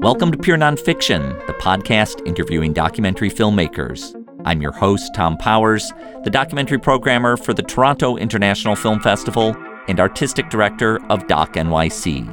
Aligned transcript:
Welcome 0.00 0.32
to 0.32 0.38
Pure 0.40 0.56
Nonfiction, 0.56 1.46
the 1.46 1.52
podcast 1.60 2.26
interviewing 2.26 2.72
documentary 2.72 3.28
filmmakers. 3.28 4.14
I'm 4.46 4.62
your 4.62 4.72
host, 4.72 5.14
Tom 5.14 5.36
Powers, 5.36 5.92
the 6.24 6.30
documentary 6.30 6.78
programmer 6.78 7.36
for 7.36 7.52
the 7.52 7.62
Toronto 7.62 8.16
International 8.16 8.74
Film 8.74 8.98
Festival 9.00 9.54
and 9.88 10.00
artistic 10.00 10.48
director 10.48 11.04
of 11.10 11.26
Doc 11.26 11.52
NYC. 11.52 12.26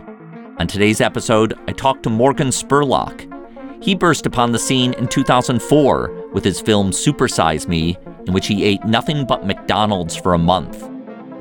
On 0.61 0.67
today's 0.67 1.01
episode, 1.01 1.55
I 1.67 1.73
talked 1.73 2.03
to 2.03 2.09
Morgan 2.09 2.47
Spurlock. 2.47 3.83
He 3.83 3.95
burst 3.95 4.25
upon 4.25 4.53
the 4.53 4.59
scene 4.59 4.93
in 4.93 5.09
2004 5.09 6.29
with 6.31 6.45
his 6.45 6.61
film 6.61 6.91
Supersize 6.91 7.67
Me, 7.67 7.97
in 8.27 8.33
which 8.33 8.47
he 8.47 8.63
ate 8.63 8.85
nothing 8.85 9.25
but 9.25 9.45
McDonald's 9.45 10.15
for 10.15 10.33
a 10.33 10.39
month. 10.39 10.89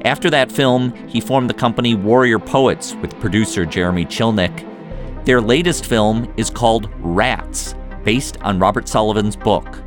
After 0.05 0.29
that 0.29 0.53
film, 0.53 0.95
he 1.09 1.19
formed 1.19 1.49
the 1.49 1.55
company 1.55 1.95
Warrior 1.95 2.39
Poets 2.39 2.95
with 2.97 3.19
producer 3.21 3.65
Jeremy 3.65 4.05
Chilnick. 4.05 4.67
Their 5.25 5.41
latest 5.41 5.87
film 5.87 6.31
is 6.37 6.51
called 6.51 6.91
Rats, 6.99 7.75
based 8.05 8.37
on 8.43 8.59
Robert 8.59 8.87
Sullivan's 8.87 9.35
book. 9.35 9.83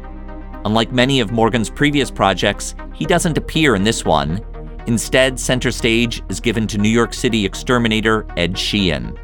Unlike 0.66 0.92
many 0.92 1.20
of 1.20 1.32
Morgan's 1.32 1.70
previous 1.70 2.10
projects, 2.10 2.74
he 2.96 3.06
doesn't 3.06 3.38
appear 3.38 3.76
in 3.76 3.84
this 3.84 4.04
one. 4.04 4.44
Instead, 4.88 5.40
center 5.40 5.72
stage 5.72 6.24
is 6.30 6.40
given 6.40 6.66
to 6.66 6.80
New 6.80 6.90
York 6.90 7.14
City 7.14 7.46
exterminator 7.46 8.26
Ed 8.38 8.58
Sheehan. 8.58 9.16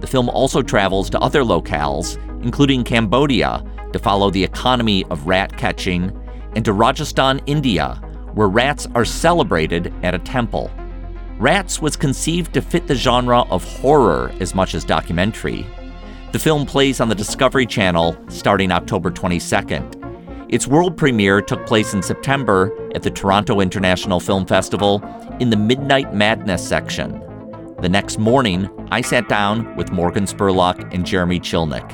The 0.00 0.06
film 0.06 0.30
also 0.30 0.62
travels 0.62 1.10
to 1.10 1.20
other 1.20 1.42
locales, 1.42 2.16
including 2.42 2.84
Cambodia, 2.84 3.62
to 3.92 3.98
follow 3.98 4.30
the 4.30 4.42
economy 4.42 5.04
of 5.10 5.26
rat 5.26 5.54
catching, 5.58 6.10
and 6.54 6.64
to 6.64 6.72
Rajasthan, 6.72 7.40
India, 7.44 8.00
where 8.36 8.48
rats 8.48 8.86
are 8.94 9.04
celebrated 9.04 9.92
at 10.02 10.14
a 10.14 10.18
temple. 10.18 10.70
Rats 11.38 11.80
was 11.80 11.96
conceived 11.96 12.52
to 12.52 12.60
fit 12.60 12.86
the 12.86 12.94
genre 12.94 13.40
of 13.50 13.64
horror 13.64 14.30
as 14.40 14.54
much 14.54 14.74
as 14.74 14.84
documentary. 14.84 15.66
The 16.32 16.38
film 16.38 16.66
plays 16.66 17.00
on 17.00 17.08
the 17.08 17.14
Discovery 17.14 17.64
Channel 17.64 18.14
starting 18.28 18.72
October 18.72 19.10
22nd. 19.10 20.52
Its 20.52 20.66
world 20.66 20.98
premiere 20.98 21.40
took 21.40 21.66
place 21.66 21.94
in 21.94 22.02
September 22.02 22.70
at 22.94 23.02
the 23.02 23.10
Toronto 23.10 23.60
International 23.60 24.20
Film 24.20 24.44
Festival 24.44 25.02
in 25.40 25.48
the 25.48 25.56
Midnight 25.56 26.14
Madness 26.14 26.66
section. 26.66 27.22
The 27.80 27.88
next 27.88 28.18
morning, 28.18 28.68
I 28.90 29.00
sat 29.00 29.30
down 29.30 29.74
with 29.76 29.92
Morgan 29.92 30.24
Spurlock 30.24 30.92
and 30.92 31.06
Jeremy 31.06 31.40
Chilnick. 31.40 31.90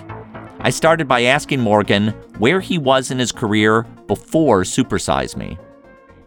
I 0.58 0.70
started 0.70 1.06
by 1.06 1.22
asking 1.22 1.60
Morgan 1.60 2.08
where 2.38 2.60
he 2.60 2.78
was 2.78 3.12
in 3.12 3.20
his 3.20 3.30
career 3.30 3.82
before 4.08 4.62
Supersize 4.62 5.36
Me 5.36 5.56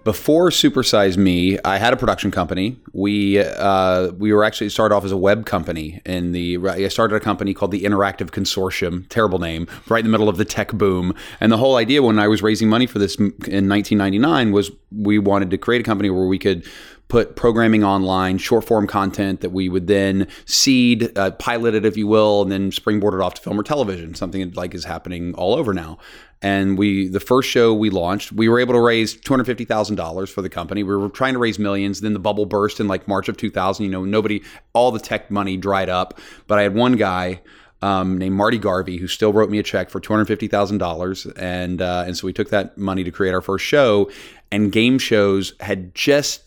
before 0.05 0.51
Supersize 0.51 1.17
Me, 1.17 1.57
I 1.65 1.79
had 1.79 1.91
a 1.91 1.97
production 1.97 2.29
company. 2.29 2.79
We 2.93 3.39
uh, 3.39 4.11
we 4.11 4.31
were 4.31 4.43
actually 4.43 4.69
started 4.69 4.95
off 4.95 5.03
as 5.03 5.11
a 5.11 5.17
web 5.17 5.47
company. 5.47 5.99
In 6.05 6.31
the 6.31 6.59
I 6.69 6.87
started 6.89 7.15
a 7.15 7.19
company 7.19 7.55
called 7.55 7.71
the 7.71 7.83
Interactive 7.83 8.29
Consortium. 8.29 9.09
Terrible 9.09 9.39
name. 9.39 9.67
Right 9.89 9.99
in 9.99 10.05
the 10.05 10.11
middle 10.11 10.29
of 10.29 10.37
the 10.37 10.45
tech 10.45 10.71
boom. 10.71 11.13
And 11.41 11.51
the 11.51 11.57
whole 11.57 11.75
idea 11.75 12.03
when 12.03 12.19
I 12.19 12.27
was 12.27 12.43
raising 12.43 12.69
money 12.69 12.85
for 12.85 12.99
this 12.99 13.15
in 13.15 13.67
1999 13.67 14.51
was 14.51 14.71
we 14.91 15.17
wanted 15.17 15.49
to 15.49 15.57
create 15.57 15.81
a 15.81 15.83
company 15.83 16.11
where 16.11 16.27
we 16.27 16.37
could 16.37 16.65
put 17.07 17.35
programming 17.35 17.83
online, 17.83 18.37
short 18.37 18.63
form 18.63 18.87
content 18.87 19.41
that 19.41 19.51
we 19.51 19.69
would 19.69 19.87
then 19.87 20.27
seed, 20.45 21.15
uh, 21.17 21.31
pilot 21.31 21.75
it, 21.75 21.85
if 21.85 21.97
you 21.97 22.07
will, 22.07 22.41
and 22.41 22.51
then 22.51 22.71
springboard 22.71 23.13
it 23.13 23.21
off 23.21 23.35
to 23.35 23.41
film 23.41 23.59
or 23.59 23.63
television, 23.63 24.15
something 24.15 24.51
like 24.53 24.73
is 24.73 24.85
happening 24.85 25.33
all 25.35 25.53
over 25.53 25.73
now. 25.73 25.97
And 26.41 26.77
we, 26.77 27.07
the 27.07 27.19
first 27.19 27.49
show 27.49 27.73
we 27.73 27.89
launched, 27.89 28.31
we 28.31 28.49
were 28.49 28.59
able 28.59 28.73
to 28.73 28.79
raise 28.79 29.15
two 29.15 29.33
hundred 29.33 29.45
fifty 29.45 29.65
thousand 29.65 29.95
dollars 29.95 30.29
for 30.29 30.41
the 30.41 30.49
company. 30.49 30.83
We 30.83 30.95
were 30.95 31.09
trying 31.09 31.33
to 31.33 31.39
raise 31.39 31.57
millions. 31.57 32.01
Then 32.01 32.13
the 32.13 32.19
bubble 32.19 32.45
burst 32.45 32.79
in 32.79 32.87
like 32.87 33.07
March 33.07 33.29
of 33.29 33.37
two 33.37 33.49
thousand. 33.49 33.85
You 33.85 33.91
know, 33.91 34.05
nobody, 34.05 34.43
all 34.73 34.91
the 34.91 34.99
tech 34.99 35.31
money 35.31 35.57
dried 35.57 35.89
up. 35.89 36.19
But 36.45 36.59
I 36.59 36.63
had 36.63 36.75
one 36.75 36.97
guy 36.97 37.41
um, 37.81 38.17
named 38.17 38.35
Marty 38.35 38.57
Garvey, 38.57 38.97
who 38.97 39.07
still 39.07 39.33
wrote 39.33 39.49
me 39.49 39.59
a 39.59 39.63
check 39.63 39.89
for 39.89 39.99
two 39.99 40.13
hundred 40.13 40.25
fifty 40.25 40.47
thousand 40.47 40.77
dollars, 40.77 41.25
and 41.37 41.81
uh, 41.81 42.03
and 42.05 42.17
so 42.17 42.27
we 42.27 42.33
took 42.33 42.49
that 42.49 42.77
money 42.77 43.03
to 43.03 43.11
create 43.11 43.33
our 43.33 43.41
first 43.41 43.65
show. 43.65 44.11
And 44.51 44.71
game 44.71 44.99
shows 44.99 45.53
had 45.59 45.95
just 45.95 46.43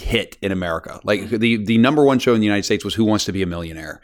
hit 0.00 0.38
in 0.42 0.50
America. 0.50 0.98
Like 1.04 1.28
the 1.28 1.56
the 1.56 1.78
number 1.78 2.04
one 2.04 2.18
show 2.18 2.34
in 2.34 2.40
the 2.40 2.46
United 2.46 2.64
States 2.64 2.84
was 2.84 2.94
Who 2.94 3.04
Wants 3.04 3.26
to 3.26 3.32
Be 3.32 3.42
a 3.42 3.46
Millionaire. 3.46 4.00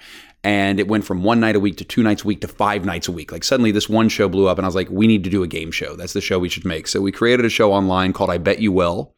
And 0.47 0.79
it 0.79 0.87
went 0.87 1.05
from 1.05 1.25
one 1.25 1.41
night 1.41 1.57
a 1.57 1.61
week 1.61 1.77
to 1.79 1.85
two 1.85 2.05
nights 2.05 2.23
a 2.23 2.27
week 2.29 2.41
to 2.43 2.47
five 2.47 2.85
nights 2.85 3.09
a 3.09 3.13
week. 3.13 3.33
Like 3.33 3.43
suddenly 3.43 3.73
this 3.73 3.89
one 3.89 4.09
show 4.09 4.29
blew 4.29 4.47
up 4.47 4.59
and 4.59 4.65
I 4.65 4.69
was 4.69 4.77
like, 4.77 4.89
we 4.89 5.09
need 5.09 5.25
to 5.25 5.31
do 5.31 5.43
a 5.43 5.49
game 5.49 5.73
show. 5.73 5.97
That's 5.97 6.13
the 6.13 6.21
show 6.21 6.39
we 6.39 6.49
should 6.49 6.65
make. 6.65 6.87
So 6.87 7.01
we 7.01 7.11
created 7.11 7.45
a 7.45 7.49
show 7.49 7.73
online 7.73 8.13
called 8.13 8.31
I 8.31 8.39
Bet 8.39 8.61
You 8.61 8.71
Will. 8.71 9.13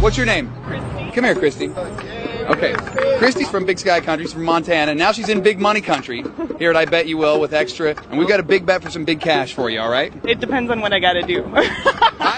What's 0.00 0.18
your 0.18 0.26
name? 0.26 0.52
Christy. 0.64 1.10
Come 1.12 1.24
here, 1.24 1.34
Christy. 1.34 1.70
Okay. 1.70 2.74
Christy's 3.16 3.48
from 3.48 3.64
Big 3.64 3.78
Sky 3.78 4.00
Country. 4.00 4.26
She's 4.26 4.34
from 4.34 4.44
Montana. 4.44 4.94
Now 4.94 5.12
she's 5.12 5.30
in 5.30 5.40
Big 5.40 5.58
Money 5.58 5.80
Country 5.80 6.22
here 6.58 6.68
at 6.68 6.76
I 6.76 6.84
Bet 6.84 7.06
You 7.06 7.16
Will 7.16 7.40
with 7.40 7.54
Extra. 7.54 7.94
And 8.10 8.18
we've 8.18 8.28
got 8.28 8.40
a 8.40 8.42
big 8.42 8.66
bet 8.66 8.82
for 8.82 8.90
some 8.90 9.06
big 9.06 9.22
cash 9.22 9.54
for 9.54 9.70
you, 9.70 9.80
all 9.80 9.90
right? 9.90 10.12
It 10.26 10.40
depends 10.40 10.70
on 10.70 10.82
what 10.82 10.92
I 10.92 10.98
got 10.98 11.14
to 11.14 11.22
do. 11.22 11.42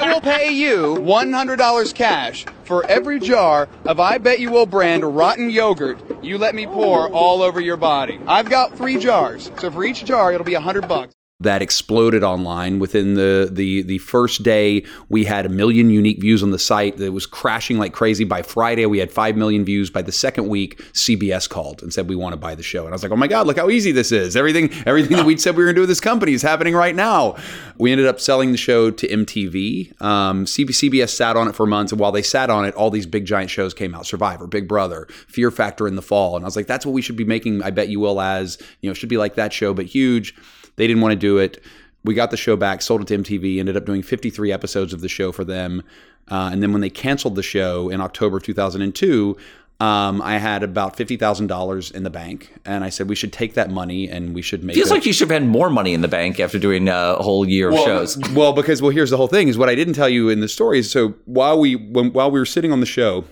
I 0.00 0.12
will 0.12 0.20
pay 0.20 0.52
you 0.52 0.94
$100 1.00 1.94
cash 1.94 2.44
for 2.62 2.86
every 2.86 3.18
jar 3.18 3.68
of 3.84 3.98
I 3.98 4.18
Bet 4.18 4.38
You 4.38 4.52
Will 4.52 4.66
brand 4.66 5.02
rotten 5.02 5.50
yogurt 5.50 5.98
you 6.22 6.38
let 6.38 6.54
me 6.54 6.66
pour 6.66 7.08
all 7.10 7.42
over 7.42 7.60
your 7.60 7.76
body. 7.76 8.20
I've 8.26 8.48
got 8.48 8.76
three 8.76 8.98
jars. 8.98 9.50
So 9.58 9.70
for 9.70 9.84
each 9.84 10.04
jar, 10.04 10.32
it'll 10.32 10.44
be 10.44 10.54
100 10.54 10.86
bucks 10.86 11.14
that 11.40 11.62
exploded 11.62 12.24
online. 12.24 12.80
Within 12.80 13.14
the, 13.14 13.48
the 13.50 13.82
the 13.82 13.98
first 13.98 14.42
day 14.42 14.84
we 15.08 15.24
had 15.24 15.46
a 15.46 15.48
million 15.48 15.88
unique 15.88 16.20
views 16.20 16.42
on 16.42 16.50
the 16.50 16.58
site 16.58 16.96
that 16.96 17.12
was 17.12 17.26
crashing 17.26 17.78
like 17.78 17.92
crazy. 17.92 18.24
By 18.24 18.42
friday 18.42 18.84
we 18.86 18.98
had 18.98 19.12
5 19.12 19.36
million 19.36 19.64
views. 19.64 19.88
By 19.88 20.02
the 20.02 20.10
second 20.10 20.48
week 20.48 20.80
cbs 20.94 21.48
called 21.48 21.80
and 21.80 21.94
said 21.94 22.08
we 22.08 22.16
want 22.16 22.32
to 22.32 22.36
buy 22.36 22.56
the 22.56 22.64
show. 22.64 22.80
And 22.80 22.88
i 22.88 22.92
was 22.92 23.04
like 23.04 23.12
oh 23.12 23.16
my 23.16 23.28
god 23.28 23.46
look 23.46 23.56
how 23.56 23.70
easy 23.70 23.92
this 23.92 24.10
is. 24.10 24.34
Everything 24.34 24.68
everything 24.84 25.16
that 25.16 25.26
we 25.26 25.36
said 25.36 25.56
we 25.56 25.62
were 25.62 25.66
going 25.66 25.76
to 25.76 25.78
do 25.78 25.82
with 25.82 25.90
this 25.90 26.00
company 26.00 26.32
is 26.32 26.42
happening 26.42 26.74
right 26.74 26.96
now. 26.96 27.36
We 27.78 27.92
ended 27.92 28.08
up 28.08 28.18
selling 28.18 28.50
the 28.50 28.58
show 28.58 28.90
to 28.90 29.06
mtv 29.06 30.02
um, 30.02 30.44
cbs 30.44 31.10
sat 31.10 31.36
on 31.36 31.46
it 31.46 31.54
for 31.54 31.66
months. 31.66 31.92
And 31.92 32.00
while 32.00 32.10
they 32.10 32.22
sat 32.22 32.50
on 32.50 32.64
it 32.64 32.74
all 32.74 32.90
these 32.90 33.06
big 33.06 33.26
giant 33.26 33.50
shows 33.50 33.74
came 33.74 33.94
out. 33.94 34.06
Survivor 34.06 34.48
big 34.48 34.66
brother 34.66 35.06
fear 35.28 35.52
factor 35.52 35.86
in 35.86 35.94
the 35.94 36.02
fall. 36.02 36.34
And 36.34 36.44
i 36.44 36.48
was 36.48 36.56
like 36.56 36.66
that's 36.66 36.84
what 36.84 36.92
we 36.92 37.00
should 37.00 37.14
be 37.14 37.24
making 37.24 37.62
i 37.62 37.70
bet 37.70 37.88
you 37.88 38.00
will 38.00 38.20
as 38.20 38.58
you 38.80 38.90
know 38.90 38.94
should 38.94 39.08
be 39.08 39.18
like 39.18 39.36
that 39.36 39.52
show 39.52 39.72
but 39.72 39.86
huge 39.86 40.34
they 40.78 40.86
didn't 40.86 41.02
want 41.02 41.12
to 41.12 41.18
do 41.18 41.38
it. 41.38 41.62
We 42.04 42.14
got 42.14 42.30
the 42.30 42.36
show 42.36 42.56
back, 42.56 42.80
sold 42.80 43.02
it 43.02 43.08
to 43.08 43.18
MTV, 43.18 43.58
ended 43.58 43.76
up 43.76 43.84
doing 43.84 44.02
53 44.02 44.50
episodes 44.50 44.92
of 44.94 45.02
the 45.02 45.08
show 45.08 45.32
for 45.32 45.44
them. 45.44 45.82
Uh, 46.28 46.48
and 46.52 46.62
then 46.62 46.72
when 46.72 46.80
they 46.80 46.90
canceled 46.90 47.34
the 47.34 47.42
show 47.42 47.88
in 47.90 48.00
October 48.00 48.38
of 48.38 48.44
2002, 48.44 49.36
um, 49.80 50.20
I 50.22 50.38
had 50.38 50.64
about 50.64 50.96
fifty 50.96 51.16
thousand 51.16 51.46
dollars 51.46 51.92
in 51.92 52.02
the 52.02 52.10
bank, 52.10 52.52
and 52.64 52.82
I 52.82 52.88
said 52.88 53.08
we 53.08 53.14
should 53.14 53.32
take 53.32 53.54
that 53.54 53.70
money 53.70 54.08
and 54.08 54.34
we 54.34 54.42
should 54.42 54.64
make. 54.64 54.74
Feels 54.74 54.90
like 54.90 55.06
you 55.06 55.12
should 55.12 55.30
have 55.30 55.40
had 55.40 55.48
more 55.48 55.70
money 55.70 55.94
in 55.94 56.00
the 56.00 56.08
bank 56.08 56.40
after 56.40 56.58
doing 56.58 56.88
a 56.88 57.14
whole 57.14 57.48
year 57.48 57.70
well, 57.70 57.82
of 57.82 57.86
shows. 57.86 58.18
Well, 58.34 58.52
because 58.52 58.82
well, 58.82 58.90
here's 58.90 59.10
the 59.10 59.16
whole 59.16 59.28
thing: 59.28 59.46
is 59.46 59.56
what 59.56 59.68
I 59.68 59.76
didn't 59.76 59.94
tell 59.94 60.08
you 60.08 60.30
in 60.30 60.40
the 60.40 60.48
story. 60.48 60.80
Is 60.80 60.90
so 60.90 61.14
while 61.26 61.60
we 61.60 61.76
when, 61.76 62.12
while 62.12 62.28
we 62.28 62.40
were 62.40 62.46
sitting 62.46 62.72
on 62.72 62.80
the 62.80 62.86
show, 62.86 63.24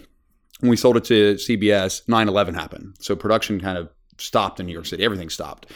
when 0.61 0.71
we 0.71 0.77
sold 0.77 0.97
it 0.97 1.05
to 1.07 1.35
CBS, 1.35 2.07
9-11 2.07 2.55
happened. 2.55 2.95
So 3.01 3.17
production 3.17 3.61
kind 3.61 3.77
of 3.77 3.91
stopped 4.19 4.61
in 4.61 4.67
New 4.67 4.73
York 4.73 4.87
City. 4.87 5.05
Everything 5.05 5.29
stopped. 5.29 5.67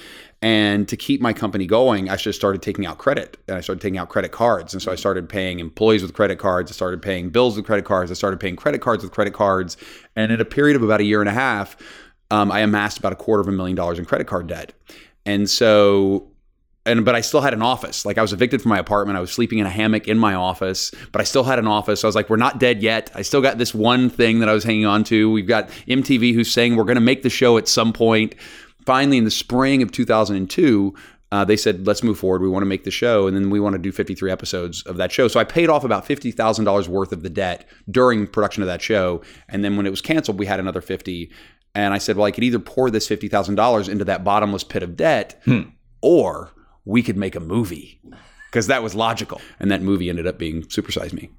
And 0.42 0.88
to 0.88 0.96
keep 0.96 1.20
my 1.20 1.34
company 1.34 1.66
going, 1.66 2.08
I 2.08 2.16
just 2.16 2.38
started 2.38 2.62
taking 2.62 2.86
out 2.86 2.96
credit 2.96 3.36
and 3.46 3.58
I 3.58 3.60
started 3.60 3.82
taking 3.82 3.98
out 3.98 4.08
credit 4.08 4.32
cards. 4.32 4.72
And 4.72 4.82
so 4.82 4.90
I 4.90 4.94
started 4.94 5.28
paying 5.28 5.58
employees 5.58 6.02
with 6.02 6.14
credit 6.14 6.38
cards. 6.38 6.70
I 6.70 6.74
started 6.74 7.02
paying 7.02 7.28
bills 7.28 7.56
with 7.56 7.66
credit 7.66 7.84
cards. 7.84 8.10
I 8.10 8.14
started 8.14 8.40
paying 8.40 8.56
credit 8.56 8.80
cards 8.80 9.02
with 9.02 9.12
credit 9.12 9.34
cards. 9.34 9.76
And 10.16 10.32
in 10.32 10.40
a 10.40 10.46
period 10.46 10.76
of 10.76 10.82
about 10.82 11.00
a 11.00 11.04
year 11.04 11.20
and 11.20 11.28
a 11.28 11.32
half, 11.32 11.76
um, 12.30 12.50
I 12.50 12.60
amassed 12.60 12.98
about 12.98 13.12
a 13.12 13.16
quarter 13.16 13.42
of 13.42 13.48
a 13.48 13.52
million 13.52 13.76
dollars 13.76 13.98
in 13.98 14.06
credit 14.06 14.26
card 14.26 14.46
debt. 14.46 14.72
And 15.26 15.48
so 15.50 16.30
and 16.86 17.04
but 17.04 17.14
I 17.14 17.20
still 17.20 17.40
had 17.42 17.52
an 17.52 17.62
office. 17.62 18.06
Like 18.06 18.16
I 18.16 18.22
was 18.22 18.32
evicted 18.32 18.62
from 18.62 18.70
my 18.70 18.78
apartment. 18.78 19.18
I 19.18 19.20
was 19.20 19.30
sleeping 19.30 19.58
in 19.58 19.66
a 19.66 19.70
hammock 19.70 20.08
in 20.08 20.18
my 20.18 20.34
office, 20.34 20.92
but 21.12 21.20
I 21.20 21.24
still 21.24 21.44
had 21.44 21.58
an 21.58 21.66
office. 21.66 22.00
So 22.00 22.08
I 22.08 22.08
was 22.08 22.14
like, 22.14 22.30
we're 22.30 22.36
not 22.36 22.58
dead 22.58 22.82
yet. 22.82 23.10
I 23.14 23.22
still 23.22 23.42
got 23.42 23.58
this 23.58 23.74
one 23.74 24.08
thing 24.08 24.40
that 24.40 24.48
I 24.48 24.54
was 24.54 24.64
hanging 24.64 24.86
on 24.86 25.04
to. 25.04 25.30
We've 25.30 25.46
got 25.46 25.68
MTV 25.86 26.32
who's 26.32 26.50
saying 26.50 26.76
we're 26.76 26.84
going 26.84 26.94
to 26.94 27.02
make 27.02 27.22
the 27.22 27.30
show 27.30 27.58
at 27.58 27.68
some 27.68 27.92
point 27.92 28.34
finally, 28.86 29.18
in 29.18 29.24
the 29.24 29.30
spring 29.30 29.82
of 29.82 29.92
2002, 29.92 30.94
uh, 31.32 31.44
they 31.44 31.56
said, 31.56 31.86
let's 31.86 32.02
move 32.02 32.18
forward. 32.18 32.42
We 32.42 32.48
want 32.48 32.62
to 32.62 32.66
make 32.66 32.84
the 32.84 32.90
show. 32.90 33.26
And 33.26 33.36
then 33.36 33.50
we 33.50 33.60
want 33.60 33.74
to 33.74 33.78
do 33.78 33.92
53 33.92 34.30
episodes 34.30 34.82
of 34.82 34.96
that 34.96 35.12
show. 35.12 35.28
So 35.28 35.38
I 35.38 35.44
paid 35.44 35.68
off 35.68 35.84
about 35.84 36.06
$50,000 36.06 36.88
worth 36.88 37.12
of 37.12 37.22
the 37.22 37.30
debt 37.30 37.68
during 37.88 38.26
production 38.26 38.62
of 38.62 38.66
that 38.66 38.82
show. 38.82 39.22
And 39.48 39.64
then 39.64 39.76
when 39.76 39.86
it 39.86 39.90
was 39.90 40.00
canceled, 40.00 40.38
we 40.38 40.46
had 40.46 40.58
another 40.58 40.80
50. 40.80 41.30
And 41.74 41.94
I 41.94 41.98
said, 41.98 42.16
well, 42.16 42.26
I 42.26 42.32
could 42.32 42.42
either 42.42 42.58
pour 42.58 42.90
this 42.90 43.08
$50,000 43.08 43.88
into 43.88 44.04
that 44.06 44.24
bottomless 44.24 44.64
pit 44.64 44.82
of 44.82 44.96
debt 44.96 45.40
hmm. 45.44 45.62
or 46.02 46.52
we 46.84 47.02
could 47.02 47.16
make 47.16 47.36
a 47.36 47.40
movie 47.40 48.00
because 48.46 48.66
that 48.66 48.82
was 48.82 48.96
logical. 48.96 49.40
And 49.60 49.70
that 49.70 49.82
movie 49.82 50.10
ended 50.10 50.26
up 50.26 50.36
being 50.36 50.62
Supersize 50.64 51.12
Me. 51.12 51.30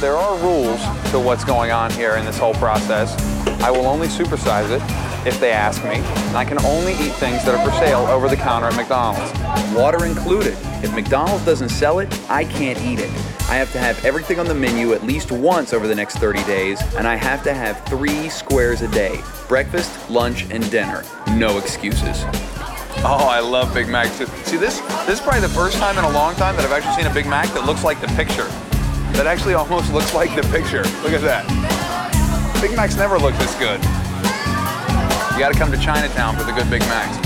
There 0.00 0.16
are 0.16 0.36
rules 0.40 0.82
to 1.12 1.18
what's 1.18 1.44
going 1.44 1.70
on 1.70 1.90
here 1.92 2.16
in 2.16 2.26
this 2.26 2.36
whole 2.36 2.52
process. 2.54 3.18
I 3.62 3.70
will 3.70 3.86
only 3.86 4.08
supersize 4.08 4.68
it 4.70 5.13
if 5.26 5.40
they 5.40 5.52
ask 5.52 5.82
me. 5.84 5.94
And 5.94 6.36
I 6.36 6.44
can 6.44 6.58
only 6.64 6.92
eat 6.92 7.12
things 7.14 7.44
that 7.44 7.54
are 7.54 7.64
for 7.64 7.76
sale 7.78 8.06
over 8.06 8.28
the 8.28 8.36
counter 8.36 8.68
at 8.68 8.76
McDonald's. 8.76 9.32
Water 9.74 10.04
included. 10.04 10.56
If 10.82 10.94
McDonald's 10.94 11.44
doesn't 11.44 11.70
sell 11.70 11.98
it, 11.98 12.12
I 12.30 12.44
can't 12.44 12.80
eat 12.82 12.98
it. 12.98 13.10
I 13.48 13.56
have 13.56 13.70
to 13.72 13.78
have 13.78 14.02
everything 14.04 14.38
on 14.38 14.46
the 14.46 14.54
menu 14.54 14.94
at 14.94 15.04
least 15.04 15.30
once 15.30 15.72
over 15.72 15.86
the 15.86 15.94
next 15.94 16.16
30 16.16 16.42
days, 16.44 16.80
and 16.96 17.06
I 17.06 17.14
have 17.16 17.42
to 17.44 17.52
have 17.52 17.84
three 17.84 18.28
squares 18.28 18.82
a 18.82 18.88
day 18.88 19.20
breakfast, 19.48 20.10
lunch, 20.10 20.46
and 20.50 20.68
dinner. 20.70 21.04
No 21.32 21.58
excuses. 21.58 22.24
Oh, 23.06 23.28
I 23.28 23.40
love 23.40 23.74
Big 23.74 23.88
Macs. 23.88 24.12
See, 24.12 24.56
this 24.56 24.80
this 25.06 25.18
is 25.18 25.20
probably 25.20 25.40
the 25.40 25.48
first 25.48 25.76
time 25.76 25.98
in 25.98 26.04
a 26.04 26.10
long 26.10 26.34
time 26.36 26.56
that 26.56 26.64
I've 26.64 26.72
actually 26.72 26.94
seen 26.94 27.06
a 27.06 27.12
Big 27.12 27.26
Mac 27.26 27.52
that 27.52 27.66
looks 27.66 27.84
like 27.84 28.00
the 28.00 28.06
picture. 28.08 28.46
That 29.12 29.26
actually 29.26 29.54
almost 29.62 29.92
looks 29.92 30.14
like 30.14 30.34
the 30.34 30.42
picture. 30.48 30.84
Look 31.02 31.12
at 31.12 31.20
that. 31.20 31.44
Big 32.62 32.74
Macs 32.74 32.96
never 32.96 33.18
look 33.18 33.34
this 33.36 33.54
good. 33.56 33.80
You 35.34 35.40
got 35.40 35.52
to 35.52 35.58
come 35.58 35.72
to 35.72 35.78
Chinatown 35.78 36.36
for 36.36 36.44
the 36.44 36.52
good 36.52 36.70
Big 36.70 36.80
Macs. 36.82 37.24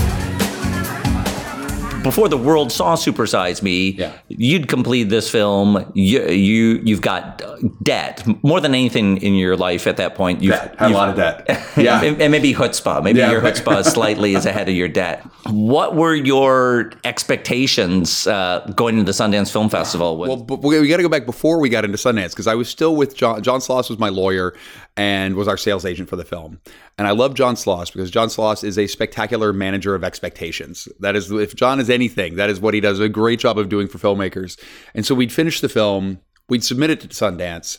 Before 2.01 2.29
the 2.29 2.37
world 2.37 2.71
saw 2.71 2.95
Supersize 2.95 3.61
Me, 3.61 3.89
Yeah. 3.91 4.13
you'd 4.29 4.67
completed 4.69 5.09
this 5.09 5.29
film. 5.29 5.91
You, 5.93 6.27
you 6.29 6.81
you've 6.83 7.01
got 7.01 7.41
debt 7.83 8.25
more 8.41 8.61
than 8.61 8.73
anything 8.73 9.17
in 9.17 9.33
your 9.35 9.57
life 9.57 9.85
at 9.85 9.97
that 9.97 10.15
point. 10.15 10.41
You've, 10.41 10.53
Debt. 10.53 10.75
A 10.79 10.85
you've- 10.85 10.93
lot 10.95 11.09
of 11.09 11.17
debt. 11.17 11.43
Yeah. 11.47 11.65
Yeah. 11.77 12.01
and, 12.03 12.21
and 12.21 12.31
maybe 12.31 12.53
chutzpah. 12.53 13.03
Maybe 13.03 13.19
Yeah. 13.19 13.31
your 13.31 13.41
chutzpah 13.41 13.81
is 13.81 13.87
slightly 13.87 14.33
is 14.33 14.45
ahead 14.45 14.69
of 14.69 14.75
your 14.75 14.87
debt. 14.87 15.23
What 15.49 15.95
were 15.95 16.15
your 16.15 16.91
expectations 17.03 18.25
uh, 18.27 18.71
going 18.75 18.97
into 18.97 19.11
the 19.11 19.15
Sundance 19.23 19.51
Film 19.51 19.69
Festival? 19.69 20.17
With, 20.17 20.29
Well, 20.29 20.37
but 20.37 20.61
we, 20.63 20.79
we 20.79 20.87
got 20.87 20.97
to 20.97 21.03
go 21.03 21.09
back 21.09 21.25
before 21.25 21.59
we 21.59 21.67
got 21.69 21.83
into 21.85 21.97
Sundance 21.97 22.29
because 22.31 22.47
I 22.47 22.55
was 22.55 22.69
still 22.69 22.95
with 22.95 23.15
John. 23.15 23.43
John 23.43 23.59
Sloss 23.59 23.89
was 23.89 23.99
my 23.99 24.09
lawyer 24.09 24.55
and 24.97 25.35
was 25.35 25.47
our 25.47 25.57
sales 25.57 25.85
agent 25.85 26.09
for 26.09 26.15
the 26.15 26.25
film. 26.25 26.59
And 26.97 27.07
I 27.07 27.11
love 27.11 27.33
John 27.33 27.55
Sloss 27.55 27.91
because 27.91 28.11
John 28.11 28.27
Sloss 28.27 28.63
is 28.63 28.77
a 28.77 28.87
spectacular 28.87 29.53
manager 29.53 29.95
of 29.95 30.03
expectations. 30.03 30.87
That 30.99 31.15
is, 31.15 31.31
if 31.31 31.55
John 31.55 31.79
is 31.79 31.89
anything, 31.89 32.35
that 32.35 32.49
is 32.49 32.59
what 32.59 32.73
he 32.73 32.81
does 32.81 32.99
a 32.99 33.09
great 33.09 33.39
job 33.39 33.57
of 33.57 33.69
doing 33.69 33.87
for 33.87 33.97
filmmakers. 33.97 34.59
And 34.93 35.05
so 35.05 35.15
we'd 35.15 35.31
finish 35.31 35.61
the 35.61 35.69
film, 35.69 36.19
we'd 36.49 36.63
submit 36.63 36.89
it 36.89 37.01
to 37.01 37.07
Sundance. 37.07 37.77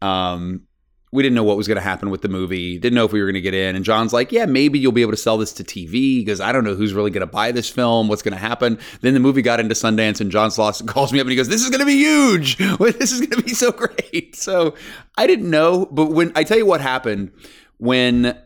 Um, 0.00 0.66
we 1.12 1.22
didn't 1.22 1.34
know 1.34 1.44
what 1.44 1.58
was 1.58 1.68
going 1.68 1.76
to 1.76 1.82
happen 1.82 2.08
with 2.08 2.22
the 2.22 2.28
movie. 2.28 2.78
Didn't 2.78 2.94
know 2.94 3.04
if 3.04 3.12
we 3.12 3.20
were 3.20 3.26
going 3.26 3.34
to 3.34 3.42
get 3.42 3.52
in. 3.52 3.76
And 3.76 3.84
John's 3.84 4.14
like, 4.14 4.32
"Yeah, 4.32 4.46
maybe 4.46 4.78
you'll 4.78 4.92
be 4.92 5.02
able 5.02 5.12
to 5.12 5.18
sell 5.18 5.36
this 5.36 5.52
to 5.54 5.64
TV 5.64 6.20
because 6.20 6.40
I 6.40 6.52
don't 6.52 6.64
know 6.64 6.74
who's 6.74 6.94
really 6.94 7.10
going 7.10 7.20
to 7.20 7.26
buy 7.26 7.52
this 7.52 7.68
film. 7.68 8.08
What's 8.08 8.22
going 8.22 8.32
to 8.32 8.40
happen?" 8.40 8.78
Then 9.02 9.12
the 9.12 9.20
movie 9.20 9.42
got 9.42 9.60
into 9.60 9.74
Sundance, 9.74 10.20
and 10.20 10.30
John 10.30 10.48
Sloss 10.48 10.84
calls 10.86 11.12
me 11.12 11.20
up 11.20 11.24
and 11.24 11.30
he 11.30 11.36
goes, 11.36 11.48
"This 11.48 11.62
is 11.62 11.70
going 11.70 11.80
to 11.80 11.86
be 11.86 11.96
huge. 11.96 12.56
This 13.02 13.12
is 13.12 13.20
going 13.20 13.42
to 13.42 13.42
be 13.42 13.54
so 13.54 13.70
great." 13.70 14.36
So 14.42 14.74
I 15.16 15.26
didn't 15.26 15.50
know, 15.50 15.86
but 15.86 16.06
when 16.06 16.32
I 16.34 16.42
tell 16.44 16.56
you 16.58 16.66
what 16.66 16.80
happened 16.80 17.32
when 17.78 18.36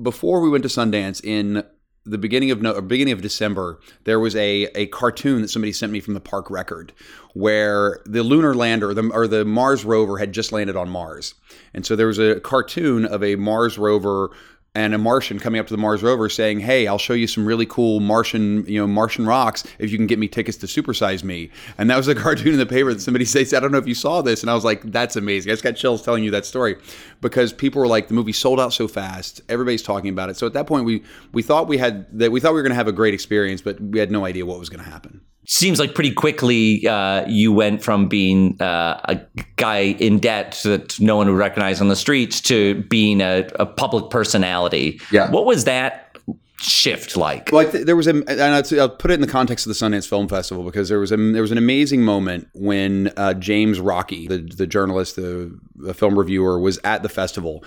before 0.00 0.40
we 0.40 0.50
went 0.50 0.62
to 0.64 0.68
Sundance 0.68 1.24
in 1.24 1.64
the 2.06 2.18
beginning 2.18 2.50
of 2.50 2.62
no, 2.62 2.80
beginning 2.80 3.12
of 3.12 3.20
December, 3.20 3.78
there 4.04 4.20
was 4.20 4.36
a 4.36 4.64
a 4.74 4.86
cartoon 4.86 5.42
that 5.42 5.48
somebody 5.48 5.72
sent 5.72 5.92
me 5.92 6.00
from 6.00 6.14
the 6.14 6.20
Park 6.20 6.50
Record, 6.50 6.92
where 7.34 8.00
the 8.06 8.22
lunar 8.22 8.54
lander 8.54 8.94
the, 8.94 9.08
or 9.12 9.26
the 9.26 9.44
Mars 9.44 9.84
rover 9.84 10.18
had 10.18 10.32
just 10.32 10.52
landed 10.52 10.76
on 10.76 10.88
Mars, 10.88 11.34
and 11.74 11.84
so 11.84 11.96
there 11.96 12.06
was 12.06 12.18
a 12.18 12.40
cartoon 12.40 13.04
of 13.04 13.22
a 13.22 13.36
Mars 13.36 13.76
rover 13.76 14.30
and 14.76 14.94
a 14.94 14.98
Martian 14.98 15.38
coming 15.38 15.58
up 15.58 15.66
to 15.66 15.72
the 15.72 15.78
Mars 15.78 16.02
rover 16.02 16.28
saying, 16.28 16.60
"Hey, 16.60 16.86
I'll 16.86 16.98
show 16.98 17.14
you 17.14 17.26
some 17.26 17.46
really 17.46 17.64
cool 17.64 17.98
Martian, 17.98 18.66
you 18.66 18.78
know, 18.78 18.86
Martian 18.86 19.24
rocks 19.24 19.64
if 19.78 19.90
you 19.90 19.96
can 19.96 20.06
get 20.06 20.18
me 20.18 20.28
tickets 20.28 20.58
to 20.58 20.66
Supersize 20.66 21.24
Me." 21.24 21.50
And 21.78 21.88
that 21.88 21.96
was 21.96 22.08
a 22.08 22.14
cartoon 22.26 22.52
in 22.52 22.58
the 22.58 22.66
paper 22.66 22.92
that 22.92 23.00
somebody 23.00 23.24
says, 23.34 23.54
"I 23.54 23.60
don't 23.60 23.72
know 23.72 23.78
if 23.78 23.88
you 23.88 23.94
saw 23.94 24.20
this," 24.20 24.42
and 24.42 24.50
I 24.50 24.54
was 24.54 24.64
like, 24.64 24.82
"That's 24.82 25.16
amazing." 25.16 25.50
I 25.50 25.54
just 25.54 25.64
got 25.64 25.76
chills 25.76 26.02
telling 26.02 26.24
you 26.24 26.30
that 26.32 26.44
story 26.44 26.76
because 27.22 27.54
people 27.54 27.80
were 27.80 27.88
like, 27.88 28.08
"The 28.08 28.14
movie 28.14 28.32
sold 28.32 28.60
out 28.60 28.74
so 28.74 28.86
fast. 28.86 29.40
Everybody's 29.48 29.82
talking 29.82 30.10
about 30.10 30.28
it." 30.28 30.36
So 30.36 30.46
at 30.46 30.52
that 30.52 30.66
point, 30.66 30.84
we 30.84 31.02
we 31.32 31.42
thought 31.42 31.68
we 31.68 31.78
had 31.78 32.06
that 32.18 32.30
we 32.30 32.38
thought 32.38 32.52
we 32.52 32.56
were 32.56 32.62
going 32.62 32.70
to 32.70 32.76
have 32.76 32.88
a 32.88 32.92
great 32.92 33.14
experience, 33.14 33.62
but 33.62 33.80
we 33.80 33.98
had 33.98 34.10
no 34.10 34.26
idea 34.26 34.44
what 34.44 34.58
was 34.58 34.68
going 34.68 34.84
to 34.84 34.90
happen. 34.90 35.22
Seems 35.48 35.78
like 35.78 35.94
pretty 35.94 36.12
quickly 36.12 36.86
uh, 36.88 37.24
you 37.28 37.52
went 37.52 37.82
from 37.82 38.08
being 38.08 38.60
uh, 38.60 39.00
a 39.04 39.20
guy 39.56 39.78
in 39.78 40.18
debt 40.18 40.60
that 40.64 40.98
no 41.00 41.16
one 41.16 41.28
would 41.28 41.38
recognize 41.38 41.80
on 41.80 41.88
the 41.88 41.96
streets 41.96 42.40
to 42.42 42.82
being 42.84 43.20
a, 43.20 43.48
a 43.60 43.64
public 43.64 44.10
personality. 44.10 45.00
Yeah. 45.12 45.30
What 45.30 45.46
was 45.46 45.64
that 45.64 46.18
shift 46.60 47.16
like? 47.16 47.50
Well, 47.52 47.70
there 47.70 47.96
was 47.96 48.06
a, 48.06 48.10
and 48.10 48.40
I'll, 48.40 48.80
I'll 48.80 48.88
put 48.88 49.10
it 49.10 49.14
in 49.14 49.20
the 49.20 49.26
context 49.26 49.66
of 49.66 49.70
the 49.70 49.86
Sundance 49.86 50.08
Film 50.08 50.28
Festival 50.28 50.64
because 50.64 50.88
there 50.88 50.98
was 50.98 51.12
a 51.12 51.16
there 51.16 51.42
was 51.42 51.52
an 51.52 51.58
amazing 51.58 52.02
moment 52.02 52.48
when 52.54 53.12
uh, 53.16 53.34
James 53.34 53.78
Rocchi, 53.78 54.28
the 54.28 54.38
the 54.38 54.66
journalist, 54.66 55.16
the, 55.16 55.56
the 55.76 55.94
film 55.94 56.18
reviewer, 56.18 56.58
was 56.58 56.78
at 56.84 57.02
the 57.02 57.08
festival. 57.08 57.62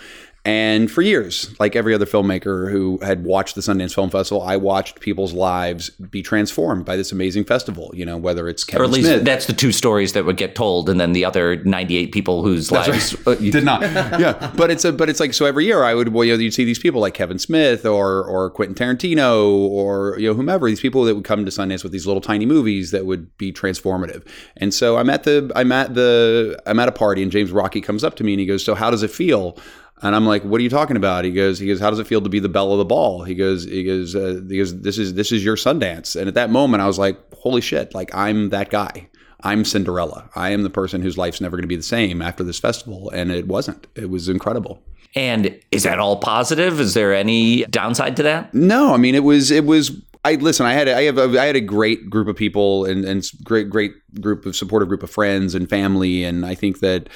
And 0.45 0.89
for 0.89 1.01
years, 1.01 1.53
like 1.59 1.75
every 1.75 1.93
other 1.93 2.05
filmmaker 2.05 2.71
who 2.71 2.97
had 3.01 3.25
watched 3.25 3.55
the 3.55 3.61
Sundance 3.61 3.93
Film 3.93 4.09
Festival, 4.09 4.41
I 4.41 4.55
watched 4.55 5.01
people's 5.01 5.33
lives 5.33 5.89
be 5.89 6.21
transformed 6.21 6.85
by 6.85 6.95
this 6.95 7.11
amazing 7.11 7.43
festival. 7.43 7.91
You 7.93 8.05
know, 8.05 8.17
whether 8.17 8.47
it's 8.47 8.63
Kevin 8.63 8.81
Or 8.81 8.85
at 8.85 8.91
least 8.91 9.07
Smith, 9.09 9.25
that's 9.25 9.47
the 9.47 9.53
two 9.53 9.71
stories 9.73 10.13
that 10.13 10.25
would 10.25 10.37
get 10.37 10.55
told, 10.55 10.89
and 10.89 10.99
then 10.99 11.11
the 11.11 11.25
other 11.25 11.57
98 11.65 12.13
people 12.13 12.41
whose 12.43 12.71
lives. 12.71 13.15
uh, 13.27 13.35
you- 13.39 13.51
did 13.51 13.65
not. 13.65 13.81
yeah, 13.81 14.51
but 14.55 14.71
it's 14.71 14.85
a 14.85 14.93
but 14.93 15.09
it's 15.09 15.19
like 15.19 15.33
so 15.33 15.45
every 15.45 15.65
year 15.65 15.83
I 15.83 15.93
would 15.93 16.09
well 16.13 16.23
you 16.23 16.33
know 16.33 16.39
you'd 16.39 16.53
see 16.53 16.63
these 16.63 16.79
people 16.79 17.01
like 17.01 17.13
Kevin 17.13 17.37
Smith 17.37 17.85
or 17.85 18.23
or 18.23 18.49
Quentin 18.49 18.75
Tarantino 18.75 19.45
or 19.69 20.15
you 20.17 20.29
know 20.29 20.33
whomever 20.33 20.67
these 20.69 20.79
people 20.79 21.03
that 21.03 21.15
would 21.15 21.25
come 21.25 21.43
to 21.45 21.51
Sundance 21.51 21.83
with 21.83 21.91
these 21.91 22.07
little 22.07 22.21
tiny 22.21 22.45
movies 22.45 22.91
that 22.91 23.05
would 23.05 23.37
be 23.37 23.51
transformative. 23.51 24.25
And 24.57 24.73
so 24.73 24.97
I'm 24.97 25.09
at 25.09 25.23
the 25.23 25.51
I'm 25.55 25.71
at 25.73 25.95
the 25.95 26.57
I'm 26.65 26.79
at 26.79 26.87
a 26.87 26.93
party 26.93 27.21
and 27.23 27.31
James 27.31 27.51
Rocchi 27.51 27.83
comes 27.83 28.03
up 28.05 28.15
to 28.15 28.23
me 28.23 28.33
and 28.33 28.39
he 28.39 28.45
goes, 28.45 28.63
"So 28.63 28.73
how 28.73 28.89
does 28.89 29.03
it 29.03 29.11
feel?" 29.11 29.57
And 30.01 30.15
I'm 30.15 30.25
like, 30.25 30.43
"What 30.43 30.59
are 30.59 30.63
you 30.63 30.69
talking 30.69 30.97
about?" 30.97 31.25
He 31.25 31.31
goes, 31.31 31.59
"He 31.59 31.67
goes, 31.67 31.79
how 31.79 31.89
does 31.89 31.99
it 31.99 32.07
feel 32.07 32.21
to 32.21 32.29
be 32.29 32.39
the 32.39 32.49
belle 32.49 32.71
of 32.71 32.77
the 32.77 32.85
ball?" 32.85 33.23
He 33.23 33.35
goes, 33.35 33.65
"He 33.65 33.83
goes, 33.83 34.15
uh, 34.15 34.41
he 34.47 34.57
goes, 34.57 34.79
this 34.81 34.97
is 34.97 35.13
this 35.13 35.31
is 35.31 35.43
your 35.43 35.55
Sundance." 35.55 36.15
And 36.15 36.27
at 36.27 36.35
that 36.35 36.49
moment, 36.49 36.81
I 36.81 36.87
was 36.87 36.99
like, 36.99 37.17
"Holy 37.33 37.61
shit! 37.61 37.93
Like 37.93 38.13
I'm 38.15 38.49
that 38.49 38.69
guy." 38.69 39.09
I'm 39.41 39.63
Cinderella. 39.63 40.29
I 40.35 40.49
am 40.49 40.63
the 40.63 40.69
person 40.69 41.01
whose 41.01 41.17
life's 41.17 41.39
never 41.39 41.55
going 41.55 41.63
to 41.63 41.67
be 41.67 41.77
the 41.77 41.81
same 41.83 42.21
after 42.21 42.43
this 42.43 42.59
festival. 42.59 43.09
And 43.11 43.31
it 43.31 43.47
wasn't. 43.47 43.87
It 43.95 44.09
was 44.09 44.27
incredible. 44.27 44.83
And 45.15 45.57
is 45.71 45.83
that 45.83 45.97
all 45.97 46.17
positive? 46.17 46.79
Is 46.79 46.93
there 46.93 47.13
any 47.13 47.63
downside 47.65 48.17
to 48.17 48.23
that? 48.23 48.53
No, 48.53 48.93
I 48.93 48.97
mean, 48.97 49.15
it 49.15 49.23
was, 49.23 49.49
it 49.49 49.65
was, 49.65 49.91
I 50.25 50.35
listen, 50.35 50.65
I 50.65 50.73
had, 50.73 50.87
a, 50.87 50.95
I 50.97 51.03
have, 51.03 51.17
a, 51.17 51.39
I 51.39 51.45
had 51.45 51.55
a 51.55 51.61
great 51.61 52.09
group 52.09 52.27
of 52.27 52.35
people 52.35 52.85
and, 52.85 53.05
and 53.05 53.23
great, 53.43 53.69
great 53.69 53.93
group 54.19 54.45
of 54.45 54.55
supportive 54.55 54.89
group 54.89 55.03
of 55.03 55.09
friends 55.09 55.55
and 55.55 55.69
family. 55.69 56.25
And 56.25 56.45
I 56.45 56.53
think 56.53 56.81
that 56.81 57.07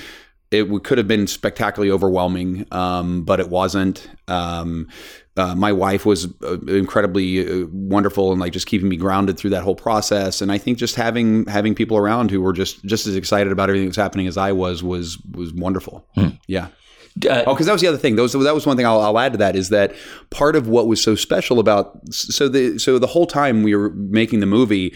it 0.53 0.83
could 0.83 0.97
have 0.97 1.07
been 1.07 1.27
spectacularly 1.27 1.91
overwhelming, 1.91 2.65
um, 2.71 3.23
but 3.23 3.39
it 3.39 3.49
wasn't. 3.49 4.07
Um, 4.27 4.87
uh, 5.35 5.55
my 5.55 5.71
wife 5.71 6.05
was 6.05 6.27
uh, 6.43 6.59
incredibly 6.67 7.63
uh, 7.63 7.65
wonderful 7.71 8.31
and 8.31 8.39
like 8.39 8.53
just 8.53 8.67
keeping 8.67 8.87
me 8.87 8.95
grounded 8.95 9.37
through 9.37 9.49
that 9.49 9.63
whole 9.63 9.75
process. 9.75 10.41
And 10.41 10.51
I 10.51 10.59
think 10.59 10.77
just 10.77 10.95
having 10.95 11.45
having 11.47 11.73
people 11.73 11.97
around 11.97 12.29
who 12.29 12.39
were 12.41 12.53
just 12.53 12.83
just 12.85 13.07
as 13.07 13.15
excited 13.15 13.51
about 13.51 13.69
everything 13.69 13.85
that 13.87 13.91
was 13.91 13.95
happening 13.97 14.27
as 14.27 14.37
I 14.37 14.51
was 14.51 14.83
was 14.83 15.17
was 15.31 15.51
wonderful. 15.53 16.05
Yeah. 16.47 16.67
Uh, 17.29 17.43
Oh, 17.45 17.53
because 17.53 17.65
that 17.67 17.73
was 17.73 17.81
the 17.81 17.87
other 17.87 17.97
thing. 17.97 18.15
Those 18.15 18.33
that 18.33 18.53
was 18.53 18.65
one 18.65 18.77
thing 18.77 18.85
I'll, 18.85 18.99
I'll 18.99 19.19
add 19.19 19.33
to 19.33 19.37
that 19.39 19.55
is 19.55 19.69
that 19.69 19.93
part 20.29 20.55
of 20.55 20.67
what 20.67 20.87
was 20.87 21.01
so 21.01 21.15
special 21.15 21.59
about 21.59 21.99
so 22.11 22.47
the 22.47 22.77
so 22.79 22.99
the 22.99 23.07
whole 23.07 23.27
time 23.27 23.63
we 23.63 23.75
were 23.75 23.89
making 23.91 24.39
the 24.39 24.45
movie, 24.45 24.95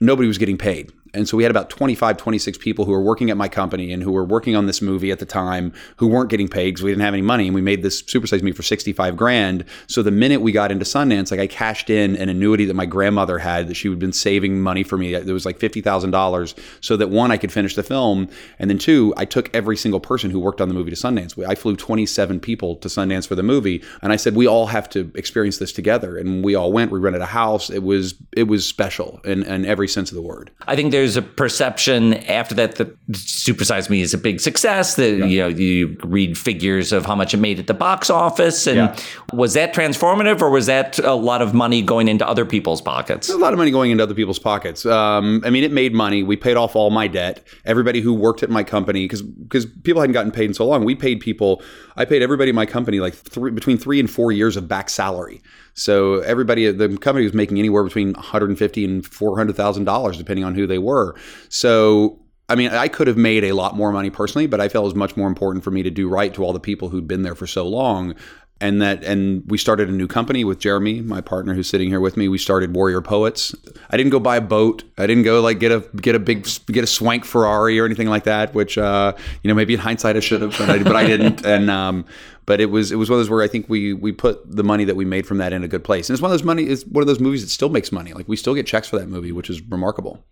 nobody 0.00 0.28
was 0.28 0.38
getting 0.38 0.58
paid. 0.58 0.92
And 1.14 1.28
so 1.28 1.36
we 1.36 1.42
had 1.42 1.50
about 1.50 1.70
25, 1.70 2.16
26 2.16 2.58
people 2.58 2.84
who 2.84 2.92
were 2.92 3.00
working 3.00 3.30
at 3.30 3.36
my 3.36 3.48
company 3.48 3.92
and 3.92 4.02
who 4.02 4.12
were 4.12 4.24
working 4.24 4.56
on 4.56 4.66
this 4.66 4.82
movie 4.82 5.10
at 5.10 5.18
the 5.18 5.26
time 5.26 5.72
who 5.96 6.06
weren't 6.06 6.30
getting 6.30 6.48
paid 6.48 6.72
because 6.72 6.82
we 6.82 6.90
didn't 6.90 7.02
have 7.02 7.14
any 7.14 7.22
money. 7.22 7.46
And 7.46 7.54
we 7.54 7.60
made 7.60 7.82
this 7.82 8.02
Supersize 8.02 8.42
Me 8.42 8.52
for 8.52 8.62
65 8.62 9.16
grand. 9.16 9.64
So 9.86 10.02
the 10.02 10.10
minute 10.10 10.40
we 10.40 10.52
got 10.52 10.70
into 10.70 10.84
Sundance, 10.84 11.30
like 11.30 11.40
I 11.40 11.46
cashed 11.46 11.90
in 11.90 12.16
an 12.16 12.28
annuity 12.28 12.64
that 12.66 12.74
my 12.74 12.86
grandmother 12.86 13.38
had 13.38 13.68
that 13.68 13.74
she 13.74 13.88
had 13.88 13.98
been 13.98 14.12
saving 14.12 14.60
money 14.60 14.82
for 14.82 14.96
me. 14.96 15.14
It 15.14 15.26
was 15.26 15.46
like 15.46 15.58
$50,000 15.58 16.58
so 16.80 16.96
that 16.96 17.10
one, 17.10 17.30
I 17.30 17.36
could 17.36 17.52
finish 17.52 17.74
the 17.74 17.82
film. 17.82 18.28
And 18.58 18.70
then 18.70 18.78
two, 18.78 19.14
I 19.16 19.24
took 19.24 19.54
every 19.54 19.76
single 19.76 20.00
person 20.00 20.30
who 20.30 20.40
worked 20.40 20.60
on 20.60 20.68
the 20.68 20.74
movie 20.74 20.90
to 20.90 20.96
Sundance. 20.96 21.38
I 21.46 21.54
flew 21.54 21.76
27 21.76 22.40
people 22.40 22.76
to 22.76 22.88
Sundance 22.88 23.26
for 23.26 23.34
the 23.34 23.42
movie. 23.42 23.82
And 24.02 24.12
I 24.12 24.16
said, 24.16 24.34
we 24.34 24.46
all 24.46 24.66
have 24.66 24.88
to 24.90 25.10
experience 25.14 25.58
this 25.58 25.72
together. 25.72 26.16
And 26.16 26.44
we 26.44 26.54
all 26.54 26.72
went, 26.72 26.90
we 26.90 26.98
rented 26.98 27.22
a 27.22 27.26
house. 27.26 27.70
It 27.70 27.82
was, 27.82 28.14
it 28.32 28.44
was 28.44 28.66
special 28.66 29.20
in, 29.24 29.42
in 29.44 29.64
every 29.64 29.88
sense 29.88 30.10
of 30.10 30.16
the 30.16 30.22
word. 30.22 30.50
I 30.66 30.76
think 30.76 30.92
there's 30.98 31.16
a 31.16 31.22
perception 31.22 32.14
after 32.28 32.54
that 32.56 32.74
that 32.76 32.88
Supersize 33.12 33.88
Me 33.88 34.00
is 34.00 34.12
a 34.14 34.18
big 34.18 34.40
success. 34.40 34.96
That 34.96 35.28
you 35.28 35.38
know 35.38 35.46
you 35.48 35.96
read 36.02 36.36
figures 36.36 36.92
of 36.92 37.06
how 37.06 37.14
much 37.14 37.32
it 37.34 37.36
made 37.36 37.58
at 37.60 37.68
the 37.68 37.74
box 37.74 38.10
office, 38.10 38.66
and 38.66 38.76
Yeah. 38.76 38.96
was 39.32 39.54
that 39.54 39.72
transformative, 39.72 40.42
or 40.42 40.50
was 40.50 40.66
that 40.66 40.98
a 40.98 41.14
lot 41.14 41.40
of 41.40 41.54
money 41.54 41.82
going 41.82 42.08
into 42.08 42.26
other 42.26 42.44
people's 42.44 42.80
pockets? 42.80 43.28
a 43.28 43.36
lot 43.36 43.52
of 43.52 43.58
money 43.58 43.70
going 43.70 43.90
into 43.92 44.02
other 44.02 44.14
people's 44.14 44.38
pockets. 44.40 44.84
Um, 44.84 45.40
I 45.44 45.50
mean, 45.50 45.62
it 45.62 45.70
made 45.72 45.94
money. 45.94 46.22
We 46.24 46.36
paid 46.36 46.56
off 46.56 46.74
all 46.74 46.90
my 46.90 47.06
debt. 47.06 47.46
Everybody 47.64 48.00
who 48.00 48.12
worked 48.12 48.42
at 48.42 48.50
my 48.50 48.64
company, 48.64 49.04
because 49.04 49.22
because 49.22 49.66
people 49.84 50.00
hadn't 50.00 50.14
gotten 50.14 50.32
paid 50.32 50.46
in 50.46 50.54
so 50.54 50.66
long, 50.66 50.84
we 50.84 50.94
paid 50.96 51.20
people. 51.20 51.62
I 51.96 52.04
paid 52.04 52.22
everybody 52.22 52.50
in 52.50 52.56
my 52.56 52.66
company 52.66 52.98
like 53.00 53.14
three, 53.14 53.50
between 53.52 53.78
three 53.78 54.00
and 54.00 54.10
four 54.10 54.32
years 54.32 54.56
of 54.56 54.66
back 54.68 54.90
salary. 54.90 55.40
So 55.78 56.20
everybody, 56.20 56.70
the 56.70 56.88
company 56.98 57.24
was 57.24 57.34
making 57.34 57.58
anywhere 57.58 57.84
between 57.84 58.12
150 58.12 58.84
and 58.84 59.06
400 59.06 59.56
thousand 59.56 59.84
dollars, 59.84 60.18
depending 60.18 60.44
on 60.44 60.54
who 60.54 60.66
they 60.66 60.78
were. 60.78 61.14
So. 61.48 62.20
I 62.50 62.54
mean, 62.54 62.70
I 62.70 62.88
could 62.88 63.08
have 63.08 63.18
made 63.18 63.44
a 63.44 63.52
lot 63.52 63.76
more 63.76 63.92
money 63.92 64.08
personally, 64.08 64.46
but 64.46 64.58
I 64.58 64.70
felt 64.70 64.84
it 64.84 64.86
was 64.86 64.94
much 64.94 65.18
more 65.18 65.28
important 65.28 65.62
for 65.62 65.70
me 65.70 65.82
to 65.82 65.90
do 65.90 66.08
right 66.08 66.32
to 66.32 66.42
all 66.42 66.54
the 66.54 66.58
people 66.58 66.88
who'd 66.88 67.06
been 67.06 67.20
there 67.20 67.34
for 67.34 67.46
so 67.46 67.68
long 67.68 68.14
and 68.60 68.82
that 68.82 69.04
and 69.04 69.44
we 69.46 69.56
started 69.56 69.88
a 69.88 69.92
new 69.92 70.08
company 70.08 70.44
with 70.44 70.58
Jeremy, 70.58 71.00
my 71.00 71.20
partner 71.20 71.54
who's 71.54 71.68
sitting 71.68 71.88
here 71.88 72.00
with 72.00 72.16
me. 72.16 72.28
We 72.28 72.38
started 72.38 72.74
Warrior 72.74 73.00
Poets. 73.00 73.54
I 73.90 73.96
didn't 73.96 74.10
go 74.10 74.18
buy 74.18 74.36
a 74.36 74.40
boat. 74.40 74.82
I 74.98 75.06
didn't 75.06 75.22
go 75.22 75.40
like 75.40 75.60
get 75.60 75.70
a 75.70 75.80
get 75.96 76.14
a 76.14 76.18
big 76.18 76.48
get 76.66 76.82
a 76.82 76.86
swank 76.86 77.24
Ferrari 77.24 77.78
or 77.78 77.84
anything 77.84 78.08
like 78.08 78.24
that. 78.24 78.54
Which 78.54 78.76
uh, 78.76 79.12
you 79.42 79.48
know 79.48 79.54
maybe 79.54 79.74
in 79.74 79.80
hindsight 79.80 80.16
I 80.16 80.20
should 80.20 80.42
have, 80.42 80.56
but 80.58 80.70
I, 80.70 80.82
but 80.82 80.96
I 80.96 81.06
didn't. 81.06 81.44
And 81.48 81.70
um, 81.70 82.04
but 82.46 82.60
it 82.60 82.66
was 82.66 82.92
it 82.92 82.96
was 82.96 83.10
one 83.10 83.18
of 83.18 83.20
those 83.20 83.30
where 83.30 83.42
I 83.42 83.48
think 83.48 83.68
we 83.68 83.92
we 83.92 84.10
put 84.10 84.40
the 84.44 84.64
money 84.64 84.84
that 84.84 84.96
we 84.96 85.04
made 85.04 85.26
from 85.26 85.38
that 85.38 85.52
in 85.52 85.62
a 85.64 85.68
good 85.68 85.84
place. 85.84 86.08
And 86.08 86.14
it's 86.14 86.22
one 86.22 86.30
of 86.30 86.32
those 86.32 86.44
money 86.44 86.66
is 86.66 86.84
one 86.86 87.02
of 87.02 87.06
those 87.06 87.20
movies 87.20 87.42
that 87.42 87.50
still 87.50 87.68
makes 87.68 87.92
money. 87.92 88.12
Like 88.12 88.26
we 88.26 88.36
still 88.36 88.54
get 88.54 88.66
checks 88.66 88.88
for 88.88 88.98
that 88.98 89.08
movie, 89.08 89.32
which 89.32 89.50
is 89.50 89.60
remarkable. 89.62 90.24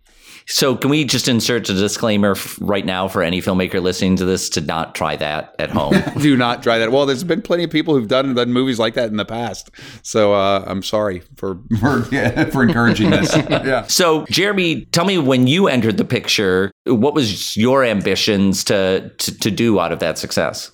So, 0.48 0.76
can 0.76 0.90
we 0.90 1.04
just 1.04 1.26
insert 1.26 1.68
a 1.68 1.74
disclaimer 1.74 2.32
f- 2.32 2.56
right 2.60 2.86
now 2.86 3.08
for 3.08 3.22
any 3.22 3.42
filmmaker 3.42 3.82
listening 3.82 4.14
to 4.16 4.24
this 4.24 4.48
to 4.50 4.60
not 4.60 4.94
try 4.94 5.16
that 5.16 5.56
at 5.58 5.70
home? 5.70 5.94
Do 6.20 6.36
not 6.36 6.62
try 6.62 6.78
that. 6.78 6.92
Well, 6.92 7.04
there's 7.04 7.24
been 7.24 7.42
plenty 7.42 7.64
of 7.64 7.70
people 7.70 7.94
who've 7.94 8.06
done, 8.06 8.32
done 8.34 8.52
movies 8.52 8.78
like 8.78 8.94
that 8.94 9.08
in 9.10 9.16
the 9.16 9.24
past. 9.24 9.70
So 10.02 10.34
uh, 10.34 10.64
I'm 10.66 10.84
sorry 10.84 11.22
for 11.36 11.58
for, 11.80 12.06
yeah, 12.12 12.44
for 12.50 12.62
encouraging 12.62 13.10
this. 13.10 13.36
yeah. 13.36 13.86
So, 13.88 14.24
Jeremy, 14.26 14.84
tell 14.86 15.04
me 15.04 15.18
when 15.18 15.48
you 15.48 15.66
entered 15.66 15.96
the 15.96 16.04
picture, 16.04 16.70
what 16.84 17.12
was 17.12 17.56
your 17.56 17.84
ambitions 17.84 18.62
to 18.64 19.10
to, 19.18 19.38
to 19.38 19.50
do 19.50 19.80
out 19.80 19.90
of 19.90 19.98
that 19.98 20.16
success? 20.16 20.70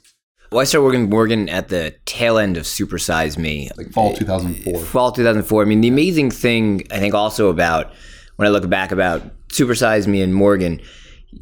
Well, 0.51 0.61
I 0.61 0.65
started 0.65 0.85
working 0.85 1.09
working 1.09 1.49
at 1.49 1.71
the 1.71 1.95
tail 2.05 2.37
end 2.37 2.59
of 2.59 2.67
Super 2.67 2.99
Size 2.99 3.39
Me, 3.39 3.71
like 3.79 3.91
fall 3.91 4.15
2004. 4.15 4.81
Fall 4.81 5.13
2004. 5.13 5.63
I 5.63 5.65
mean, 5.65 5.81
the 5.81 5.89
amazing 5.89 6.31
thing 6.31 6.87
I 6.91 6.99
think 6.99 7.15
also 7.15 7.49
about 7.49 7.91
when 8.37 8.47
I 8.47 8.51
look 8.51 8.69
back 8.69 8.93
about 8.93 9.23
Supersize 9.49 10.07
Me 10.07 10.23
and 10.23 10.35
Morgan, 10.35 10.81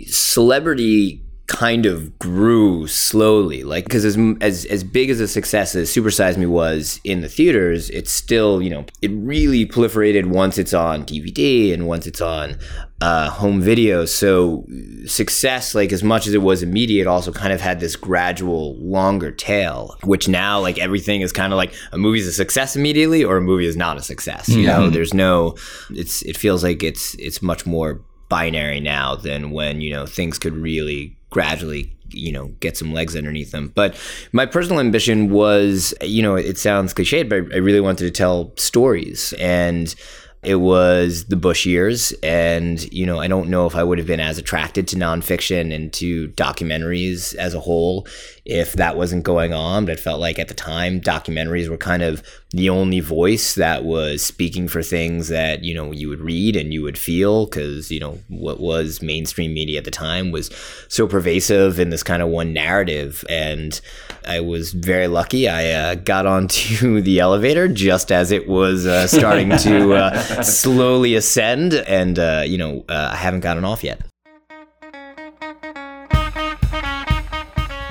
celebrity 0.07 1.23
kind 1.51 1.85
of 1.85 2.17
grew 2.19 2.87
slowly. 2.87 3.65
Like 3.65 3.85
because 3.85 4.05
as, 4.05 4.17
as 4.41 4.65
as 4.67 4.85
big 4.85 5.11
as 5.11 5.21
a 5.21 5.27
success 5.27 5.75
as 5.75 5.91
supersize 5.91 6.37
me 6.37 6.47
was 6.47 7.01
in 7.05 7.21
the 7.21 7.29
theaters 7.29 7.91
it's 7.91 8.11
still 8.11 8.63
you 8.63 8.71
know 8.71 8.85
it 9.03 9.11
really 9.13 9.67
proliferated 9.67 10.27
once 10.27 10.59
it's 10.59 10.73
on 10.73 11.05
dvd 11.05 11.75
and 11.75 11.87
once 11.87 12.07
it's 12.07 12.21
on 12.21 12.57
uh, 13.01 13.31
home 13.31 13.61
video. 13.61 14.05
So 14.05 14.67
success 15.07 15.75
like 15.75 15.93
as 15.93 16.03
much 16.03 16.27
as 16.27 16.35
it 16.35 16.43
was 16.43 16.63
immediate 16.63 17.07
also 17.07 17.33
kind 17.33 17.53
of 17.53 17.61
had 17.61 17.81
this 17.81 17.97
gradual 17.97 18.77
longer 18.77 19.33
tail 19.33 19.97
which 20.05 20.29
now 20.29 20.61
like 20.61 20.79
everything 20.79 21.23
is 21.23 21.33
kind 21.33 21.53
of 21.53 21.57
like 21.57 21.73
a 21.93 21.99
movie 21.99 22.21
is 22.21 22.27
a 22.27 22.33
success 22.33 22.77
immediately 22.77 23.25
or 23.25 23.39
a 23.39 23.41
movie 23.41 23.67
is 23.67 23.77
not 23.77 23.97
a 23.97 24.03
success 24.03 24.49
you 24.49 24.67
know? 24.67 24.91
There's 24.91 25.15
no 25.15 25.57
it's 25.91 26.23
it 26.23 26.37
feels 26.37 26.63
like 26.63 26.83
it's 26.83 27.15
it's 27.15 27.41
much 27.41 27.65
more 27.67 28.05
binary 28.29 28.81
now 28.81 29.17
than 29.17 29.51
when 29.51 29.81
you 29.81 29.91
know 29.91 30.07
things 30.07 30.39
could 30.39 30.55
really 30.55 31.17
gradually 31.31 31.93
you 32.13 32.33
know 32.33 32.47
get 32.61 32.77
some 32.77 32.93
legs 32.93 33.17
underneath 33.17 33.53
them. 33.53 33.73
But 33.75 33.97
my 34.33 34.47
personal 34.47 34.81
ambition 34.81 35.31
was 35.31 35.95
you 36.03 36.23
know 36.23 36.37
it 36.37 36.59
sounds 36.59 36.93
cliched 36.93 37.29
but 37.29 37.55
i 37.55 37.59
really 37.59 37.81
wanted 37.81 38.05
to 38.05 38.11
tell 38.11 38.53
stories. 38.57 39.33
And 39.35 39.95
it 40.43 40.57
was 40.57 41.27
the 41.27 41.37
Bush 41.37 41.67
years, 41.67 42.13
and 42.23 42.91
you 42.93 43.05
know, 43.05 43.21
I 43.21 43.29
don't 43.29 43.51
know 43.51 43.67
if 43.67 43.77
I 43.77 43.85
would 43.85 43.99
have 43.99 44.07
been 44.07 44.21
as 44.21 44.39
attracted 44.39 44.89
to 44.89 44.97
nonfiction 44.97 45.75
and 45.75 45.93
to 45.95 46.29
documentaries 46.29 47.35
as 47.35 47.53
a 47.53 47.61
whole 47.61 48.07
if 48.45 48.75
that 48.75 48.97
wasn't 48.97 49.25
going 49.25 49.53
on. 49.53 49.85
But 49.87 49.93
it 49.93 50.01
felt 50.01 50.21
like 50.21 50.39
at 50.39 50.49
the 50.49 50.55
time, 50.55 51.01
documentaries 51.01 51.69
were 51.69 51.77
kind 51.77 52.03
of 52.03 52.23
the 52.53 52.69
only 52.69 52.99
voice 52.99 53.55
that 53.55 53.85
was 53.85 54.23
speaking 54.23 54.67
for 54.67 54.83
things 54.83 55.29
that 55.29 55.63
you 55.63 55.73
know 55.73 55.93
you 55.93 56.09
would 56.09 56.21
read 56.21 56.57
and 56.57 56.73
you 56.73 56.83
would 56.83 56.99
feel, 56.99 57.47
because 57.47 57.91
you 57.91 58.01
know 58.01 58.19
what 58.29 58.61
was 58.61 59.03
mainstream 59.03 59.55
media 59.55 59.79
at 59.79 59.85
the 59.85 59.91
time 59.91 60.31
was 60.31 60.51
so 60.89 61.07
pervasive 61.07 61.79
in 61.79 61.91
this 61.91 62.03
kind 62.03 62.23
of 62.23 62.29
one 62.29 62.53
narrative, 62.53 63.25
and 63.29 63.81
I 64.27 64.41
was 64.41 64.73
very 64.73 65.07
lucky. 65.07 65.49
I 65.49 65.71
uh, 65.71 65.95
got 65.95 66.27
onto 66.27 67.01
the 67.03 67.21
elevator 67.21 67.69
just 67.69 68.11
as 68.11 68.31
it 68.31 68.49
was 68.49 68.87
uh, 68.87 69.07
starting 69.07 69.51
to 69.59 69.95
uh, 69.95 70.23
slowly 70.43 71.15
ascend, 71.15 71.75
and 71.75 72.19
uh, 72.19 72.43
you 72.47 72.59
know 72.59 72.85
uh, 72.89 73.11
I 73.13 73.17
haven't 73.17 73.41
gotten 73.41 73.65
off 73.65 73.85
yet. 73.85 74.10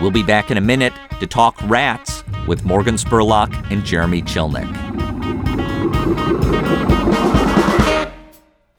We'll 0.01 0.11
be 0.11 0.23
back 0.23 0.49
in 0.49 0.57
a 0.57 0.61
minute 0.61 0.93
to 1.19 1.27
talk 1.27 1.57
rats 1.63 2.23
with 2.47 2.63
Morgan 2.63 2.95
Spurlock 2.95 3.53
and 3.69 3.83
Jeremy 3.83 4.21
Chilnick. 4.21 4.67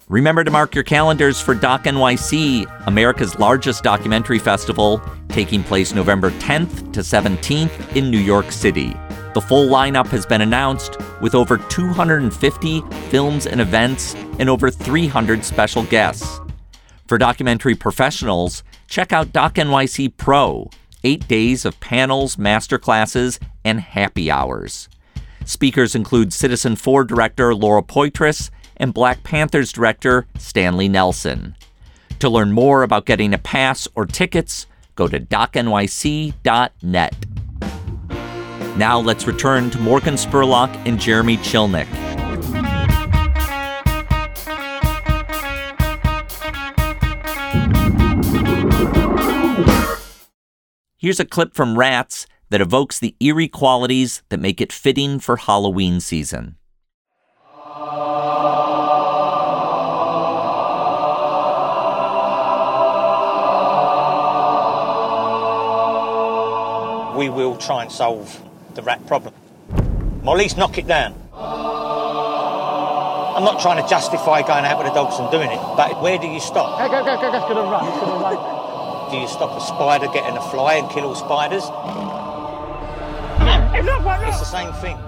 Remember 0.09 0.43
to 0.43 0.50
mark 0.50 0.75
your 0.75 0.83
calendars 0.83 1.41
for 1.41 1.55
Doc 1.55 1.85
NYC, 1.85 2.67
America's 2.87 3.39
largest 3.39 3.85
documentary 3.85 4.41
festival, 4.41 5.00
taking 5.29 5.62
place 5.62 5.95
November 5.95 6.31
10th 6.33 6.93
to 6.95 7.00
17th 7.00 7.97
in 7.97 8.11
New 8.11 8.19
York 8.19 8.50
City. 8.50 8.97
The 9.35 9.41
full 9.41 9.69
lineup 9.69 10.09
has 10.09 10.27
been 10.27 10.41
announced 10.41 10.97
with 11.21 11.37
over 11.37 11.59
250 11.59 12.81
films 13.11 13.47
and 13.47 13.61
events 13.61 14.15
and 14.41 14.49
over 14.49 14.71
300 14.71 15.45
special 15.45 15.85
guests. 15.85 16.41
For 17.07 17.17
documentary 17.17 17.77
professionals, 17.77 18.65
check 18.89 19.12
out 19.12 19.33
Doc 19.33 19.55
NYC 19.55 20.17
Pro, 20.17 20.69
eight 21.04 21.26
days 21.28 21.64
of 21.64 21.80
panels, 21.80 22.37
masterclasses, 22.37 23.38
and 23.64 23.80
happy 23.80 24.30
hours. 24.30 24.88
Speakers 25.45 25.95
include 25.95 26.30
Citizenfour 26.30 27.07
director 27.07 27.54
Laura 27.54 27.83
Poitras 27.83 28.50
and 28.76 28.95
Black 28.95 29.23
Panthers 29.23 29.73
director 29.73 30.26
Stanley 30.38 30.88
Nelson. 30.88 31.57
To 32.21 32.28
learn 32.28 32.52
more 32.52 32.83
about 32.83 33.07
getting 33.07 33.33
a 33.33 33.38
pass 33.38 33.88
or 33.95 34.07
tickets, 34.07 34.66
go 34.95 35.09
to 35.09 35.19
docnyc.net. 35.19 36.35
Now 38.76 39.00
let's 39.00 39.26
return 39.26 39.71
to 39.71 39.78
Morgan 39.78 40.14
Spurlock 40.14 40.75
and 40.87 41.00
Jeremy 41.00 41.38
Chilnick. 41.38 42.20
Here's 51.02 51.19
a 51.19 51.25
clip 51.25 51.54
from 51.54 51.78
Rats 51.78 52.26
that 52.50 52.61
evokes 52.61 52.99
the 52.99 53.16
eerie 53.21 53.49
qualities 53.49 54.23
that 54.28 54.38
make 54.38 54.61
it 54.61 54.71
fitting 54.71 55.19
for 55.19 55.38
Halloween 55.38 55.99
season. 55.99 56.57
we 67.16 67.30
will 67.30 67.57
try 67.57 67.83
and 67.83 67.90
solve 67.90 68.38
the 68.75 68.83
rat 68.83 69.07
problem. 69.07 69.33
Or 70.26 70.35
at 70.35 70.38
least 70.38 70.59
knock 70.59 70.76
it 70.76 70.87
down. 70.87 71.14
I'm 73.35 73.45
not 73.45 73.61
trying 73.62 73.83
to 73.83 73.88
justify 73.88 74.42
going 74.42 74.66
out 74.66 74.76
with 74.76 74.87
the 74.87 74.92
dogs 74.92 75.19
and 75.19 75.30
doing 75.30 75.50
it, 75.50 75.61
but 75.78 76.02
where 76.02 76.19
do 76.19 76.26
you 76.26 76.40
stop? 76.40 76.78
Go, 76.78 76.88
go, 76.88 77.02
go, 77.02 77.16
go, 77.16 77.30
go, 77.30 77.38
it's 77.38 77.49
gonna 77.49 77.71
run, 77.71 77.88
it's 77.88 77.99
gonna 78.00 78.23
run. 78.23 78.60
Do 79.11 79.17
you 79.17 79.26
stop 79.26 79.57
a 79.57 79.61
spider 79.61 80.07
getting 80.12 80.37
a 80.37 80.50
fly 80.50 80.75
and 80.75 80.88
kill 80.90 81.07
all 81.07 81.14
spiders? 81.14 81.64
It's 84.29 84.38
the 84.38 84.45
same 84.45 84.73
thing. 84.75 84.99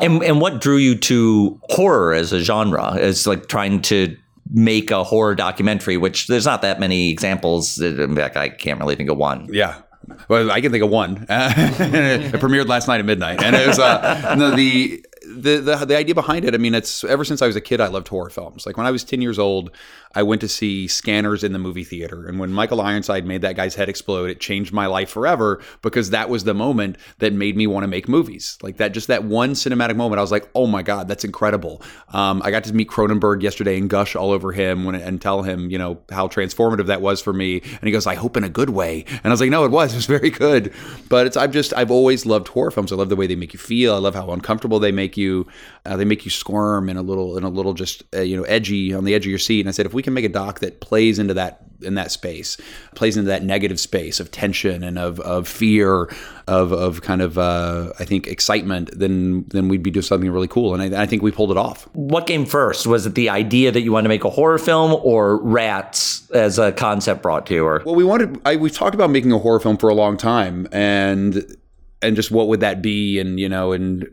And, 0.00 0.22
and 0.22 0.40
what 0.40 0.60
drew 0.60 0.76
you 0.76 0.96
to 0.96 1.60
horror 1.70 2.12
as 2.12 2.32
a 2.32 2.40
genre? 2.40 2.92
As 2.94 3.26
like 3.26 3.48
trying 3.48 3.80
to 3.82 4.16
make 4.52 4.90
a 4.90 5.02
horror 5.02 5.34
documentary, 5.34 5.96
which 5.96 6.26
there's 6.26 6.46
not 6.46 6.62
that 6.62 6.78
many 6.78 7.10
examples. 7.10 7.80
In 7.80 8.14
fact, 8.14 8.36
I 8.36 8.50
can't 8.50 8.78
really 8.78 8.94
think 8.94 9.10
of 9.10 9.16
one. 9.16 9.48
Yeah. 9.50 9.80
Well, 10.28 10.50
I 10.50 10.60
can 10.60 10.72
think 10.72 10.84
of 10.84 10.90
one. 10.90 11.26
it 11.28 12.32
premiered 12.34 12.66
last 12.66 12.88
night 12.88 13.00
at 13.00 13.06
midnight, 13.06 13.42
and 13.42 13.54
it 13.54 13.66
was 13.66 13.78
uh, 13.78 14.34
no, 14.38 14.54
the, 14.54 15.04
the 15.28 15.58
the 15.58 15.76
the 15.84 15.96
idea 15.96 16.14
behind 16.14 16.44
it. 16.44 16.54
I 16.54 16.58
mean, 16.58 16.74
it's 16.74 17.04
ever 17.04 17.24
since 17.24 17.42
I 17.42 17.46
was 17.46 17.56
a 17.56 17.60
kid, 17.60 17.80
I 17.80 17.88
loved 17.88 18.08
horror 18.08 18.30
films. 18.30 18.66
Like 18.66 18.76
when 18.76 18.86
I 18.86 18.90
was 18.90 19.04
ten 19.04 19.22
years 19.22 19.38
old, 19.38 19.70
I 20.14 20.22
went 20.22 20.40
to 20.40 20.48
see 20.48 20.88
Scanners 20.88 21.44
in 21.44 21.52
the 21.52 21.58
movie 21.58 21.84
theater, 21.84 22.26
and 22.26 22.38
when 22.38 22.52
Michael 22.52 22.80
Ironside 22.80 23.26
made 23.26 23.42
that 23.42 23.56
guy's 23.56 23.74
head 23.74 23.88
explode, 23.88 24.30
it 24.30 24.40
changed 24.40 24.72
my 24.72 24.86
life 24.86 25.10
forever 25.10 25.62
because 25.82 26.10
that 26.10 26.28
was 26.28 26.44
the 26.44 26.54
moment 26.54 26.96
that 27.18 27.32
made 27.32 27.56
me 27.56 27.66
want 27.66 27.84
to 27.84 27.88
make 27.88 28.08
movies. 28.08 28.58
Like 28.62 28.78
that, 28.78 28.92
just 28.92 29.08
that 29.08 29.24
one 29.24 29.52
cinematic 29.52 29.96
moment, 29.96 30.18
I 30.18 30.22
was 30.22 30.32
like, 30.32 30.48
oh 30.54 30.66
my 30.66 30.82
god, 30.82 31.08
that's 31.08 31.24
incredible. 31.24 31.82
Um, 32.12 32.40
I 32.44 32.50
got 32.50 32.64
to 32.64 32.72
meet 32.72 32.88
Cronenberg 32.88 33.42
yesterday 33.42 33.78
and 33.78 33.90
gush 33.90 34.16
all 34.16 34.30
over 34.30 34.52
him 34.52 34.84
when, 34.84 34.94
and 34.94 35.20
tell 35.20 35.42
him, 35.42 35.70
you 35.70 35.78
know, 35.78 36.00
how 36.10 36.28
transformative 36.28 36.86
that 36.86 37.02
was 37.02 37.20
for 37.20 37.32
me. 37.32 37.60
And 37.60 37.82
he 37.82 37.90
goes, 37.90 38.06
I 38.06 38.14
hope 38.14 38.36
in 38.36 38.44
a 38.44 38.48
good 38.48 38.70
way. 38.70 39.04
And 39.08 39.26
I 39.26 39.30
was 39.30 39.40
like, 39.40 39.50
no, 39.50 39.64
it 39.64 39.70
was. 39.70 39.92
It 39.92 39.96
was 39.96 40.06
very 40.06 40.30
good. 40.30 40.72
But 41.08 41.26
it's 41.26 41.36
I've 41.36 41.52
just 41.52 41.74
I've 41.74 41.90
always 41.90 42.24
loved 42.24 42.48
horror 42.48 42.70
films. 42.70 42.92
I 42.92 42.96
love 42.96 43.08
the 43.08 43.16
way 43.16 43.26
they 43.26 43.36
make 43.36 43.52
you 43.52 43.58
feel. 43.58 43.94
I 43.94 43.98
love 43.98 44.14
how 44.14 44.30
uncomfortable 44.30 44.78
they 44.78 44.92
make 44.92 45.16
you. 45.18 45.46
Uh, 45.84 45.96
they 45.96 46.04
make 46.04 46.24
you 46.24 46.30
squirm 46.30 46.88
and 46.88 46.98
a 46.98 47.02
little 47.02 47.36
and 47.36 47.44
a 47.44 47.48
little 47.48 47.74
just 47.74 48.02
uh, 48.14 48.20
you 48.20 48.36
know 48.36 48.44
edgy 48.44 48.94
on 48.94 49.04
the 49.04 49.14
edge 49.14 49.26
of 49.26 49.30
your 49.30 49.38
seat. 49.38 49.60
And 49.60 49.68
I 49.68 49.72
said, 49.72 49.86
if 49.86 49.92
we 49.92 50.02
can 50.02 50.14
make 50.14 50.24
a 50.24 50.30
doc 50.30 50.60
that 50.60 50.80
plays 50.80 51.18
into 51.18 51.34
that 51.34 51.68
in 51.82 51.94
that 51.94 52.10
space, 52.10 52.56
plays 52.94 53.16
into 53.16 53.28
that 53.28 53.42
negative 53.42 53.78
space 53.78 54.20
of 54.20 54.30
tension 54.30 54.82
and 54.82 54.98
of, 54.98 55.20
of 55.20 55.46
fear, 55.46 56.10
of, 56.46 56.72
of 56.72 57.02
kind 57.02 57.22
of 57.22 57.38
uh, 57.38 57.92
I 57.98 58.04
think 58.04 58.26
excitement, 58.26 58.90
then 58.98 59.44
then 59.48 59.68
we'd 59.68 59.82
be 59.82 59.90
doing 59.90 60.02
something 60.02 60.30
really 60.30 60.48
cool. 60.48 60.74
And 60.74 60.94
I, 60.94 61.02
I 61.02 61.06
think 61.06 61.22
we 61.22 61.30
pulled 61.30 61.50
it 61.50 61.56
off. 61.56 61.88
What 61.94 62.26
came 62.26 62.46
first? 62.46 62.86
Was 62.86 63.06
it 63.06 63.14
the 63.14 63.30
idea 63.30 63.72
that 63.72 63.82
you 63.82 63.92
wanted 63.92 64.04
to 64.04 64.08
make 64.08 64.24
a 64.24 64.30
horror 64.30 64.58
film, 64.58 64.98
or 65.02 65.38
Rats 65.42 66.30
as 66.30 66.58
a 66.58 66.72
concept 66.72 67.22
brought 67.22 67.46
to 67.46 67.54
you? 67.54 67.64
Or 67.64 67.82
Well, 67.84 67.94
we 67.94 68.04
wanted. 68.04 68.40
I, 68.44 68.56
we've 68.56 68.72
talked 68.72 68.94
about 68.94 69.10
making 69.10 69.32
a 69.32 69.38
horror 69.38 69.60
film 69.60 69.76
for 69.76 69.88
a 69.88 69.94
long 69.94 70.16
time, 70.16 70.66
and 70.72 71.56
and 72.02 72.16
just 72.16 72.30
what 72.30 72.48
would 72.48 72.60
that 72.60 72.82
be, 72.82 73.18
and 73.18 73.38
you 73.38 73.48
know, 73.48 73.72
and 73.72 74.08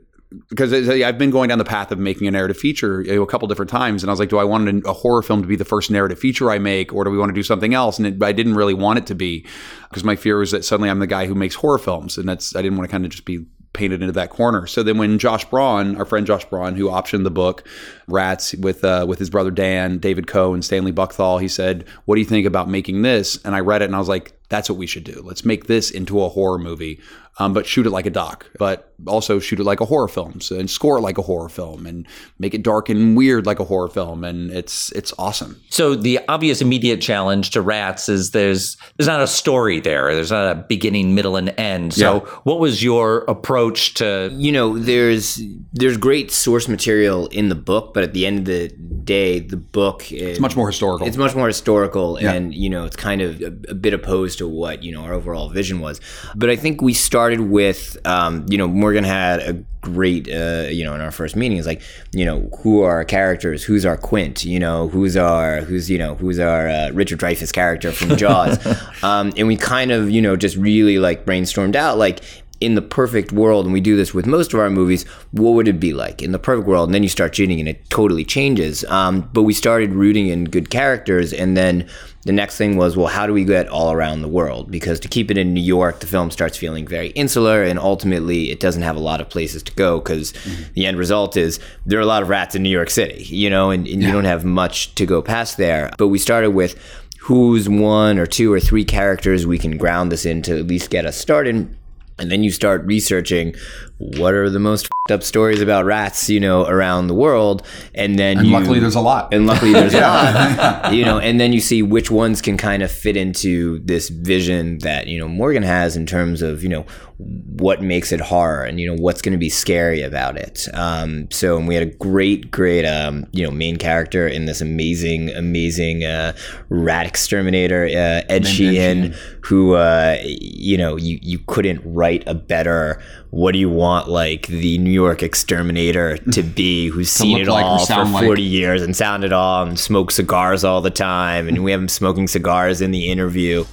because 0.50 0.74
I've 0.74 1.18
been 1.18 1.30
going 1.30 1.50
down 1.50 1.58
the 1.58 1.66
path 1.66 1.92
of 1.92 2.00
making 2.00 2.28
a 2.28 2.32
narrative 2.32 2.58
feature 2.58 3.02
a 3.02 3.26
couple 3.26 3.48
different 3.48 3.70
times, 3.70 4.04
and 4.04 4.10
I 4.10 4.14
was 4.14 4.20
like, 4.20 4.30
do 4.30 4.38
I 4.38 4.44
want 4.44 4.86
a 4.86 4.94
horror 4.94 5.22
film 5.22 5.42
to 5.42 5.48
be 5.48 5.56
the 5.56 5.66
first 5.66 5.92
narrative 5.92 6.20
feature 6.20 6.50
I 6.50 6.60
make, 6.60 6.94
or 6.94 7.04
do 7.04 7.10
we 7.10 7.18
want 7.18 7.30
to 7.30 7.36
do 7.36 7.44
something 7.44 7.74
else? 7.74 7.98
And 7.98 8.08
it, 8.08 8.24
I 8.24 8.32
didn't 8.32 8.56
really 8.56 8.74
want 8.74 9.00
it 9.00 9.06
to 9.08 9.16
be 9.16 9.46
because 9.90 10.04
my 10.04 10.16
fear 10.16 10.38
was 10.38 10.52
that 10.52 10.66
suddenly 10.66 10.90
I'm 10.90 11.00
the 11.00 11.08
guy 11.08 11.28
who 11.28 11.36
makes 11.36 11.56
horror 11.56 11.78
films, 11.78 12.18
and 12.18 12.28
that's 12.28 12.56
I 12.56 12.62
didn't 12.62 12.78
want 12.78 12.90
to 12.90 12.92
kind 12.92 13.06
of 13.06 13.12
just 13.12 13.26
be 13.26 13.46
painted 13.76 14.02
into 14.02 14.14
that 14.14 14.30
corner. 14.30 14.66
So 14.66 14.82
then 14.82 14.98
when 14.98 15.20
Josh 15.20 15.46
Braun, 15.46 15.98
our 15.98 16.06
friend 16.06 16.26
Josh 16.26 16.46
Braun, 16.46 16.76
who 16.76 16.88
optioned 16.88 17.24
the 17.24 17.32
book 17.32 17.68
Rats 18.08 18.56
with 18.56 18.84
uh, 18.84 19.06
with 19.08 19.20
his 19.20 19.30
brother 19.30 19.52
Dan, 19.52 20.00
David 20.00 20.28
Koh, 20.28 20.54
and 20.54 20.66
Stanley 20.66 20.94
Buchthal, 20.94 21.40
he 21.40 21.48
said, 21.48 21.86
"What 22.06 22.16
do 22.16 22.22
you 22.22 22.28
think 22.28 22.48
about 22.48 22.70
making 22.70 23.04
this?" 23.04 23.40
And 23.46 23.54
I 23.54 23.60
read 23.60 23.84
it 23.84 23.86
and 23.86 23.96
I 23.96 24.00
was 24.00 24.10
like, 24.10 24.40
"That's 24.50 24.70
what 24.70 24.80
we 24.80 24.88
should 24.88 25.04
do. 25.04 25.22
Let's 25.24 25.46
make 25.46 25.68
this 25.68 25.92
into 25.92 26.24
a 26.24 26.30
horror 26.30 26.58
movie." 26.58 27.00
Um, 27.38 27.54
but 27.54 27.66
shoot 27.66 27.86
it 27.86 27.90
like 27.90 28.06
a 28.06 28.10
doc, 28.10 28.50
but 28.58 28.94
also 29.08 29.40
shoot 29.40 29.60
it 29.60 29.64
like 29.64 29.82
a 29.82 29.86
horror 29.86 30.08
film 30.08 30.40
so, 30.40 30.58
and 30.58 30.70
score 30.70 30.98
it 30.98 31.02
like 31.02 31.18
a 31.18 31.22
horror 31.22 31.50
film 31.50 31.86
and 31.86 32.08
make 32.40 32.54
it 32.54 32.64
dark 32.64 32.88
and 32.88 33.18
weird 33.18 33.46
like 33.46 33.60
a 33.60 33.66
horror 33.66 33.90
film. 33.90 34.24
And 34.24 34.52
it's 34.52 34.92
it's 34.94 35.14
awesome. 35.20 35.62
So 35.70 35.96
the 35.96 36.20
obvious 36.30 36.62
immediate 36.62 37.02
challenge 37.02 37.50
to 37.52 37.62
Rats 37.62 38.08
is 38.08 38.32
there's 38.32 38.78
there's 38.98 39.08
not 39.08 39.22
a 39.22 39.28
story 39.28 39.82
there. 39.82 40.14
There's 40.16 40.32
not 40.32 40.50
a 40.50 40.56
beginning, 40.56 41.14
middle, 41.14 41.36
and 41.36 41.50
end. 41.60 41.94
So 41.94 42.24
yeah. 42.26 42.32
what 42.44 42.60
was 42.60 42.82
your 42.82 43.26
approach 43.28 43.96
to? 43.96 44.30
You 44.34 44.54
know, 44.54 44.78
there's 44.78 45.42
there's 45.74 45.98
great 45.98 46.32
source 46.32 46.70
material 46.70 47.28
in 47.28 47.50
the 47.50 47.56
book, 47.56 47.94
but 47.94 48.04
at 48.04 48.14
the 48.14 48.26
end 48.26 48.40
of 48.40 48.46
the 48.46 48.70
day, 49.04 49.40
the 49.40 49.58
book 49.58 50.12
is, 50.12 50.22
it's 50.22 50.40
much 50.40 50.56
more 50.56 50.68
historical. 50.68 51.06
It's 51.06 51.18
much 51.18 51.36
more 51.36 51.48
historical, 51.48 52.18
yeah. 52.22 52.32
and 52.32 52.54
you 52.54 52.70
know, 52.70 52.86
it's 52.86 52.96
kind 52.96 53.22
of 53.22 53.42
a, 53.42 53.48
a 53.70 53.76
bit 53.76 53.94
opposed 53.94 54.38
to 54.38 54.48
what 54.48 54.84
you 54.84 54.94
know 54.94 55.02
our 55.02 55.14
overall 55.14 55.50
vision 55.50 55.82
was. 55.82 56.00
But 56.34 56.50
I 56.50 56.56
think 56.56 56.82
we 56.82 56.94
started 56.94 57.25
started 57.26 57.50
with, 57.50 57.98
um, 58.06 58.46
you 58.50 58.56
know, 58.56 58.68
Morgan 58.68 59.04
had 59.04 59.40
a 59.40 59.54
great, 59.82 60.30
uh, 60.32 60.68
you 60.70 60.84
know, 60.84 60.94
in 60.94 61.02
our 61.02 61.10
first 61.10 61.36
meeting 61.36 61.58
is 61.58 61.66
like, 61.66 61.82
you 62.12 62.24
know, 62.24 62.48
who 62.60 62.84
are 62.84 62.98
our 62.98 63.04
characters? 63.04 63.64
Who's 63.64 63.84
our 63.84 63.98
Quint? 63.98 64.46
You 64.46 64.60
know, 64.60 64.90
who's 64.90 65.18
our, 65.18 65.62
who's, 65.62 65.90
you 65.90 65.98
know, 65.98 66.14
who's 66.14 66.38
our 66.38 66.68
uh, 66.68 66.92
Richard 66.92 67.20
Dreyfuss 67.20 67.52
character 67.52 67.92
from 67.92 68.16
Jaws? 68.16 68.64
um, 69.04 69.34
and 69.38 69.48
we 69.48 69.58
kind 69.58 69.92
of, 69.92 70.12
you 70.12 70.22
know, 70.22 70.36
just 70.36 70.56
really 70.56 71.00
like 71.00 71.26
brainstormed 71.26 71.76
out 71.76 71.98
like, 71.98 72.22
in 72.62 72.76
the 72.76 72.82
perfect 72.82 73.32
world, 73.32 73.66
and 73.66 73.74
we 73.74 73.82
do 73.82 73.96
this 73.96 74.14
with 74.14 74.26
most 74.26 74.54
of 74.54 74.60
our 74.60 74.70
movies, 74.70 75.04
what 75.32 75.52
would 75.52 75.68
it 75.68 75.80
be 75.80 75.94
like 75.94 76.22
in 76.22 76.32
the 76.32 76.40
perfect 76.40 76.68
world? 76.68 76.88
And 76.88 76.94
then 76.94 77.04
you 77.04 77.10
start 77.10 77.36
shooting, 77.36 77.60
and 77.60 77.68
it 77.68 77.90
totally 77.90 78.24
changes. 78.24 78.84
Um, 78.86 79.30
but 79.34 79.44
we 79.44 79.54
started 79.54 79.94
rooting 79.94 80.28
in 80.28 80.46
good 80.46 80.70
characters, 80.70 81.34
and 81.34 81.58
then 81.58 81.88
the 82.24 82.32
next 82.32 82.58
thing 82.58 82.76
was, 82.78 82.98
well, 82.98 83.08
how 83.08 83.28
do 83.28 83.34
we 83.34 83.44
get 83.44 83.68
all 83.68 83.92
around 83.92 84.22
the 84.22 84.28
world? 84.28 84.72
Because 84.72 85.00
to 85.02 85.08
keep 85.08 85.30
it 85.30 85.38
in 85.38 85.54
New 85.54 85.62
York, 85.62 86.00
the 86.00 86.08
film 86.08 86.32
starts 86.32 86.58
feeling 86.58 86.88
very 86.88 87.10
insular, 87.10 87.64
and 87.64 87.78
ultimately, 87.78 88.52
it 88.52 88.60
doesn't 88.60 88.82
have 88.84 88.96
a 88.96 89.00
lot 89.00 89.22
of 89.22 89.30
places 89.30 89.62
to 89.64 89.74
go. 89.74 90.00
Because 90.00 90.34
mm-hmm. 90.34 90.74
the 90.74 90.86
end 90.86 90.98
result 90.98 91.38
is 91.38 91.60
there 91.86 92.00
are 92.00 92.04
a 92.04 92.08
lot 92.08 92.24
of 92.24 92.30
rats 92.30 92.56
in 92.56 92.64
New 92.64 92.70
York 92.70 92.90
City, 92.90 93.24
you 93.26 93.50
know, 93.50 93.70
and, 93.70 93.88
and 93.88 94.02
yeah. 94.02 94.08
you 94.08 94.14
don't 94.14 94.26
have 94.26 94.46
much 94.46 94.96
to 94.96 95.06
go 95.06 95.22
past 95.22 95.58
there. 95.58 95.92
But 95.98 96.08
we 96.08 96.20
started 96.20 96.52
with 96.52 96.80
who's 97.20 97.68
one 97.68 98.20
or 98.20 98.28
two 98.28 98.54
or 98.54 98.60
three 98.60 98.86
characters 98.86 99.48
we 99.48 99.58
can 99.58 99.78
ground 99.78 100.12
this 100.12 100.28
in 100.28 100.44
to 100.44 100.60
at 100.60 100.68
least 100.68 100.92
get 100.92 101.08
us 101.08 101.18
started 101.18 101.76
and 102.18 102.32
then 102.32 102.44
you 102.44 102.52
start 102.52 102.86
researching 102.86 103.56
what 103.98 104.34
are 104.34 104.50
the 104.50 104.60
most 104.60 104.90
up 105.12 105.24
stories 105.24 105.62
about 105.62 105.86
rats, 105.86 106.30
you 106.30 106.40
know, 106.40 106.66
around 106.66 107.08
the 107.08 107.14
world, 107.14 107.66
and 107.94 108.18
then 108.18 108.40
and 108.40 108.48
you, 108.48 108.54
luckily 108.54 108.80
there's 108.80 108.96
a 108.96 109.02
lot, 109.02 109.34
and 109.34 109.46
luckily 109.46 109.72
there's 109.72 109.94
a 109.94 110.02
lot, 110.02 110.94
you 110.94 111.06
know, 111.06 111.20
and 111.20 111.40
then 111.40 111.54
you 111.54 111.62
see 111.62 111.84
which 111.84 112.10
ones 112.10 112.42
can 112.42 112.58
kind 112.58 112.82
of 112.82 112.92
fit 112.92 113.16
into 113.16 113.80
this 113.80 114.10
vision 114.10 114.80
that 114.80 115.08
you 115.08 115.20
know 115.20 115.28
Morgan 115.28 115.64
has 115.64 115.96
in 115.96 116.06
terms 116.06 116.42
of 116.42 116.64
you 116.64 116.70
know 116.70 116.86
what 117.18 117.82
makes 117.82 118.12
it 118.12 118.20
horror 118.20 118.64
and 118.64 118.80
you 118.80 118.88
know 118.88 119.02
what's 119.02 119.22
going 119.22 119.32
to 119.32 119.38
be 119.38 119.50
scary 119.50 120.02
about 120.02 120.38
it. 120.38 120.68
Um, 120.74 121.30
so 121.32 121.58
we 121.60 121.76
had 121.76 121.84
a 121.84 121.92
great, 121.92 122.52
great 122.52 122.84
um, 122.84 123.28
you 123.32 123.46
know 123.46 123.52
main 123.52 123.78
character 123.78 124.28
in 124.28 124.46
this 124.46 124.60
amazing, 124.60 125.30
amazing 125.30 126.04
uh, 126.04 126.36
rat 126.70 127.06
exterminator, 127.06 127.86
uh, 127.86 128.26
Ed 128.28 128.48
Sheehan, 128.48 129.16
who 129.42 129.76
uh, 129.76 130.18
you 130.24 130.78
know 130.80 130.96
you 130.98 131.20
you 131.22 131.40
couldn't 131.46 131.82
write 131.86 132.24
a 132.26 132.34
better 132.34 133.02
what 133.36 133.52
do 133.52 133.60
you 133.60 133.70
want 133.70 133.85
like 133.86 134.48
the 134.48 134.78
New 134.78 134.92
York 134.92 135.24
exterminator 135.24 136.18
to 136.32 136.44
be 136.44 136.88
who's 136.88 137.12
seen 137.12 137.38
it 137.40 137.48
like 137.48 137.66
all 137.66 137.86
for 137.86 138.06
40 138.06 138.28
like. 138.28 138.40
years 138.40 138.82
and 138.82 138.96
sound 138.96 139.24
it 139.24 139.32
all 139.32 139.64
and 139.66 139.80
smoke 139.80 140.12
cigars 140.12 140.64
all 140.64 140.82
the 140.82 140.90
time 140.90 141.48
and 141.48 141.64
we 141.64 141.72
have 141.72 141.80
him 141.80 141.88
smoking 141.88 142.28
cigars 142.28 142.82
in 142.82 142.92
the 142.92 143.08
interview 143.08 143.64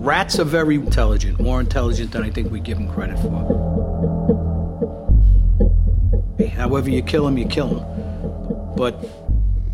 rats 0.00 0.38
are 0.38 0.44
very 0.44 0.76
intelligent 0.76 1.40
more 1.40 1.60
intelligent 1.60 2.12
than 2.12 2.22
i 2.22 2.30
think 2.30 2.50
we 2.50 2.60
give 2.60 2.78
them 2.78 2.88
credit 2.92 3.18
for 3.18 3.30
however 6.54 6.90
you 6.90 7.02
kill 7.02 7.24
them 7.24 7.38
you 7.38 7.46
kill 7.46 7.68
them 7.68 8.74
but 8.76 9.04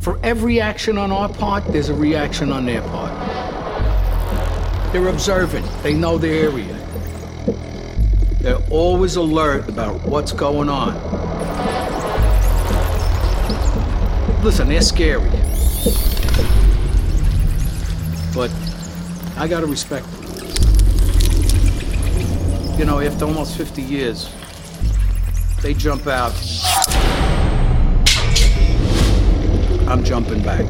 for 0.00 0.18
every 0.22 0.60
action 0.60 0.96
on 0.96 1.10
our 1.10 1.28
part 1.28 1.64
there's 1.72 1.88
a 1.88 1.94
reaction 1.94 2.52
on 2.52 2.64
their 2.64 2.82
part 2.82 3.10
they're 4.92 5.06
observant. 5.06 5.64
They 5.84 5.94
know 5.94 6.18
the 6.18 6.28
area. 6.28 6.79
They're 8.40 8.62
always 8.70 9.16
alert 9.16 9.68
about 9.68 10.00
what's 10.02 10.32
going 10.32 10.70
on. 10.70 10.94
Listen, 14.42 14.68
they're 14.68 14.80
scary. 14.80 15.28
But 18.34 18.50
I 19.36 19.46
gotta 19.46 19.66
respect 19.66 20.06
them. 20.10 20.20
You 22.78 22.86
know, 22.86 23.00
after 23.00 23.26
almost 23.26 23.58
50 23.58 23.82
years, 23.82 24.32
they 25.60 25.74
jump 25.74 26.06
out. 26.06 26.32
I'm 29.86 30.02
jumping 30.02 30.42
back. 30.42 30.64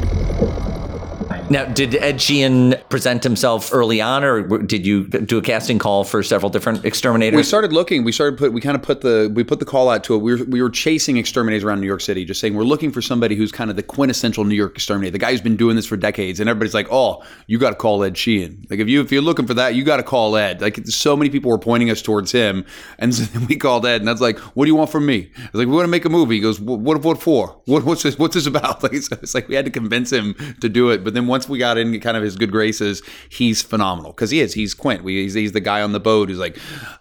Now, 1.51 1.65
did 1.65 1.97
Ed 1.97 2.21
Sheehan 2.21 2.77
present 2.91 3.25
himself 3.25 3.75
early 3.75 4.01
on, 4.01 4.23
or 4.23 4.43
did 4.59 4.87
you 4.87 5.09
do 5.09 5.39
a 5.39 5.43
casting 5.43 5.81
call 5.81 6.05
for 6.05 6.23
several 6.23 6.49
different 6.49 6.85
exterminators? 6.85 7.37
We 7.37 7.43
started 7.43 7.73
looking. 7.73 8.05
We 8.05 8.13
started 8.13 8.39
put. 8.39 8.53
We 8.53 8.61
kind 8.61 8.77
of 8.77 8.83
put 8.83 9.01
the 9.01 9.33
we 9.35 9.43
put 9.43 9.59
the 9.59 9.65
call 9.65 9.89
out 9.89 10.05
to 10.05 10.15
it. 10.15 10.19
We 10.19 10.37
were 10.37 10.45
we 10.45 10.63
were 10.63 10.71
chasing 10.71 11.17
exterminators 11.17 11.65
around 11.65 11.81
New 11.81 11.89
York 11.89 12.03
City, 12.03 12.25
just 12.25 12.41
saying 12.41 12.55
we're 12.55 12.63
looking 12.63 12.93
for 12.93 13.03
somebody 13.03 13.35
who's 13.35 13.51
kind 13.51 13.69
of 13.69 13.75
the 13.75 13.83
quintessential 13.83 14.45
New 14.45 14.55
York 14.55 14.77
exterminator, 14.77 15.11
the 15.11 15.19
guy 15.19 15.33
who's 15.33 15.41
been 15.41 15.57
doing 15.57 15.75
this 15.75 15.87
for 15.87 15.97
decades. 15.97 16.39
And 16.39 16.49
everybody's 16.49 16.73
like, 16.73 16.87
"Oh, 16.89 17.25
you 17.49 17.59
got 17.59 17.71
to 17.71 17.77
call 17.77 18.05
Ed 18.05 18.17
Sheehan. 18.17 18.69
Like 18.71 18.79
if 18.79 18.89
you 18.89 19.01
if 19.01 19.11
you're 19.11 19.21
looking 19.21 19.49
for 19.49 19.55
that, 19.55 19.75
you 19.75 19.83
got 19.83 19.97
to 19.97 20.05
call 20.05 20.37
Ed." 20.37 20.61
Like 20.61 20.87
so 20.87 21.17
many 21.17 21.31
people 21.31 21.51
were 21.51 21.59
pointing 21.59 21.91
us 21.91 22.01
towards 22.01 22.31
him, 22.31 22.65
and 23.01 23.13
so 23.17 23.25
then 23.25 23.49
we 23.49 23.57
called 23.57 23.85
Ed, 23.87 24.01
and 24.01 24.07
that's 24.07 24.21
like, 24.21 24.39
"What 24.39 24.67
do 24.67 24.71
you 24.71 24.77
want 24.77 24.91
from 24.91 25.05
me?" 25.05 25.33
I 25.37 25.43
was 25.53 25.55
like, 25.55 25.67
"We 25.67 25.75
want 25.75 25.87
to 25.87 25.91
make 25.91 26.05
a 26.05 26.11
movie." 26.11 26.37
He 26.37 26.41
goes, 26.41 26.61
"What 26.61 27.03
what 27.03 27.21
for? 27.21 27.61
What 27.65 27.83
what's 27.83 28.05
this? 28.05 28.17
What's 28.21 28.37
this 28.37 28.47
about?" 28.47 28.81
Like 28.91 28.95
it's, 28.95 29.11
it's 29.13 29.35
like 29.35 29.49
we 29.49 29.57
had 29.57 29.65
to 29.65 29.71
convince 29.71 30.11
him 30.11 30.35
to 30.61 30.69
do 30.69 30.91
it. 30.91 31.05
But 31.05 31.13
then 31.13 31.27
once 31.27 31.40
we 31.49 31.59
got 31.59 31.77
in, 31.77 31.99
kind 32.01 32.17
of 32.17 32.21
of 32.21 32.25
his 32.25 32.37
good 32.37 32.53
graces, 32.53 33.03
he's 33.29 33.61
phenomenal 33.61 34.13
because 34.13 34.31
he 34.31 34.41
is. 34.41 34.55
He's 34.55 34.75
Quint. 34.75 35.03
We, 35.03 35.23
he's, 35.23 35.35
he's 35.35 35.53
the 35.53 35.61
guy 35.61 35.83
on 35.83 35.93
the 35.93 36.01
boat 36.01 36.29
who's 36.29 36.39
like, 36.39 36.57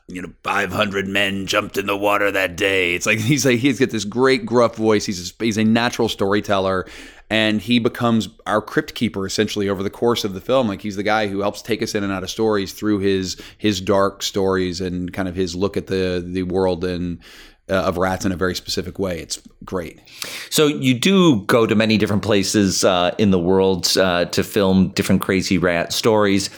you 0.08 0.21
know, 0.21 0.34
500 0.43 1.08
men 1.08 1.45
jumped 1.45 1.78
in 1.78 1.86
the 1.86 1.97
water 1.97 2.32
that 2.32 2.56
day. 2.56 2.95
It's 2.95 3.06
like 3.06 3.19
he's 3.19 3.45
like 3.45 3.60
he's 3.60 3.80
got 3.80 3.91
this 3.91 4.06
great 4.06 4.45
gruff 4.45 4.75
voice. 4.75 5.06
He's 5.06 5.32
a, 5.32 5.43
he's 5.43 5.58
a 5.58 5.63
natural 5.63 6.10
storyteller, 6.10 6.88
and 7.30 7.62
he 7.62 7.78
becomes 7.78 8.30
our 8.47 8.62
crypt 8.62 8.95
keeper 8.95 9.25
essentially 9.25 9.69
over 9.69 9.84
the 9.84 9.89
course 9.89 10.23
of 10.23 10.34
the 10.34 10.41
film. 10.41 10.67
Like 10.67 10.82
he's 10.82 10.95
the 10.95 11.04
guy 11.04 11.28
who 11.28 11.39
helps 11.39 11.62
take 11.62 11.84
us 11.84 11.93
in 11.93 12.04
and 12.04 12.12
out 12.12 12.23
of 12.23 12.30
stories 12.30 12.73
through 12.73 12.99
his 12.99 13.39
his 13.58 13.80
dark 13.80 14.23
stories 14.23 14.82
and 14.82 15.13
kind 15.13 15.28
of 15.28 15.36
his 15.36 15.56
look 15.56 15.78
at 15.78 15.88
the 15.88 16.23
the 16.25 16.43
world 16.43 16.84
and 16.84 17.19
uh, 17.70 17.84
of 17.84 17.98
rats 17.98 18.26
in 18.26 18.32
a 18.32 18.36
very 18.36 18.56
specific 18.56 19.00
way. 19.00 19.20
It's 19.20 19.42
great. 19.64 20.00
So 20.50 20.68
you 20.68 20.94
do 20.94 21.44
go 21.46 21.66
to 21.66 21.76
many 21.76 21.98
different 21.98 22.24
places 22.24 22.84
uh, 22.84 23.14
in 23.18 23.32
the 23.32 23.40
world 23.40 23.98
uh, 23.98 24.26
to 24.26 24.44
film 24.44 24.90
different 24.90 25.22
crazy 25.22 25.58
rat 25.58 25.94
stories. 25.94 26.50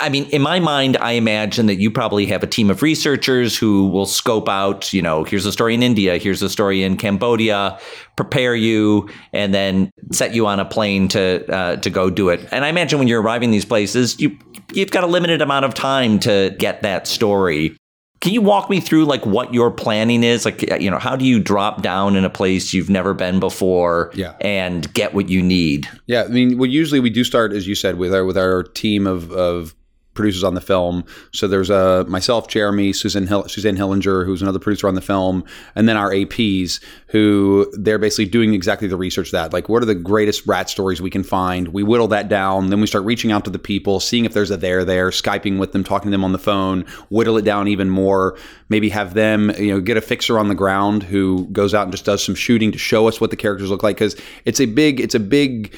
I 0.00 0.08
mean, 0.08 0.24
in 0.26 0.42
my 0.42 0.60
mind, 0.60 0.96
I 0.98 1.12
imagine 1.12 1.66
that 1.66 1.76
you 1.76 1.90
probably 1.90 2.26
have 2.26 2.42
a 2.42 2.46
team 2.46 2.70
of 2.70 2.82
researchers 2.82 3.56
who 3.56 3.88
will 3.88 4.06
scope 4.06 4.48
out, 4.48 4.92
you 4.92 5.00
know, 5.00 5.24
here's 5.24 5.46
a 5.46 5.52
story 5.52 5.74
in 5.74 5.82
India, 5.82 6.18
here's 6.18 6.42
a 6.42 6.50
story 6.50 6.82
in 6.82 6.96
Cambodia, 6.96 7.78
prepare 8.16 8.54
you, 8.54 9.08
and 9.32 9.54
then 9.54 9.90
set 10.12 10.34
you 10.34 10.46
on 10.46 10.60
a 10.60 10.64
plane 10.64 11.08
to 11.08 11.50
uh, 11.54 11.76
to 11.76 11.90
go 11.90 12.10
do 12.10 12.28
it. 12.28 12.46
And 12.52 12.64
I 12.64 12.68
imagine 12.68 12.98
when 12.98 13.08
you're 13.08 13.22
arriving 13.22 13.50
these 13.50 13.64
places, 13.64 14.20
you 14.20 14.36
you've 14.72 14.90
got 14.90 15.04
a 15.04 15.06
limited 15.06 15.40
amount 15.40 15.64
of 15.64 15.74
time 15.74 16.18
to 16.20 16.54
get 16.58 16.82
that 16.82 17.06
story. 17.06 17.76
Can 18.20 18.32
you 18.32 18.42
walk 18.42 18.68
me 18.68 18.80
through 18.80 19.04
like 19.04 19.24
what 19.24 19.54
your 19.54 19.70
planning 19.70 20.24
is? 20.24 20.44
Like, 20.44 20.62
you 20.80 20.90
know, 20.90 20.98
how 20.98 21.14
do 21.14 21.24
you 21.24 21.38
drop 21.38 21.82
down 21.82 22.16
in 22.16 22.24
a 22.24 22.30
place 22.30 22.72
you've 22.72 22.90
never 22.90 23.14
been 23.14 23.38
before 23.38 24.10
yeah. 24.14 24.34
and 24.40 24.92
get 24.92 25.14
what 25.14 25.28
you 25.28 25.42
need? 25.42 25.88
Yeah. 26.06 26.24
I 26.24 26.28
mean, 26.28 26.58
well, 26.58 26.68
usually 26.68 27.00
we 27.00 27.10
do 27.10 27.22
start, 27.22 27.52
as 27.52 27.68
you 27.68 27.74
said, 27.74 27.96
with 27.96 28.12
our, 28.12 28.24
with 28.24 28.36
our 28.36 28.64
team 28.64 29.06
of, 29.06 29.30
of 29.30 29.74
producers 30.18 30.42
on 30.42 30.54
the 30.54 30.60
film. 30.60 31.04
So 31.32 31.46
there's 31.46 31.70
uh, 31.70 32.04
myself, 32.08 32.48
Jeremy, 32.48 32.92
Susan 32.92 33.26
Hill- 33.26 33.48
Suzanne 33.48 33.76
Hillinger, 33.76 34.26
who's 34.26 34.42
another 34.42 34.58
producer 34.58 34.88
on 34.88 34.96
the 34.96 35.00
film, 35.00 35.44
and 35.76 35.88
then 35.88 35.96
our 35.96 36.10
APs, 36.10 36.80
who 37.06 37.72
they're 37.78 37.98
basically 37.98 38.26
doing 38.26 38.52
exactly 38.52 38.88
the 38.88 38.96
research 38.96 39.30
that 39.30 39.52
like 39.52 39.68
what 39.68 39.82
are 39.82 39.86
the 39.86 39.94
greatest 39.94 40.46
rat 40.46 40.68
stories 40.68 41.00
we 41.00 41.08
can 41.08 41.22
find. 41.22 41.68
We 41.68 41.84
whittle 41.84 42.08
that 42.08 42.28
down, 42.28 42.70
then 42.70 42.80
we 42.80 42.88
start 42.88 43.04
reaching 43.04 43.30
out 43.30 43.44
to 43.44 43.50
the 43.50 43.58
people, 43.58 44.00
seeing 44.00 44.24
if 44.24 44.34
there's 44.34 44.50
a 44.50 44.56
there 44.56 44.84
there, 44.84 45.10
skyping 45.10 45.58
with 45.58 45.72
them, 45.72 45.84
talking 45.84 46.10
to 46.10 46.14
them 46.14 46.24
on 46.24 46.32
the 46.32 46.38
phone, 46.38 46.82
whittle 47.10 47.38
it 47.38 47.44
down 47.44 47.68
even 47.68 47.88
more. 47.88 48.36
Maybe 48.68 48.88
have 48.88 49.14
them, 49.14 49.50
you 49.58 49.72
know, 49.72 49.80
get 49.80 49.96
a 49.96 50.00
fixer 50.00 50.38
on 50.38 50.48
the 50.48 50.54
ground 50.54 51.04
who 51.04 51.46
goes 51.52 51.74
out 51.74 51.84
and 51.84 51.92
just 51.92 52.04
does 52.04 52.24
some 52.24 52.34
shooting 52.34 52.72
to 52.72 52.78
show 52.78 53.06
us 53.08 53.20
what 53.20 53.30
the 53.30 53.36
characters 53.36 53.70
look 53.70 53.82
like 53.82 53.96
because 53.96 54.16
it's 54.44 54.60
a 54.60 54.66
big, 54.66 55.00
it's 55.00 55.14
a 55.14 55.20
big 55.20 55.74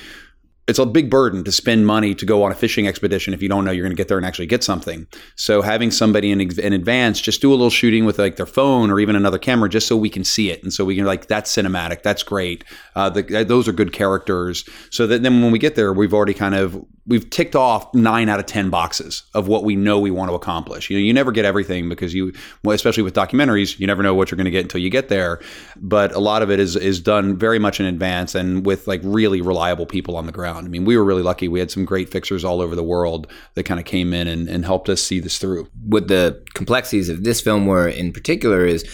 it's 0.71 0.79
a 0.79 0.87
big 0.87 1.11
burden 1.11 1.45
to 1.45 1.53
spend 1.53 1.87
money 1.87 2.15
to 2.15 2.25
go 2.25 2.43
on 2.43 2.53
a 2.53 2.55
fishing 2.55 2.87
expedition 2.87 3.35
if 3.35 3.43
you 3.43 3.49
don't 3.49 3.65
know 3.65 3.71
you're 3.71 3.85
going 3.85 3.95
to 3.95 4.01
get 4.01 4.09
there 4.09 4.17
and 4.17 4.27
actually 4.27 4.47
get 4.47 4.65
something. 4.65 5.07
So 5.37 5.63
having 5.63 5.91
somebody 5.91 6.31
in, 6.31 6.41
in 6.41 6.73
advance 6.73 7.21
just 7.21 7.41
do 7.41 7.51
a 7.51 7.53
little 7.53 7.71
shooting 7.71 8.05
with 8.05 8.19
like 8.19 8.37
their 8.37 8.47
phone 8.47 8.91
or 8.91 9.01
even 9.01 9.17
another 9.17 9.39
camera 9.39 9.69
just 9.69 9.87
so 9.87 9.97
we 9.97 10.09
can 10.09 10.25
see 10.25 10.51
it 10.51 10.63
and 10.63 10.73
so 10.73 10.85
we 10.85 10.97
can 10.97 11.05
like 11.05 11.27
that's 11.27 11.55
cinematic, 11.55 12.03
that's 12.03 12.23
great. 12.23 12.65
Uh, 12.95 13.11
the, 13.11 13.45
those 13.45 13.69
are 13.69 13.73
good 13.73 13.93
characters. 13.93 14.67
So 14.91 15.07
that 15.09 15.23
then 15.23 15.43
when 15.43 15.53
we 15.53 15.59
get 15.59 15.75
there, 15.75 15.93
we've 15.93 16.15
already 16.15 16.35
kind 16.35 16.55
of 16.55 16.83
we've 17.07 17.29
ticked 17.29 17.57
off 17.57 17.93
nine 17.93 18.29
out 18.29 18.39
of 18.39 18.47
ten 18.47 18.71
boxes 18.71 19.25
of 19.35 19.49
what 19.49 19.65
we 19.65 19.77
know 19.77 19.99
we 19.99 20.11
want 20.11 20.31
to 20.31 20.35
accomplish. 20.35 20.89
You 20.89 20.97
know, 20.97 21.03
you 21.03 21.13
never 21.13 21.33
get 21.33 21.45
everything 21.45 21.89
because 21.89 22.15
you, 22.15 22.33
well, 22.63 22.75
especially 22.75 23.03
with 23.03 23.15
documentaries, 23.15 23.79
you 23.79 23.87
never 23.87 24.03
know 24.03 24.15
what 24.15 24.31
you're 24.31 24.37
going 24.37 24.45
to 24.45 24.51
get 24.51 24.63
until 24.63 24.81
you 24.81 24.91
get 24.91 25.09
there. 25.09 25.41
But 25.77 26.13
a 26.15 26.21
lot 26.21 26.43
of 26.43 26.51
it 26.51 26.61
is 26.61 26.77
is 26.77 27.01
done 27.01 27.37
very 27.37 27.59
much 27.59 27.81
in 27.81 27.87
advance 27.87 28.35
and 28.35 28.65
with 28.65 28.87
like 28.87 29.01
really 29.03 29.41
reliable 29.41 29.87
people 29.87 30.17
on 30.17 30.27
the 30.27 30.33
ground. 30.33 30.60
I 30.65 30.69
mean, 30.69 30.85
we 30.85 30.97
were 30.97 31.05
really 31.05 31.23
lucky. 31.23 31.49
We 31.49 31.61
had 31.61 31.71
some 31.71 31.85
great 31.85 32.11
fixers 32.11 32.45
all 32.45 32.61
over 32.61 32.75
the 32.75 32.83
world 32.83 33.27
that 33.55 33.65
kind 33.65 33.81
of 33.81 33.87
came 33.87 34.13
in 34.13 34.29
and, 34.29 34.49
and 34.49 34.65
helped 34.65 34.89
us 34.89 35.03
see 35.03 35.21
this 35.21 35.39
through. 35.39 35.69
What 35.87 36.09
the 36.09 36.43
complexities 36.55 37.09
of 37.09 37.25
this 37.25 37.41
film 37.41 37.67
were 37.67 37.89
in 37.89 38.13
particular 38.13 38.65
is 38.65 38.85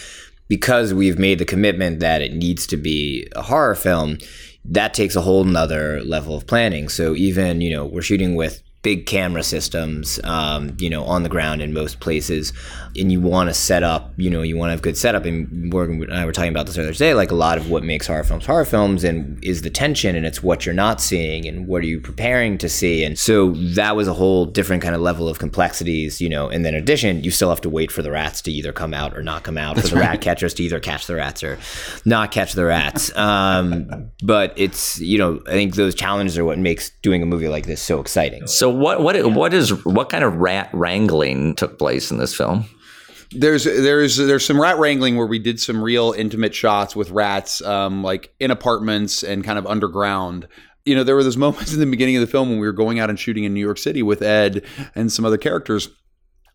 because 0.47 0.93
we've 0.93 1.19
made 1.19 1.39
the 1.39 1.45
commitment 1.45 1.99
that 1.99 2.21
it 2.21 2.33
needs 2.33 2.65
to 2.67 2.77
be 2.77 3.27
a 3.35 3.41
horror 3.41 3.75
film 3.75 4.17
that 4.69 4.93
takes 4.93 5.15
a 5.15 5.21
whole 5.21 5.43
nother 5.43 6.01
level 6.03 6.35
of 6.35 6.45
planning. 6.45 6.89
So 6.89 7.15
even, 7.15 7.61
you 7.61 7.71
know, 7.71 7.85
we're 7.85 8.01
shooting 8.01 8.35
with 8.35 8.61
big 8.87 9.05
camera 9.05 9.43
systems, 9.43 10.17
um, 10.23 10.73
you 10.79 10.89
know, 10.89 11.03
on 11.03 11.21
the 11.23 11.27
ground 11.27 11.61
in 11.61 11.73
most 11.73 11.99
places, 11.99 12.53
and 12.95 13.11
you 13.11 13.19
want 13.19 13.49
to 13.49 13.53
set 13.53 13.83
up, 13.83 14.13
you 14.15 14.29
know, 14.29 14.41
you 14.41 14.55
want 14.55 14.69
to 14.69 14.71
have 14.71 14.81
good 14.81 14.95
setup. 14.95 15.25
And 15.25 15.51
Morgan 15.73 16.01
and 16.03 16.13
I 16.13 16.25
were 16.25 16.31
talking 16.31 16.51
about 16.51 16.67
this 16.67 16.77
earlier 16.77 16.93
today. 16.93 17.13
Like 17.13 17.29
a 17.29 17.35
lot 17.35 17.57
of 17.57 17.69
what 17.69 17.83
makes 17.83 18.07
horror 18.07 18.23
films 18.23 18.45
horror 18.45 18.63
films, 18.63 19.03
and 19.03 19.43
is 19.43 19.61
the 19.61 19.69
tension, 19.69 20.15
and 20.15 20.25
it's 20.25 20.41
what 20.41 20.65
you're 20.65 20.73
not 20.73 21.01
seeing, 21.01 21.45
and 21.45 21.67
what 21.67 21.83
are 21.83 21.85
you 21.85 21.99
preparing 21.99 22.57
to 22.59 22.69
see. 22.69 23.03
And 23.03 23.19
so 23.19 23.51
that 23.75 23.97
was 23.97 24.07
a 24.07 24.13
whole 24.13 24.45
different 24.45 24.81
kind 24.81 24.95
of 24.95 25.01
level 25.01 25.27
of 25.27 25.37
complexities, 25.37 26.21
you 26.21 26.29
know. 26.29 26.47
And 26.47 26.63
then 26.63 26.73
in 26.73 26.81
addition, 26.81 27.25
you 27.25 27.31
still 27.31 27.49
have 27.49 27.59
to 27.61 27.69
wait 27.69 27.91
for 27.91 28.01
the 28.01 28.11
rats 28.11 28.41
to 28.43 28.51
either 28.53 28.71
come 28.71 28.93
out 28.93 29.17
or 29.17 29.21
not 29.21 29.43
come 29.43 29.57
out, 29.57 29.75
That's 29.75 29.89
for 29.89 29.95
the 29.95 29.99
right. 29.99 30.11
rat 30.11 30.21
catchers 30.21 30.53
to 30.53 30.63
either 30.63 30.79
catch 30.79 31.07
the 31.07 31.15
rats 31.15 31.43
or 31.43 31.59
not 32.05 32.31
catch 32.31 32.53
the 32.53 32.63
rats. 32.63 33.13
Um, 33.17 34.11
but 34.23 34.53
it's 34.55 34.97
you 35.01 35.17
know, 35.17 35.41
I 35.45 35.51
think 35.51 35.75
those 35.75 35.93
challenges 35.93 36.37
are 36.37 36.45
what 36.45 36.57
makes 36.57 36.91
doing 37.01 37.21
a 37.21 37.25
movie 37.25 37.49
like 37.49 37.65
this 37.65 37.81
so 37.81 37.99
exciting. 37.99 38.47
So 38.47 38.76
what 38.77 39.01
what 39.01 39.33
what 39.33 39.53
is 39.53 39.83
what 39.85 40.09
kind 40.09 40.23
of 40.23 40.35
rat 40.35 40.69
wrangling 40.73 41.55
took 41.55 41.77
place 41.77 42.11
in 42.11 42.17
this 42.17 42.35
film? 42.35 42.65
There's 43.31 43.65
there's 43.65 44.17
there's 44.17 44.45
some 44.45 44.59
rat 44.59 44.77
wrangling 44.77 45.17
where 45.17 45.27
we 45.27 45.39
did 45.39 45.59
some 45.59 45.83
real 45.83 46.13
intimate 46.17 46.55
shots 46.55 46.95
with 46.95 47.11
rats, 47.11 47.61
um, 47.61 48.03
like 48.03 48.33
in 48.39 48.51
apartments 48.51 49.23
and 49.23 49.43
kind 49.43 49.59
of 49.59 49.67
underground. 49.67 50.47
You 50.85 50.95
know, 50.95 51.03
there 51.03 51.15
were 51.15 51.23
those 51.23 51.37
moments 51.47 51.73
in 51.73 51.79
the 51.79 51.85
beginning 51.85 52.15
of 52.15 52.21
the 52.21 52.27
film 52.27 52.49
when 52.49 52.59
we 52.59 52.67
were 52.67 52.73
going 52.73 52.99
out 52.99 53.09
and 53.09 53.19
shooting 53.19 53.43
in 53.43 53.53
New 53.53 53.59
York 53.59 53.77
City 53.77 54.01
with 54.01 54.21
Ed 54.21 54.63
and 54.95 55.11
some 55.11 55.25
other 55.25 55.37
characters 55.37 55.89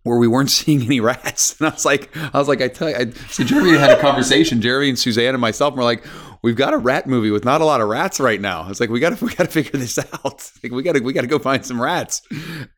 where 0.04 0.18
we 0.18 0.26
weren't 0.26 0.50
seeing 0.58 0.82
any 0.82 1.00
rats. 1.00 1.58
And 1.60 1.68
I 1.68 1.70
was 1.72 1.84
like, 1.84 2.16
I 2.16 2.38
was 2.38 2.48
like, 2.48 2.60
I 2.60 2.68
tell 2.68 2.88
you, 2.88 2.96
I, 2.96 3.10
so 3.30 3.44
Jeremy 3.44 3.78
had 3.78 3.90
a 3.90 4.00
conversation, 4.00 4.60
Jeremy 4.60 4.90
and 4.90 4.98
Suzanne 4.98 5.34
and 5.34 5.40
myself, 5.40 5.72
and 5.72 5.78
we're 5.78 5.84
like, 5.84 6.04
we've 6.42 6.56
got 6.56 6.74
a 6.74 6.78
rat 6.78 7.06
movie 7.06 7.30
with 7.30 7.44
not 7.44 7.60
a 7.60 7.64
lot 7.64 7.80
of 7.80 7.88
rats 7.88 8.18
right 8.18 8.40
now. 8.40 8.68
It's 8.68 8.80
like 8.80 8.90
we 8.90 9.00
got 9.00 9.16
to 9.16 9.24
we 9.24 9.34
got 9.34 9.44
to 9.44 9.50
figure 9.50 9.78
this 9.78 9.98
out. 9.98 10.50
Like 10.62 10.70
we 10.70 10.84
got 10.84 10.94
to 10.94 11.00
we 11.00 11.12
got 11.12 11.22
to 11.22 11.26
go 11.26 11.40
find 11.40 11.66
some 11.66 11.82
rats, 11.82 12.22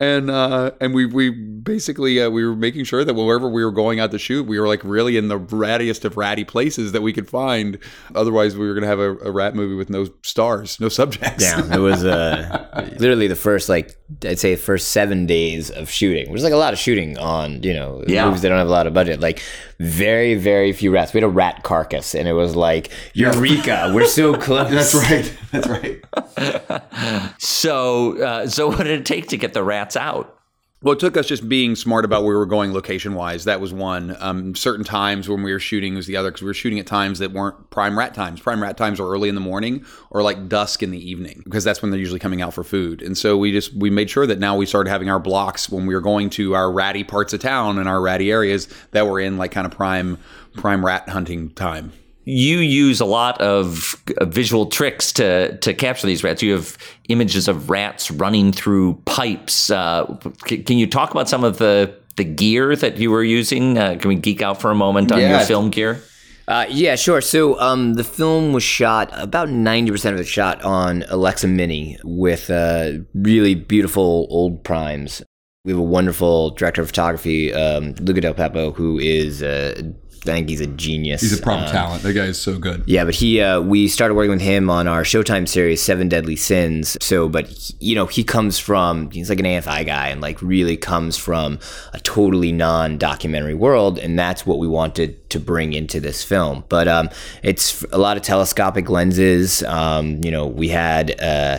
and 0.00 0.30
uh, 0.30 0.70
and 0.80 0.94
we 0.94 1.04
we 1.04 1.28
basically 1.28 2.22
uh, 2.22 2.30
we 2.30 2.42
were 2.42 2.56
making 2.56 2.84
sure 2.84 3.04
that 3.04 3.12
wherever 3.12 3.46
we 3.46 3.62
were 3.62 3.72
going 3.72 4.00
out 4.00 4.10
to 4.12 4.18
shoot, 4.18 4.46
we 4.46 4.58
were 4.58 4.66
like 4.66 4.80
really 4.84 5.18
in 5.18 5.28
the 5.28 5.38
rattiest 5.38 6.06
of 6.06 6.16
ratty 6.16 6.44
places 6.44 6.92
that 6.92 7.02
we 7.02 7.12
could 7.12 7.28
find. 7.28 7.78
Otherwise, 8.14 8.56
we 8.56 8.66
were 8.66 8.72
gonna 8.72 8.86
have 8.86 9.00
a, 9.00 9.18
a 9.18 9.30
rat 9.30 9.54
movie 9.54 9.74
with 9.74 9.90
no 9.90 10.08
stars, 10.22 10.80
no 10.80 10.88
subjects. 10.88 11.42
Yeah, 11.42 11.74
it 11.74 11.78
was 11.78 12.06
uh, 12.06 12.90
literally 12.98 13.26
the 13.26 13.36
first 13.36 13.68
like 13.68 13.98
I'd 14.24 14.38
say 14.38 14.54
the 14.54 14.60
first 14.60 14.88
seven 14.88 15.26
days 15.26 15.70
of 15.70 15.90
shooting, 15.90 16.30
which 16.30 16.38
is 16.38 16.44
like 16.44 16.54
a 16.54 16.56
lot 16.56 16.72
of 16.72 16.78
shooting 16.78 17.18
on 17.18 17.62
you 17.62 17.74
know 17.74 18.02
yeah. 18.06 18.24
movies 18.24 18.40
that 18.40 18.48
don't 18.48 18.58
have 18.58 18.68
a 18.68 18.70
lot 18.70 18.86
of 18.86 18.94
budget. 18.94 19.20
Like 19.20 19.42
very 19.84 20.34
very 20.34 20.72
few 20.72 20.90
rats. 20.90 21.12
We 21.12 21.18
had 21.18 21.24
a 21.24 21.28
rat 21.28 21.62
carcass, 21.62 22.14
and 22.14 22.26
it 22.26 22.32
was 22.32 22.56
like 22.56 22.90
eureka, 23.12 23.92
we're 23.94 24.06
so 24.06 24.34
close. 24.38 24.70
That's 24.70 24.94
right. 24.94 25.36
That's 25.52 25.68
right. 25.68 27.34
so 27.38 28.18
uh, 28.22 28.46
so 28.46 28.68
what 28.68 28.78
did 28.78 29.00
it 29.00 29.06
take 29.06 29.28
to 29.28 29.36
get 29.36 29.52
the 29.52 29.62
rats 29.62 29.96
out? 29.96 30.38
Well, 30.84 30.92
it 30.92 30.98
took 30.98 31.16
us 31.16 31.26
just 31.26 31.48
being 31.48 31.76
smart 31.76 32.04
about 32.04 32.24
where 32.24 32.34
we 32.34 32.36
were 32.36 32.44
going 32.44 32.74
location 32.74 33.14
wise. 33.14 33.44
That 33.44 33.58
was 33.58 33.72
one. 33.72 34.18
Um, 34.20 34.54
certain 34.54 34.84
times 34.84 35.30
when 35.30 35.42
we 35.42 35.50
were 35.50 35.58
shooting 35.58 35.94
was 35.94 36.06
the 36.06 36.18
other 36.18 36.30
because 36.30 36.42
we 36.42 36.46
were 36.46 36.52
shooting 36.52 36.78
at 36.78 36.86
times 36.86 37.20
that 37.20 37.32
weren't 37.32 37.70
prime 37.70 37.98
rat 37.98 38.12
times. 38.12 38.38
Prime 38.38 38.62
rat 38.62 38.76
times 38.76 39.00
are 39.00 39.08
early 39.08 39.30
in 39.30 39.34
the 39.34 39.40
morning 39.40 39.82
or 40.10 40.22
like 40.22 40.46
dusk 40.46 40.82
in 40.82 40.90
the 40.90 40.98
evening 40.98 41.40
because 41.44 41.64
that's 41.64 41.80
when 41.80 41.90
they're 41.90 41.98
usually 41.98 42.18
coming 42.20 42.42
out 42.42 42.52
for 42.52 42.62
food. 42.62 43.00
And 43.00 43.16
so 43.16 43.34
we 43.34 43.50
just 43.50 43.72
we 43.72 43.88
made 43.88 44.10
sure 44.10 44.26
that 44.26 44.38
now 44.38 44.58
we 44.58 44.66
started 44.66 44.90
having 44.90 45.08
our 45.08 45.18
blocks 45.18 45.70
when 45.70 45.86
we 45.86 45.94
were 45.94 46.02
going 46.02 46.28
to 46.30 46.54
our 46.54 46.70
ratty 46.70 47.02
parts 47.02 47.32
of 47.32 47.40
town 47.40 47.78
and 47.78 47.88
our 47.88 48.02
ratty 48.02 48.30
areas 48.30 48.68
that 48.90 49.06
were 49.06 49.18
in 49.18 49.38
like 49.38 49.52
kind 49.52 49.66
of 49.66 49.72
prime 49.72 50.18
prime 50.52 50.84
rat 50.84 51.08
hunting 51.08 51.48
time 51.52 51.94
you 52.24 52.58
use 52.58 53.00
a 53.00 53.04
lot 53.04 53.40
of 53.40 53.96
visual 54.22 54.66
tricks 54.66 55.12
to 55.12 55.56
to 55.58 55.74
capture 55.74 56.06
these 56.06 56.24
rats. 56.24 56.42
You 56.42 56.52
have 56.52 56.76
images 57.08 57.48
of 57.48 57.70
rats 57.70 58.10
running 58.10 58.52
through 58.52 58.94
pipes. 59.04 59.70
Uh, 59.70 60.06
can 60.44 60.78
you 60.78 60.86
talk 60.86 61.10
about 61.10 61.28
some 61.28 61.44
of 61.44 61.58
the 61.58 61.94
the 62.16 62.24
gear 62.24 62.76
that 62.76 62.96
you 62.96 63.10
were 63.10 63.24
using? 63.24 63.76
Uh, 63.76 63.96
can 63.98 64.08
we 64.08 64.16
geek 64.16 64.42
out 64.42 64.60
for 64.60 64.70
a 64.70 64.74
moment 64.74 65.12
on 65.12 65.20
yeah. 65.20 65.38
your 65.38 65.46
film 65.46 65.70
gear? 65.70 66.02
Uh, 66.46 66.66
yeah, 66.68 66.94
sure. 66.94 67.20
So 67.20 67.58
um, 67.58 67.94
the 67.94 68.04
film 68.04 68.52
was 68.52 68.62
shot 68.62 69.10
about 69.12 69.48
ninety 69.48 69.90
percent 69.90 70.14
of 70.14 70.20
it 70.20 70.26
shot 70.26 70.62
on 70.62 71.04
Alexa 71.08 71.48
Mini 71.48 71.98
with 72.04 72.50
uh, 72.50 72.92
really 73.14 73.54
beautiful 73.54 74.26
old 74.30 74.62
primes. 74.64 75.22
We 75.64 75.72
have 75.72 75.78
a 75.78 75.82
wonderful 75.82 76.50
director 76.50 76.82
of 76.82 76.88
photography, 76.88 77.50
um, 77.54 77.94
Luca 77.94 78.20
Del 78.20 78.34
Puppo, 78.34 78.74
who 78.74 78.98
is 78.98 79.42
uh, 79.42 79.80
I 80.26 80.32
think 80.32 80.48
he's 80.48 80.60
a 80.60 80.66
genius. 80.66 81.20
He's 81.20 81.38
a 81.38 81.42
proper 81.42 81.64
um, 81.64 81.70
talent. 81.70 82.02
That 82.02 82.12
guy 82.12 82.24
is 82.24 82.40
so 82.40 82.58
good. 82.58 82.82
Yeah, 82.86 83.04
but 83.04 83.14
he 83.14 83.40
uh, 83.40 83.60
we 83.60 83.88
started 83.88 84.14
working 84.14 84.30
with 84.30 84.40
him 84.40 84.70
on 84.70 84.88
our 84.88 85.02
Showtime 85.02 85.48
series 85.48 85.82
Seven 85.82 86.08
Deadly 86.08 86.36
Sins. 86.36 86.96
So, 87.00 87.28
but 87.28 87.48
he, 87.48 87.74
you 87.80 87.94
know, 87.94 88.06
he 88.06 88.24
comes 88.24 88.58
from 88.58 89.10
he's 89.10 89.28
like 89.28 89.40
an 89.40 89.46
AFI 89.46 89.86
guy 89.86 90.08
and 90.08 90.20
like 90.20 90.40
really 90.40 90.76
comes 90.76 91.16
from 91.16 91.58
a 91.92 92.00
totally 92.00 92.52
non-documentary 92.52 93.54
world, 93.54 93.98
and 93.98 94.18
that's 94.18 94.46
what 94.46 94.58
we 94.58 94.68
wanted 94.68 95.28
to 95.30 95.40
bring 95.40 95.72
into 95.72 96.00
this 96.00 96.24
film. 96.24 96.64
But 96.68 96.88
um, 96.88 97.10
it's 97.42 97.82
a 97.92 97.98
lot 97.98 98.16
of 98.16 98.22
telescopic 98.22 98.88
lenses. 98.88 99.62
Um, 99.64 100.22
you 100.24 100.30
know, 100.30 100.46
we 100.46 100.68
had. 100.68 101.20
Uh, 101.20 101.58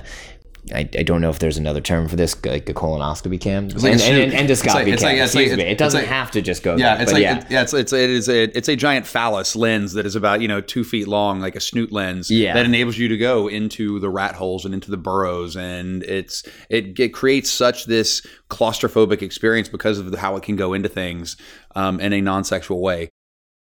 I, 0.74 0.90
I 0.98 1.04
don't 1.04 1.22
know 1.22 1.30
if 1.30 1.40
there's 1.40 1.58
another 1.58 1.82
term 1.82 2.08
for 2.08 2.16
this, 2.16 2.36
like 2.44 2.68
a 2.68 2.74
colonoscopy 2.74 3.40
cam, 3.40 3.68
like 3.70 3.84
and, 3.84 4.02
and, 4.02 4.34
and, 4.34 4.50
endoscopy 4.50 4.74
like, 4.74 4.86
cam. 5.00 5.02
Like, 5.02 5.18
excuse 5.20 5.56
me. 5.56 5.64
It 5.64 5.78
doesn't 5.78 6.06
have 6.06 6.32
to 6.32 6.42
just 6.42 6.64
go. 6.64 6.76
Yeah, 6.76 6.96
there, 6.96 7.04
it's 7.04 7.14
like 7.14 7.22
yeah, 7.22 7.40
it, 7.40 7.52
yeah, 7.52 7.62
it's 7.62 7.74
it's 7.74 7.94
it 7.94 8.10
is 8.10 8.28
a 8.28 8.44
it's 8.58 8.68
a 8.68 8.76
giant 8.76 9.06
phallus 9.06 9.56
lens 9.56 9.94
that 9.94 10.06
is 10.06 10.16
about 10.16 10.42
you 10.42 10.48
know 10.48 10.62
two 10.62 10.84
feet 10.84 11.08
long, 11.08 11.40
like 11.40 11.56
a 11.56 11.60
snoot 11.60 11.92
lens. 11.92 12.32
Yeah. 12.32 12.54
that 12.56 12.66
enables 12.66 12.98
you 12.98 13.08
to 13.10 13.18
go 13.18 13.48
into 13.48 14.00
the 14.00 14.10
rat 14.10 14.36
holes 14.36 14.66
and 14.66 14.74
into 14.74 14.90
the 14.90 14.98
burrows, 14.98 15.56
and 15.56 16.02
it's 16.04 16.44
it, 16.70 17.00
it 17.00 17.10
creates 17.10 17.52
such 17.52 17.86
this 17.86 18.26
claustrophobic 18.50 19.22
experience 19.22 19.70
because 19.70 20.00
of 20.00 20.14
how 20.16 20.36
it 20.36 20.44
can 20.44 20.56
go 20.56 20.74
into 20.74 20.90
things 20.90 21.38
um, 21.76 22.00
in 22.00 22.12
a 22.12 22.22
non-sexual 22.22 22.82
way 22.82 23.10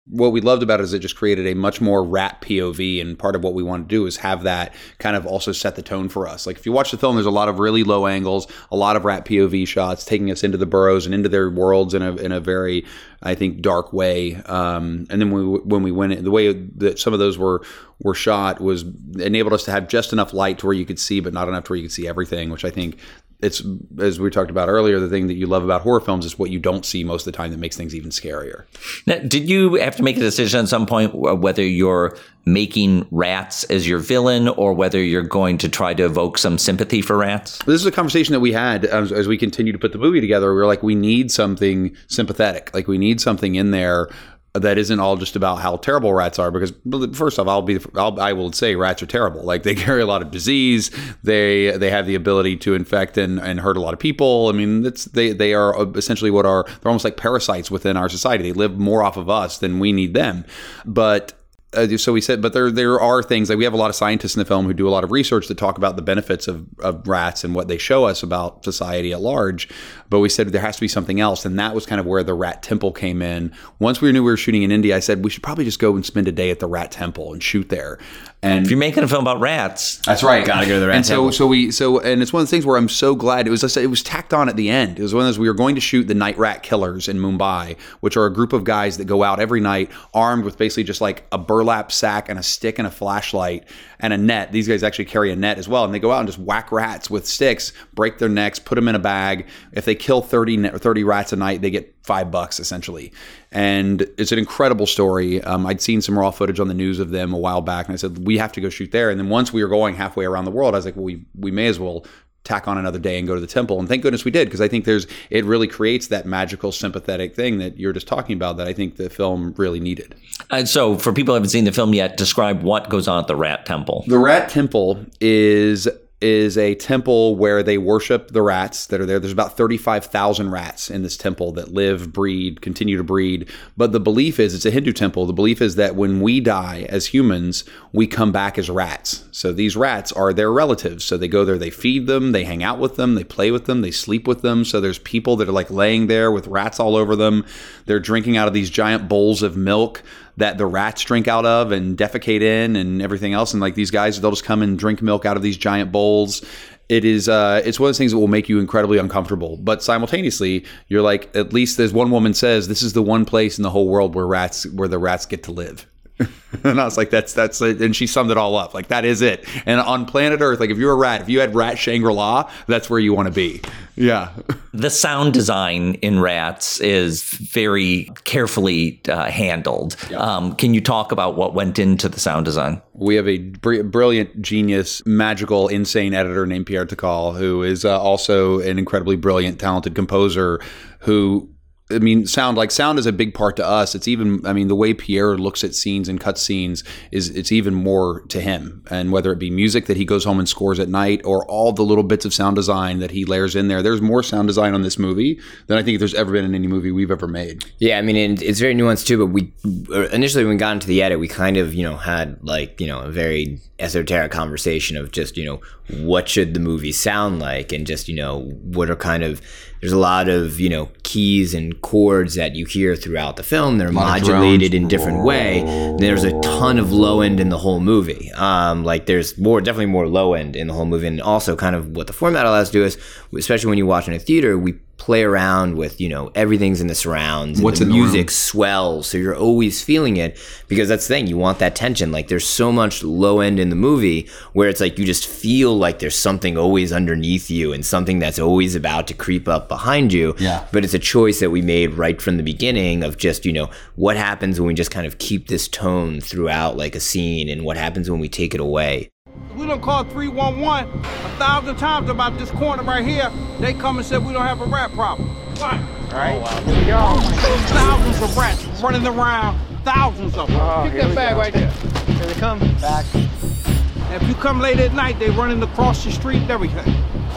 what 0.06 0.34
we 0.34 0.42
loved 0.42 0.64
about 0.64 0.82
it 0.82 0.84
is 0.84 0.94
it 0.94 1.00
just 1.00 1.16
created 1.16 1.48
a 1.48 1.54
much 1.54 1.80
more 1.80 2.04
rat 2.04 2.42
POV, 2.42 3.00
and 3.00 3.18
part 3.18 3.38
of 3.38 3.44
what 3.44 3.54
we 3.54 3.64
want 3.64 3.88
to 3.88 3.96
do 3.96 4.06
is 4.06 4.18
have 4.18 4.44
that 4.44 4.74
kind 5.00 5.16
of 5.16 5.26
also 5.26 5.54
set 5.54 5.78
the 5.78 5.82
tone 5.82 6.10
for 6.10 6.28
us. 6.28 6.46
Like 6.46 6.58
if 6.58 6.66
you 6.66 6.74
watch 6.74 6.92
the 6.92 6.98
film, 6.98 7.16
there's 7.16 7.26
a 7.26 7.32
lot 7.32 7.48
of 7.48 7.58
really 7.58 7.86
low 7.86 8.06
angles, 8.06 8.48
a 8.70 8.76
lot 8.76 8.98
of 8.98 9.06
rat 9.06 9.24
POV 9.24 9.66
shots, 9.66 10.04
taking 10.04 10.30
us 10.30 10.44
into 10.44 10.58
the 10.58 10.66
burrows 10.66 11.06
and 11.06 11.16
into 11.16 11.30
their 11.30 11.50
worlds 11.50 11.94
in 11.94 12.02
a 12.02 12.16
in 12.18 12.34
a 12.34 12.42
very, 12.42 12.86
I 13.22 13.34
think, 13.34 13.62
dark 13.62 13.94
way. 13.94 14.36
Um, 14.36 15.08
and 15.10 15.22
then 15.22 15.32
when 15.32 15.52
we, 15.52 15.60
when 15.60 15.84
we 15.84 15.92
went 15.92 16.14
in, 16.14 16.24
the 16.26 16.32
way 16.32 16.52
that 16.52 17.00
some 17.00 17.14
of 17.14 17.20
those 17.20 17.38
were 17.38 17.64
were 18.02 18.14
shot 18.14 18.60
was 18.60 18.84
enabled 19.20 19.54
us 19.54 19.64
to 19.64 19.72
have 19.72 19.88
just 19.88 20.12
enough 20.12 20.34
light 20.34 20.60
to 20.60 20.66
where 20.66 20.76
you 20.76 20.86
could 20.86 21.00
see, 21.00 21.22
but 21.22 21.34
not 21.34 21.48
enough 21.48 21.64
to 21.64 21.72
where 21.72 21.78
you 21.78 21.84
could 21.84 21.94
see 21.94 22.10
everything, 22.10 22.50
which 22.50 22.66
I 22.66 22.70
think 22.70 22.98
it's 23.44 23.62
as 24.00 24.20
we 24.20 24.30
talked 24.30 24.50
about 24.50 24.70
earlier, 24.70 25.00
the 25.00 25.10
thing 25.10 25.28
that 25.28 25.36
you 25.36 25.46
love 25.46 25.64
about 25.64 25.82
horror 25.82 26.00
films 26.00 26.26
is 26.26 26.40
what 26.40 26.50
you 26.50 26.60
don't 26.60 26.86
see 26.86 27.04
most 27.04 27.28
of 27.28 27.34
the 27.34 27.38
time 27.38 27.52
that 27.52 27.60
makes 27.60 27.76
things 27.76 27.94
even 27.94 28.10
scarier. 28.10 28.64
Now, 29.06 29.18
did 29.20 29.50
you 29.50 29.76
have 29.76 29.96
to 29.98 30.04
make 30.04 30.18
a 30.18 30.22
decision 30.22 30.62
at 30.62 30.70
some 30.70 30.86
point 30.86 31.14
whether 31.14 31.64
you're 31.64 32.18
making 32.46 33.08
rats 33.12 33.64
as 33.66 33.88
your 33.88 34.00
villain 34.00 34.50
or 34.50 34.74
whether 34.74 35.02
you're 35.02 35.22
going 35.22 35.58
to 35.58 35.70
try 35.70 35.94
to 35.94 36.04
evoke 36.04 36.38
some 36.38 36.58
sympathy 36.58 37.02
for 37.02 37.18
rats? 37.18 37.60
This 37.66 37.80
is 37.80 37.86
a 37.86 37.92
conversation 37.92 38.34
that 38.34 38.42
we 38.42 38.52
had 38.52 38.86
as, 38.86 39.12
as 39.12 39.28
we 39.28 39.38
continue 39.38 39.72
to 39.72 39.80
put 39.80 39.92
the 39.92 39.98
movie 39.98 40.22
together. 40.22 40.54
We 40.54 40.60
were 40.60 40.66
like, 40.66 40.84
we 40.84 40.96
need 40.96 41.32
something 41.32 41.96
sympathetic. 42.08 42.74
Like 42.74 42.88
we 42.88 42.98
need 42.98 43.22
something 43.22 43.56
in 43.56 43.72
there 43.72 44.10
that 44.54 44.78
isn't 44.78 45.00
all 45.00 45.18
just 45.18 45.36
about 45.36 45.60
how 45.60 45.78
terrible 45.78 46.14
rats 46.14 46.38
are 46.38 46.52
because 46.52 46.74
first 47.18 47.40
off 47.40 47.48
I'll 47.48 47.64
be 47.64 47.80
I'll, 47.96 48.20
I 48.20 48.34
will 48.34 48.52
say 48.52 48.76
rats 48.76 49.02
are 49.02 49.08
terrible. 49.08 49.42
Like 49.42 49.64
they 49.64 49.74
carry 49.86 50.02
a 50.02 50.06
lot 50.06 50.22
of 50.22 50.30
disease. 50.30 50.92
They 51.24 51.76
they 51.76 51.90
have 51.90 52.06
the 52.06 52.16
ability 52.16 52.58
to 52.58 52.76
infect 52.76 53.18
and, 53.18 53.40
and 53.40 53.60
hurt 53.60 53.78
a 53.78 53.82
lot 53.82 53.94
of 53.94 54.00
people. 54.00 54.50
I 54.50 54.52
mean 54.52 54.86
it's 54.86 55.06
they 55.06 55.34
they 55.34 55.56
are 55.56 55.78
uh, 55.78 55.86
essentially 55.94 56.30
what 56.30 56.46
are 56.46 56.64
they're 56.64 56.90
almost 56.90 57.04
like 57.04 57.18
parasites 57.18 57.72
within 57.72 57.98
our 57.98 58.10
society. 58.10 58.44
They 58.44 58.54
live 58.54 58.78
more 58.78 59.02
off 59.02 59.18
of 59.18 59.28
us 59.28 59.58
than 59.58 59.80
we 59.80 59.92
need 59.92 60.14
them. 60.14 60.46
But 60.86 61.34
uh, 61.74 61.98
so 61.98 62.14
we 62.14 62.22
said, 62.22 62.42
but 62.42 62.54
there 62.54 62.72
there 62.72 63.00
are 63.00 63.24
things 63.24 63.50
like 63.50 63.58
we 63.58 63.64
have 63.64 63.74
a 63.74 63.78
lot 63.78 63.90
of 63.90 63.96
scientists 63.96 64.36
in 64.36 64.40
the 64.40 64.46
film 64.46 64.66
who 64.66 64.74
do 64.74 64.88
a 64.88 64.92
lot 64.92 65.04
of 65.04 65.12
research 65.12 65.48
that 65.48 65.58
talk 65.58 65.78
about 65.78 65.96
the 65.96 66.02
benefits 66.02 66.48
of, 66.48 66.66
of 66.80 67.08
rats 67.08 67.44
and 67.44 67.56
what 67.56 67.68
they 67.68 67.78
show 67.78 68.06
us 68.06 68.24
about 68.24 68.64
society 68.64 69.12
at 69.12 69.22
large. 69.22 69.70
But 70.10 70.20
we 70.20 70.30
said 70.30 70.48
there 70.50 70.62
has 70.62 70.76
to 70.76 70.82
be 70.82 70.88
something 70.88 71.20
else, 71.20 71.46
and 71.46 71.58
that 71.60 71.74
was 71.74 71.86
kind 71.86 72.00
of 72.00 72.06
where 72.06 72.24
the 72.24 72.34
rat 72.34 72.64
temple 72.64 72.92
came 72.92 73.22
in. 73.22 73.52
Once 73.80 74.02
we 74.02 74.12
knew 74.12 74.24
we 74.24 74.32
were 74.32 74.38
shooting 74.38 74.64
in 74.64 74.72
India, 74.72 74.96
I 74.96 75.00
said 75.00 75.24
we 75.24 75.30
should 75.30 75.44
probably 75.44 75.66
just 75.66 75.80
go 75.80 75.96
and 75.96 76.06
spend 76.06 76.28
a 76.28 76.32
day 76.32 76.52
at 76.52 76.60
the 76.60 76.68
rat 76.68 76.92
temple 76.92 77.34
and 77.34 77.42
shoot 77.42 77.70
there. 77.70 78.00
And 78.44 78.66
if 78.66 78.70
you're 78.70 78.80
making 78.80 79.04
a 79.04 79.08
film 79.08 79.24
about 79.24 79.40
rats, 79.40 79.98
that's 80.06 80.22
right. 80.22 80.46
Gotta 80.46 80.68
go 80.68 80.74
to 80.74 80.80
the 80.82 80.88
rat 80.88 80.98
and 80.98 81.06
so 81.06 81.32
so 81.32 81.48
we 81.48 81.72
so 81.72 82.00
and 82.00 82.22
it's 82.22 82.34
one 82.34 82.42
of 82.42 82.48
the 82.48 82.52
things 82.52 82.66
where 82.66 82.78
I'm 82.78 82.90
so 82.90 83.16
glad 83.16 83.48
it 83.48 83.50
was. 83.50 83.64
I 83.64 83.68
said 83.68 83.84
it 83.84 83.88
was 83.88 84.04
tacked 84.04 84.34
on 84.34 84.50
at 84.50 84.58
the 84.58 84.70
end. 84.70 85.00
It 85.00 85.02
was 85.02 85.14
one 85.14 85.22
of 85.22 85.28
those 85.28 85.40
we 85.40 85.48
were 85.48 85.54
going 85.54 85.76
to 85.76 85.82
shoot 85.82 86.08
the 86.08 86.14
night 86.14 86.38
rat 86.38 86.62
killers 86.62 87.08
in 87.08 87.18
Mumbai, 87.18 87.80
which 88.02 88.18
are 88.18 88.26
a 88.26 88.34
group 88.34 88.52
of 88.52 88.66
guys 88.66 88.98
that 88.98 89.06
go 89.06 89.24
out 89.24 89.40
every 89.40 89.62
night 89.62 89.90
armed 90.14 90.44
with 90.44 90.58
basically 90.58 90.84
just 90.84 91.00
like 91.00 91.26
a 91.32 91.38
burlap 91.38 91.92
sack 91.92 92.28
and 92.28 92.38
a 92.38 92.44
stick 92.44 92.80
and 92.80 92.88
a 92.88 92.92
flashlight 92.92 93.64
and 94.00 94.12
a 94.12 94.18
net. 94.18 94.52
These 94.52 94.68
guys 94.68 94.84
actually 94.84 95.06
carry 95.06 95.32
a 95.32 95.36
net 95.36 95.58
as 95.58 95.70
well, 95.70 95.86
and 95.86 95.94
they 95.94 96.00
go 96.00 96.12
out 96.12 96.20
and 96.20 96.28
just 96.28 96.40
whack 96.40 96.72
rats 96.72 97.10
with 97.10 97.26
sticks, 97.26 97.72
break 97.94 98.18
their 98.18 98.30
necks, 98.30 98.60
put 98.60 98.76
them 98.76 98.90
in 98.90 98.96
a 98.96 99.00
bag. 99.00 99.48
If 99.72 99.86
they 99.86 99.96
kill 99.96 100.22
30, 100.22 100.58
ne- 100.58 100.70
30 100.72 101.04
rats 101.06 101.32
a 101.32 101.38
night, 101.38 101.62
they 101.62 101.72
get 101.72 101.93
five 102.04 102.32
bucks 102.32 102.60
essentially. 102.60 103.12
And 103.52 104.02
it's 104.18 104.32
an 104.32 104.40
incredible 104.40 104.86
story. 104.86 105.42
Um, 105.44 105.66
I'd 105.66 105.82
seen 105.82 106.02
some 106.02 106.18
raw 106.18 106.32
footage 106.32 106.60
on 106.60 106.68
the 106.68 106.74
news 106.74 107.00
of 107.00 107.10
them 107.10 107.34
a 107.34 107.38
while 107.38 107.62
back, 107.62 107.88
and 107.88 107.94
I 107.94 107.98
said 107.98 108.26
we 108.26 108.38
have 108.38 108.52
to 108.54 108.62
go 108.62 108.70
shoot 108.70 108.92
there. 108.92 109.10
And 109.10 109.20
then 109.20 109.30
once 109.30 109.54
we 109.54 109.64
were 109.64 109.70
going 109.70 109.96
halfway 109.96 110.26
around 110.26 110.46
the 110.46 110.52
world, 110.52 110.76
I 110.76 110.78
was 110.78 110.86
like, 110.86 110.96
well, 110.96 111.06
we 111.06 111.24
we 111.36 111.52
may 111.52 111.68
as 111.68 111.80
well 111.80 112.06
tack 112.44 112.68
on 112.68 112.78
another 112.78 113.00
day 113.00 113.18
and 113.18 113.26
go 113.26 113.36
to 113.36 113.42
the 113.42 113.48
temple. 113.48 113.80
And 113.80 113.88
thank 113.88 114.04
goodness 114.04 114.26
we 114.26 114.32
did 114.32 114.48
because 114.48 114.60
I 114.60 114.68
think 114.68 114.86
there's 114.86 115.08
it 115.30 115.46
really 115.46 115.68
creates 115.68 116.08
that 116.08 116.26
magical 116.26 116.72
sympathetic 116.72 117.36
thing 117.36 117.58
that 117.60 117.80
you're 117.80 117.94
just 117.94 118.08
talking 118.08 118.36
about 118.36 118.58
that 118.58 118.68
I 118.68 118.74
think 118.74 118.98
the 118.98 119.10
film 119.10 119.54
really 119.58 119.80
needed. 119.80 120.16
And 120.50 120.68
so, 120.68 120.98
for 120.98 121.14
people 121.14 121.34
who 121.34 121.36
haven't 121.36 121.50
seen 121.50 121.64
the 121.64 121.72
film 121.72 121.94
yet, 121.94 122.18
describe 122.18 122.62
what 122.62 122.90
goes 122.90 123.08
on 123.08 123.20
at 123.20 123.28
the 123.28 123.36
Rat 123.36 123.66
Temple. 123.66 124.04
The 124.08 124.20
Rat 124.20 124.50
Temple 124.50 125.06
is 125.22 125.88
is 126.24 126.58
a 126.58 126.74
temple 126.76 127.36
where 127.36 127.62
they 127.62 127.78
worship 127.78 128.30
the 128.32 128.42
rats 128.42 128.86
that 128.88 129.02
are 129.02 129.06
there. 129.06 129.20
There's 129.20 129.34
about 129.34 129.58
35,000 129.58 130.50
rats 130.50 130.90
in 130.90 131.04
this 131.04 131.18
temple 131.18 131.52
that 131.54 131.74
live, 131.74 132.14
breed, 132.14 132.62
continue 132.62 132.96
to 132.96 133.04
breed. 133.04 133.50
But 133.76 133.92
the 133.92 134.00
belief 134.00 134.40
is 134.40 134.56
it's 134.56 134.66
a 134.66 134.72
Hindu 134.72 134.94
temple. 134.94 135.26
The 135.26 135.34
belief 135.34 135.62
is 135.62 135.76
that 135.76 135.96
when 135.96 136.22
we 136.22 136.40
die 136.40 136.86
as 136.88 137.08
humans, 137.08 137.66
we 137.92 138.08
come 138.08 138.32
back 138.32 138.58
as 138.58 138.70
rats. 138.70 139.26
So 139.32 139.52
these 139.52 139.76
rats 139.76 140.14
are 140.14 140.32
their 140.32 140.52
relatives. 140.52 141.04
So 141.04 141.18
they 141.18 141.28
go 141.28 141.44
there, 141.44 141.58
they 141.58 141.70
feed 141.70 142.08
them, 142.08 142.32
they 142.32 142.46
hang 142.46 142.64
out 142.64 142.80
with 142.80 142.96
them, 142.96 143.16
they 143.16 143.26
play 143.26 143.52
with 143.52 143.66
them, 143.66 143.82
they 143.82 143.92
sleep 143.92 144.26
with 144.26 144.42
them. 144.42 144.64
So 144.64 144.80
there's 144.80 145.00
people 145.00 145.36
that 145.36 145.50
are 145.50 145.54
like 145.54 145.70
laying 145.70 146.08
there 146.08 146.32
with 146.32 146.48
rats 146.48 146.80
all 146.80 146.96
over 146.96 147.18
them. 147.18 147.46
They're 147.86 148.00
drinking 148.00 148.38
out 148.38 148.48
of 148.48 148.54
these 148.54 148.70
giant 148.70 149.10
bowls 149.10 149.44
of 149.44 149.58
milk 149.58 150.02
that 150.38 150.58
the 150.58 150.66
rats 150.66 151.04
drink 151.04 151.28
out 151.28 151.46
of 151.46 151.72
and 151.72 151.98
defecate 151.98 152.42
in 152.42 152.76
and 152.76 153.02
everything 153.02 153.34
else. 153.34 153.54
And 153.54 153.62
like 153.62 153.76
these 153.76 153.92
guys, 153.92 154.20
they'll 154.20 154.32
just 154.32 154.44
come 154.44 154.62
and 154.62 154.78
drink 154.78 155.02
milk 155.02 155.26
out 155.26 155.38
of 155.38 155.44
these 155.44 155.58
giant 155.58 155.92
bowls. 155.92 156.44
It 156.90 157.06
is 157.06 157.30
uh, 157.30 157.62
it's 157.64 157.80
one 157.80 157.88
of 157.88 157.90
those 157.90 157.98
things 157.98 158.12
that 158.12 158.18
will 158.18 158.28
make 158.28 158.50
you 158.50 158.60
incredibly 158.60 158.98
uncomfortable. 158.98 159.58
But 159.58 159.82
simultaneously, 159.82 160.66
you're 160.88 161.02
like, 161.02 161.34
at 161.36 161.54
least 161.54 161.80
as 161.80 161.94
one 161.94 162.12
woman 162.12 162.34
says, 162.34 162.68
this 162.68 162.82
is 162.82 162.94
the 162.94 163.02
one 163.02 163.26
place 163.26 163.58
in 163.58 163.64
the 163.64 163.70
whole 163.70 163.88
world 163.88 164.16
where 164.16 164.28
rats 164.28 164.66
where 164.68 164.88
the 164.88 165.00
rats 165.00 165.26
get 165.26 165.44
to 165.44 165.52
live. 165.52 165.88
and 166.64 166.80
I 166.80 166.86
was 166.86 166.98
like, 166.98 167.10
that's 167.10 167.34
that's 167.34 167.62
it. 167.62 167.82
And 167.82 167.96
she 167.96 168.08
summed 168.08 168.32
it 168.32 168.38
all 168.38 168.56
up. 168.56 168.74
Like 168.74 168.88
that 168.88 169.06
is 169.06 169.22
it. 169.22 169.46
And 169.66 169.80
on 169.80 170.06
planet 170.06 170.42
Earth, 170.42 170.60
like 170.60 170.70
if 170.70 170.78
you're 170.78 170.94
a 170.94 170.96
rat, 170.96 171.22
if 171.22 171.30
you 171.30 171.40
had 171.40 171.56
rat 171.56 171.78
Shangri 171.78 172.14
La, 172.14 172.52
that's 172.68 172.90
where 172.90 173.00
you 173.00 173.14
want 173.14 173.28
to 173.28 173.34
be. 173.34 173.62
Yeah. 173.96 174.32
The 174.76 174.90
sound 174.90 175.36
design 175.36 175.94
in 176.02 176.20
Rats 176.20 176.80
is 176.80 177.22
very 177.22 178.10
carefully 178.24 179.00
uh, 179.08 179.26
handled. 179.26 179.96
Um, 180.16 180.56
can 180.56 180.74
you 180.74 180.82
talk 180.82 181.12
about 181.12 181.36
what 181.36 181.54
went 181.54 181.78
into 181.78 182.10
the 182.10 182.20
sound 182.20 182.46
design? 182.46 182.82
We 182.94 183.14
have 183.14 183.28
a 183.28 183.38
br- 183.38 183.84
brilliant, 183.84 184.42
genius, 184.42 185.06
magical, 185.06 185.68
insane 185.68 186.16
editor 186.16 186.48
named 186.48 186.66
Pierre 186.66 186.88
Takal, 186.88 187.38
who 187.38 187.62
is 187.62 187.86
uh, 187.86 188.02
also 188.02 188.62
an 188.62 188.80
incredibly 188.80 189.16
brilliant, 189.16 189.60
talented 189.60 189.94
composer 189.94 190.60
who 190.98 191.53
I 191.94 192.00
mean, 192.00 192.26
sound 192.26 192.58
like 192.58 192.72
sound 192.72 193.00
is 193.00 193.06
a 193.06 193.12
big 193.12 193.34
part 193.34 193.56
to 193.58 193.66
us. 193.66 193.96
It's 193.96 194.08
even, 194.08 194.46
I 194.46 194.54
mean, 194.54 194.68
the 194.68 194.76
way 194.76 194.94
Pierre 194.94 195.38
looks 195.38 195.64
at 195.64 195.76
scenes 195.76 196.10
and 196.10 196.20
cuts 196.20 196.42
scenes 196.42 196.84
is 197.12 197.30
it's 197.30 197.52
even 197.52 197.74
more 197.74 198.22
to 198.30 198.42
him. 198.42 198.84
And 198.90 199.12
whether 199.12 199.32
it 199.32 199.40
be 199.40 199.50
music 199.50 199.86
that 199.86 199.98
he 199.98 200.06
goes 200.06 200.26
home 200.26 200.40
and 200.40 200.50
scores 200.50 200.80
at 200.80 200.90
night, 200.90 201.22
or 201.24 201.46
all 201.46 201.72
the 201.72 201.84
little 201.84 202.04
bits 202.04 202.26
of 202.26 202.34
sound 202.34 202.56
design 202.56 203.00
that 203.00 203.12
he 203.12 203.26
layers 203.26 203.56
in 203.56 203.68
there, 203.68 203.82
there's 203.82 204.02
more 204.02 204.24
sound 204.24 204.48
design 204.48 204.74
on 204.74 204.82
this 204.82 204.98
movie 204.98 205.40
than 205.68 205.78
I 205.78 205.84
think 205.84 206.00
there's 206.00 206.14
ever 206.14 206.32
been 206.32 206.46
in 206.46 206.56
any 206.56 206.68
movie 206.68 206.92
we've 206.92 207.12
ever 207.12 207.28
made. 207.28 207.64
Yeah, 207.80 207.98
I 207.98 208.02
mean, 208.02 208.38
it's 208.42 208.60
very 208.60 208.76
nuanced 208.76 209.06
too. 209.06 209.18
But 209.18 209.28
we 209.28 209.54
uh, 209.92 210.08
initially, 210.10 210.44
when 210.44 210.56
we 210.56 210.58
got 210.58 210.74
into 210.74 210.88
the 210.88 211.02
edit, 211.02 211.20
we 211.20 211.28
kind 211.28 211.58
of, 211.58 211.74
you 211.74 211.84
know, 211.84 211.98
had 211.98 212.38
like, 212.42 212.82
you 212.82 212.88
know, 212.88 213.00
a 213.00 213.12
very 213.12 213.60
esoteric 213.80 214.32
conversation 214.32 214.98
of 214.98 215.12
just, 215.12 215.38
you 215.38 215.46
know, 215.46 215.62
what 216.06 216.30
should 216.30 216.54
the 216.54 216.60
movie 216.60 216.92
sound 216.92 217.40
like, 217.40 217.72
and 217.72 217.86
just, 217.86 218.08
you 218.08 218.16
know, 218.16 218.42
what 218.64 218.90
are 218.90 218.96
kind 218.96 219.24
of 219.24 219.42
there's 219.84 219.92
a 219.92 219.98
lot 219.98 220.30
of 220.30 220.62
you 220.62 220.70
know 220.70 220.90
keys 221.04 221.54
and 221.54 221.82
chords 221.82 222.36
that 222.36 222.56
you 222.56 222.66
hear 222.66 222.96
throughout 222.96 223.36
the 223.36 223.44
film. 223.44 223.80
They're 223.80 223.92
modulated 223.92 224.74
in 224.74 224.88
different 224.88 225.26
way. 225.26 225.62
There's 226.00 226.24
a 226.24 226.40
ton 226.40 226.80
of 226.80 226.94
low 226.94 227.20
end 227.20 227.42
in 227.42 227.50
the 227.50 227.58
whole 227.58 227.82
movie. 227.82 228.32
Um, 228.32 228.86
like 228.86 229.08
there's 229.08 229.38
more, 229.38 229.60
definitely 229.60 229.88
more 229.88 230.08
low 230.08 230.36
end 230.36 230.56
in 230.56 230.68
the 230.68 230.74
whole 230.74 230.86
movie, 230.86 231.08
and 231.08 231.22
also 231.22 231.58
kind 231.58 231.76
of 231.76 231.98
what 231.98 232.08
the 232.08 232.14
format 232.14 232.46
allows 232.46 232.70
to 232.70 232.80
do 232.80 232.86
is, 232.86 232.98
especially 233.38 233.68
when 233.68 233.78
you 233.78 233.86
watch 233.86 234.08
in 234.08 234.14
a 234.14 234.20
theater, 234.20 234.58
we 234.58 234.76
play 235.06 235.22
around 235.24 235.76
with 235.76 236.00
you 236.00 236.08
know 236.08 236.32
everything's 236.34 236.80
in 236.80 236.88
the 236.88 236.96
surrounds 236.96 237.60
and 237.60 237.64
What's 237.66 237.80
the 237.80 237.86
the 237.86 237.92
music 237.92 238.28
room. 238.28 238.30
swells 238.30 239.08
so 239.08 239.18
you're 239.18 239.36
always 239.36 239.84
feeling 239.84 240.16
it 240.16 240.38
because 240.70 240.88
that's 240.88 241.06
the 241.08 241.14
thing 241.16 241.28
you 241.28 241.38
want 241.38 241.60
that 241.60 241.76
tension 241.76 242.10
like 242.12 242.30
there's 242.30 242.48
so 242.48 242.72
much 242.72 243.04
low 243.04 243.42
end 243.42 243.60
in 243.60 243.70
the 243.70 243.76
movie 243.76 244.30
where 244.54 244.70
it's 244.70 244.80
like 244.80 244.98
you 244.98 245.04
just 245.06 245.28
feel 245.28 245.78
like 245.78 246.00
there's 246.00 246.16
something 246.16 246.58
always 246.58 246.94
underneath 246.94 247.50
you 247.52 247.74
and 247.74 247.86
something 247.86 248.20
that's 248.20 248.40
always 248.40 248.76
about 248.76 249.06
to 249.08 249.14
creep 249.14 249.46
up 249.50 249.68
behind 249.68 250.14
you 250.14 250.36
Yeah. 250.40 250.66
but 250.72 250.86
it's 250.86 250.94
a 250.94 251.00
choice 251.00 251.42
that 251.42 251.50
we 251.52 251.62
made 251.62 251.96
right 251.96 252.22
from 252.22 252.38
the 252.38 252.44
beginning 252.44 253.04
of 253.04 253.18
just 253.18 253.46
you 253.46 253.52
know 253.52 253.70
what 253.96 254.16
happens 254.16 254.58
when 254.60 254.68
we 254.68 254.74
just 254.74 254.92
kind 254.92 255.06
of 255.06 255.18
keep 255.18 255.50
this 255.50 255.68
tone 255.68 256.22
throughout 256.22 256.78
like 256.78 256.96
a 256.96 257.02
scene 257.02 257.50
and 257.50 257.66
what 257.66 257.76
happens 257.76 258.10
when 258.10 258.22
we 258.22 258.30
take 258.30 258.54
it 258.54 258.62
away 258.62 259.10
We 259.56 259.68
done 259.68 259.82
called 259.82 260.10
311 260.12 260.90
a 261.04 261.30
thousand 261.38 261.76
times 261.78 262.10
about 262.10 262.38
this 262.40 262.50
corner 262.52 262.82
right 262.84 263.06
here. 263.06 263.32
They 263.60 263.74
come 263.74 263.98
and 263.98 264.06
said 264.06 264.26
we 264.26 264.34
don't 264.34 264.46
have 264.46 264.62
a 264.62 264.66
rat 264.66 264.92
problem. 264.94 265.30
What? 265.30 265.74
Right? 266.12 266.42
Oh, 266.44 266.62
here 266.66 266.80
we 266.80 266.86
go. 266.86 267.20
Thousands 267.68 268.22
of 268.22 268.36
rats 268.38 268.66
running 268.82 269.06
around. 269.06 269.60
Thousands 269.84 270.36
of 270.38 270.48
them. 270.48 270.60
Oh, 270.60 270.88
Pick 270.90 271.02
that 271.02 271.16
bag 271.16 271.38
right 271.38 271.54
there. 271.54 271.70
Here 271.70 272.26
they 272.26 272.40
come. 272.40 272.60
Back. 272.82 273.06
And 273.14 274.22
if 274.22 274.28
you 274.28 274.34
come 274.36 274.60
late 274.60 274.80
at 274.80 274.94
night, 274.94 275.20
they 275.20 275.30
running 275.30 275.62
across 275.62 276.04
the 276.04 276.12
street 276.12 276.38
and 276.38 276.52
everything. 276.52 276.88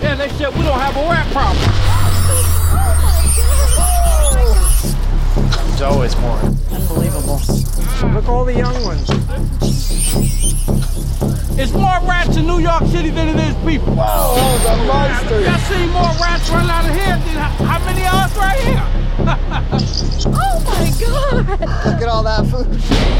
Yeah, 0.00 0.14
they 0.14 0.28
said 0.30 0.54
we 0.56 0.62
don't 0.62 0.78
have 0.78 0.96
a 0.96 1.10
rat 1.10 1.26
problem. 1.32 1.64
Oh, 2.78 5.05
There's 5.36 5.82
always 5.82 6.16
more. 6.16 6.38
Unbelievable. 6.72 7.40
Look 8.14 8.28
all 8.28 8.44
the 8.44 8.54
young 8.54 8.82
ones. 8.84 9.06
It's 11.58 11.72
more 11.72 11.98
rats 12.08 12.36
in 12.36 12.46
New 12.46 12.58
York 12.60 12.84
City 12.86 13.10
than 13.10 13.28
it 13.28 13.36
is 13.36 13.54
people. 13.64 13.94
Wow, 13.94 14.34
the 14.62 14.84
monster. 14.84 15.40
Y'all 15.40 15.58
seen 15.58 15.88
more 15.90 16.12
rats 16.20 16.48
running 16.50 16.70
out 16.70 16.84
of 16.84 16.94
here 16.94 17.06
than 17.06 17.36
how 17.36 17.64
how 17.64 17.84
many 17.84 18.06
of 18.06 18.14
us 18.14 18.36
right 18.36 18.58
here? 18.60 18.86
Oh 20.28 20.60
my 20.64 20.90
god! 21.00 21.60
Look 21.60 22.02
at 22.02 22.08
all 22.08 22.22
that 22.24 22.46
food. 22.46 22.66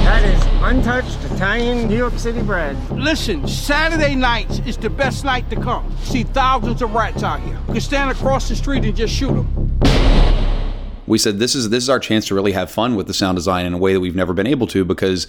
That 0.04 0.24
is 0.24 0.42
untouched 0.62 1.18
Italian 1.32 1.88
New 1.88 1.96
York 1.96 2.18
City 2.18 2.42
bread. 2.42 2.76
Listen, 2.90 3.46
Saturday 3.46 4.14
nights 4.14 4.60
is 4.66 4.76
the 4.76 4.90
best 4.90 5.24
night 5.24 5.48
to 5.50 5.56
come. 5.56 5.94
See 6.02 6.24
thousands 6.24 6.82
of 6.82 6.92
rats 6.94 7.22
out 7.22 7.40
here. 7.40 7.58
You 7.68 7.74
can 7.74 7.80
stand 7.80 8.10
across 8.10 8.48
the 8.48 8.56
street 8.56 8.84
and 8.84 8.96
just 8.96 9.14
shoot 9.14 9.32
them. 9.32 9.78
We 11.06 11.18
said 11.18 11.38
this 11.38 11.54
is 11.54 11.70
this 11.70 11.82
is 11.82 11.90
our 11.90 12.00
chance 12.00 12.26
to 12.28 12.34
really 12.34 12.52
have 12.52 12.70
fun 12.70 12.96
with 12.96 13.06
the 13.06 13.14
sound 13.14 13.36
design 13.36 13.66
in 13.66 13.74
a 13.74 13.78
way 13.78 13.92
that 13.92 14.00
we've 14.00 14.16
never 14.16 14.32
been 14.32 14.46
able 14.46 14.66
to 14.68 14.84
because 14.84 15.26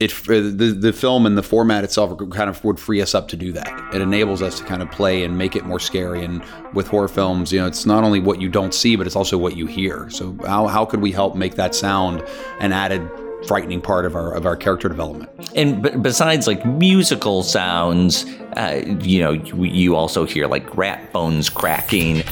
it 0.00 0.10
the 0.26 0.74
the 0.78 0.92
film 0.94 1.26
and 1.26 1.36
the 1.36 1.42
format 1.42 1.84
itself 1.84 2.18
kind 2.30 2.48
of 2.48 2.64
would 2.64 2.80
free 2.80 3.02
us 3.02 3.14
up 3.14 3.28
to 3.28 3.36
do 3.36 3.52
that. 3.52 3.94
It 3.94 4.00
enables 4.00 4.40
us 4.40 4.58
to 4.58 4.64
kind 4.64 4.80
of 4.80 4.90
play 4.90 5.24
and 5.24 5.36
make 5.36 5.54
it 5.54 5.66
more 5.66 5.78
scary. 5.78 6.24
And 6.24 6.42
with 6.72 6.88
horror 6.88 7.06
films, 7.06 7.52
you 7.52 7.60
know, 7.60 7.66
it's 7.66 7.84
not 7.84 8.02
only 8.02 8.18
what 8.18 8.40
you 8.40 8.48
don't 8.48 8.72
see, 8.72 8.96
but 8.96 9.06
it's 9.06 9.14
also 9.14 9.36
what 9.36 9.56
you 9.56 9.66
hear. 9.66 10.08
So 10.08 10.36
how 10.46 10.66
how 10.68 10.86
could 10.86 11.02
we 11.02 11.12
help 11.12 11.36
make 11.36 11.56
that 11.56 11.74
sound 11.74 12.24
an 12.60 12.72
added 12.72 13.08
frightening 13.46 13.82
part 13.82 14.06
of 14.06 14.14
our 14.14 14.32
of 14.32 14.46
our 14.46 14.56
character 14.56 14.88
development? 14.88 15.30
And 15.54 15.82
b- 15.82 15.90
besides 15.90 16.46
like 16.46 16.64
musical 16.64 17.42
sounds, 17.42 18.24
uh, 18.56 18.82
you 19.00 19.20
know, 19.20 19.32
you, 19.32 19.64
you 19.64 19.96
also 19.96 20.24
hear 20.24 20.46
like 20.46 20.74
rat 20.78 21.12
bones 21.12 21.50
cracking. 21.50 22.22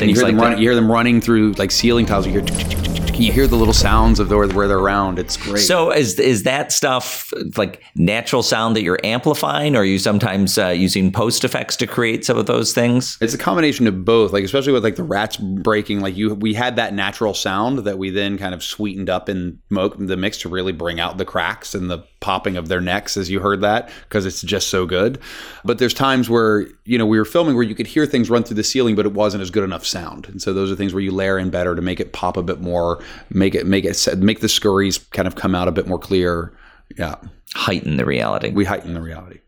And 0.00 0.10
you 0.10 0.14
hear, 0.14 0.24
like 0.24 0.32
them 0.32 0.40
run, 0.40 0.50
that. 0.52 0.58
you 0.58 0.68
hear 0.68 0.74
them 0.74 0.90
running 0.90 1.20
through 1.20 1.52
like 1.52 1.70
ceiling 1.70 2.06
tiles. 2.06 2.26
You 2.26 2.32
hear 2.32 2.84
you 3.18 3.32
hear 3.32 3.46
the 3.46 3.56
little 3.56 3.74
sounds 3.74 4.18
of 4.18 4.30
where, 4.30 4.48
where 4.48 4.68
they're 4.68 4.78
around. 4.78 5.18
It's 5.18 5.36
great. 5.36 5.60
So 5.60 5.90
is 5.92 6.18
is 6.18 6.42
that 6.44 6.72
stuff 6.72 7.32
like 7.56 7.82
natural 7.94 8.42
sound 8.42 8.76
that 8.76 8.82
you're 8.82 8.98
amplifying, 9.04 9.76
or 9.76 9.80
are 9.80 9.84
you 9.84 9.98
sometimes 9.98 10.58
uh, 10.58 10.68
using 10.68 11.12
post 11.12 11.44
effects 11.44 11.76
to 11.76 11.86
create 11.86 12.24
some 12.24 12.36
of 12.36 12.46
those 12.46 12.72
things? 12.72 13.18
It's 13.20 13.34
a 13.34 13.38
combination 13.38 13.86
of 13.86 14.04
both, 14.04 14.32
like 14.32 14.44
especially 14.44 14.72
with 14.72 14.84
like 14.84 14.96
the 14.96 15.04
rats 15.04 15.36
breaking. 15.36 16.00
Like 16.00 16.16
you, 16.16 16.34
we 16.34 16.54
had 16.54 16.76
that 16.76 16.94
natural 16.94 17.34
sound 17.34 17.80
that 17.80 17.98
we 17.98 18.10
then 18.10 18.38
kind 18.38 18.54
of 18.54 18.62
sweetened 18.62 19.10
up 19.10 19.28
in 19.28 19.60
the 19.70 20.16
mix 20.18 20.38
to 20.38 20.48
really 20.48 20.72
bring 20.72 21.00
out 21.00 21.18
the 21.18 21.24
cracks 21.24 21.74
and 21.74 21.90
the 21.90 22.04
popping 22.24 22.56
of 22.56 22.68
their 22.68 22.80
necks 22.80 23.16
as 23.18 23.30
you 23.30 23.38
heard 23.38 23.60
that 23.60 23.90
because 24.08 24.24
it's 24.24 24.40
just 24.40 24.68
so 24.68 24.86
good. 24.86 25.18
But 25.62 25.78
there's 25.78 25.92
times 25.92 26.30
where 26.30 26.66
you 26.86 26.96
know 26.96 27.04
we 27.06 27.18
were 27.18 27.24
filming 27.26 27.54
where 27.54 27.62
you 27.64 27.74
could 27.74 27.86
hear 27.86 28.06
things 28.06 28.30
run 28.30 28.42
through 28.44 28.56
the 28.56 28.64
ceiling, 28.64 28.96
but 28.96 29.04
it 29.04 29.12
wasn't 29.12 29.42
as 29.42 29.50
good 29.50 29.64
enough 29.64 29.84
sound. 29.84 30.26
And 30.28 30.40
so 30.40 30.54
those 30.54 30.72
are 30.72 30.76
things 30.76 30.94
where 30.94 31.02
you 31.02 31.12
layer 31.12 31.38
in 31.38 31.50
better 31.50 31.74
to 31.76 31.82
make 31.82 32.00
it 32.00 32.12
pop 32.14 32.36
a 32.38 32.42
bit 32.42 32.60
more, 32.60 33.02
make 33.28 33.54
it 33.54 33.66
make 33.66 33.84
it 33.84 34.18
make 34.18 34.40
the 34.40 34.48
scurries 34.48 34.98
kind 34.98 35.28
of 35.28 35.34
come 35.36 35.54
out 35.54 35.68
a 35.68 35.72
bit 35.72 35.86
more 35.86 35.98
clear. 35.98 36.56
Yeah, 36.96 37.16
Heighten 37.54 37.96
the 37.98 38.04
reality. 38.04 38.50
we 38.50 38.64
heighten 38.64 38.94
the 38.94 39.00
reality. 39.00 39.40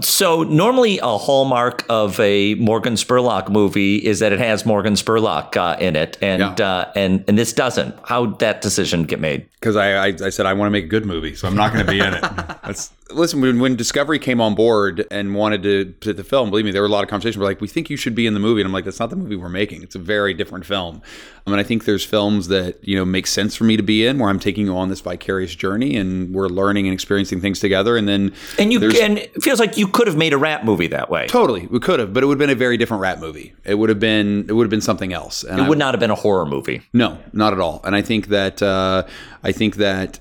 So 0.00 0.42
normally 0.42 0.98
a 1.00 1.18
hallmark 1.18 1.84
of 1.88 2.18
a 2.18 2.54
Morgan 2.54 2.94
Spurlock 2.94 3.50
movie 3.50 3.96
is 3.96 4.18
that 4.20 4.32
it 4.32 4.38
has 4.40 4.64
Morgan 4.66 4.94
Spurlock 4.94 5.56
uh, 5.56 5.76
in 5.78 5.96
it, 5.96 6.16
and 6.22 6.40
Yeah. 6.58 6.66
uh, 6.66 6.92
and 6.96 7.22
and 7.28 7.38
this 7.38 7.52
doesn't. 7.52 7.94
How 8.04 8.22
would 8.24 8.38
that 8.40 8.62
decision 8.62 9.04
get 9.04 9.20
made? 9.20 9.46
because 9.60 9.76
I, 9.76 9.92
I 9.92 10.06
I 10.24 10.30
said 10.30 10.46
I 10.46 10.54
want 10.54 10.66
to 10.68 10.70
make 10.70 10.84
a 10.84 10.88
good 10.88 11.04
movie, 11.06 11.34
so 11.36 11.46
I'm 11.46 11.54
not 11.54 11.72
going 11.72 11.84
to 11.86 11.92
be 11.92 12.00
in 12.00 12.14
it. 12.14 12.20
That's 12.64 12.90
listen. 13.14 13.40
When, 13.40 13.60
when 13.60 13.76
Discovery 13.76 14.18
came 14.18 14.40
on 14.40 14.54
board 14.54 15.06
and 15.10 15.34
wanted 15.34 15.62
to 15.64 15.94
put 16.00 16.16
the 16.16 16.24
film, 16.24 16.50
believe 16.50 16.64
me, 16.64 16.70
there 16.70 16.82
were 16.82 16.88
a 16.88 16.90
lot 16.90 17.04
of 17.04 17.10
conversations. 17.10 17.38
We're 17.38 17.44
like, 17.46 17.60
we 17.60 17.68
think 17.68 17.90
you 17.90 17.96
should 17.96 18.14
be 18.14 18.26
in 18.26 18.34
the 18.34 18.40
movie, 18.40 18.60
and 18.60 18.66
I'm 18.66 18.72
like, 18.72 18.84
that's 18.84 19.00
not 19.00 19.10
the 19.10 19.16
movie 19.16 19.36
we're 19.36 19.48
making. 19.48 19.82
It's 19.82 19.94
a 19.94 19.98
very 20.00 20.34
different 20.34 20.64
film. 20.66 21.02
I 21.46 21.50
mean, 21.50 21.58
I 21.58 21.64
think 21.64 21.84
there's 21.86 22.04
films 22.04 22.48
that 22.48 22.86
you 22.86 22.96
know 22.96 23.04
make 23.04 23.26
sense 23.26 23.56
for 23.56 23.64
me 23.64 23.76
to 23.76 23.82
be 23.82 24.06
in, 24.06 24.18
where 24.18 24.30
I'm 24.30 24.38
taking 24.38 24.66
you 24.66 24.76
on 24.76 24.88
this 24.88 25.00
vicarious 25.00 25.54
journey, 25.54 25.96
and 25.96 26.34
we're 26.34 26.48
learning 26.48 26.86
and 26.86 26.94
experiencing 26.94 27.40
things 27.40 27.58
together, 27.60 27.96
and 27.96 28.06
then 28.08 28.32
And 28.58 28.72
you 28.72 28.80
and 29.00 29.18
it 29.18 29.42
feels 29.42 29.58
like 29.58 29.76
you 29.76 29.88
could 29.88 30.06
have 30.06 30.16
made 30.16 30.32
a 30.32 30.38
rap 30.38 30.64
movie 30.64 30.86
that 30.88 31.10
way. 31.10 31.26
totally 31.26 31.66
we 31.66 31.80
could 31.80 31.98
have, 32.00 32.12
but 32.12 32.22
it 32.22 32.26
would 32.26 32.34
have 32.34 32.46
been 32.46 32.50
a 32.50 32.54
very 32.54 32.76
different 32.76 33.00
rap 33.00 33.18
movie. 33.18 33.52
It 33.64 33.74
would 33.74 33.88
have 33.88 33.98
been 34.00 34.46
it 34.48 34.52
would 34.52 34.64
have 34.64 34.70
been 34.70 34.80
something 34.80 35.12
else. 35.12 35.42
And 35.42 35.58
It 35.60 35.64
I- 35.64 35.68
would 35.68 35.78
not 35.78 35.94
have 35.94 36.00
been 36.00 36.10
a 36.10 36.14
horror 36.14 36.46
movie. 36.46 36.82
No, 36.92 37.18
not 37.32 37.52
at 37.52 37.58
all. 37.60 37.80
And 37.84 37.94
I 37.96 38.02
think 38.02 38.28
that 38.28 38.62
uh, 38.62 39.04
I 39.42 39.50
think 39.52 39.76
that 39.76 40.20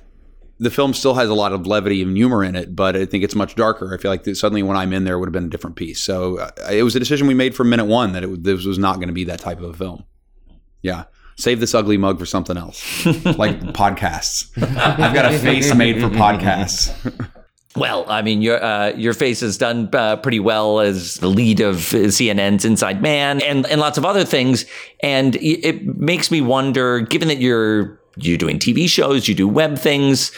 the 0.61 0.69
film 0.69 0.93
still 0.93 1.15
has 1.15 1.27
a 1.27 1.33
lot 1.33 1.53
of 1.53 1.65
levity 1.65 2.03
and 2.03 2.15
humor 2.15 2.43
in 2.43 2.55
it, 2.55 2.75
but 2.75 2.95
I 2.95 3.05
think 3.05 3.23
it's 3.23 3.33
much 3.33 3.55
darker. 3.55 3.95
I 3.95 3.97
feel 3.97 4.11
like 4.11 4.25
that 4.25 4.35
suddenly 4.35 4.61
when 4.61 4.77
I'm 4.77 4.93
in 4.93 5.05
there, 5.05 5.15
it 5.15 5.19
would 5.19 5.25
have 5.25 5.33
been 5.33 5.45
a 5.45 5.49
different 5.49 5.75
piece. 5.75 5.99
So 5.99 6.37
uh, 6.37 6.51
it 6.69 6.83
was 6.83 6.95
a 6.95 6.99
decision 6.99 7.25
we 7.25 7.33
made 7.33 7.55
from 7.55 7.71
minute 7.71 7.85
one 7.85 8.13
that 8.13 8.23
it, 8.23 8.43
this 8.43 8.63
was 8.63 8.77
not 8.77 8.97
going 8.97 9.07
to 9.07 9.13
be 9.13 9.23
that 9.23 9.39
type 9.39 9.57
of 9.57 9.71
a 9.71 9.73
film. 9.73 10.03
Yeah. 10.83 11.05
Save 11.35 11.61
this 11.61 11.73
ugly 11.73 11.97
mug 11.97 12.19
for 12.19 12.27
something 12.27 12.57
else, 12.57 13.05
like 13.05 13.59
podcasts. 13.73 14.51
I've 14.55 15.15
got 15.15 15.33
a 15.33 15.39
face 15.39 15.73
made 15.73 15.99
for 15.99 16.09
podcasts. 16.09 16.93
Well, 17.73 18.03
I 18.09 18.21
mean, 18.21 18.41
your 18.41 18.61
uh, 18.61 18.89
your 18.97 19.13
face 19.13 19.39
has 19.39 19.57
done 19.57 19.89
uh, 19.93 20.17
pretty 20.17 20.41
well 20.41 20.81
as 20.81 21.15
the 21.15 21.29
lead 21.29 21.61
of 21.61 21.77
CNN's 21.77 22.65
Inside 22.65 23.01
Man 23.01 23.41
and 23.41 23.65
and 23.65 23.79
lots 23.79 23.97
of 23.97 24.03
other 24.03 24.25
things, 24.25 24.65
and 25.01 25.37
it 25.37 25.65
it 25.65 25.97
makes 25.97 26.31
me 26.31 26.41
wonder. 26.41 26.99
Given 26.99 27.29
that 27.29 27.37
you're 27.37 27.97
you're 28.17 28.37
doing 28.37 28.59
TV 28.59 28.89
shows, 28.89 29.27
you 29.27 29.35
do 29.35 29.47
web 29.47 29.77
things. 29.77 30.31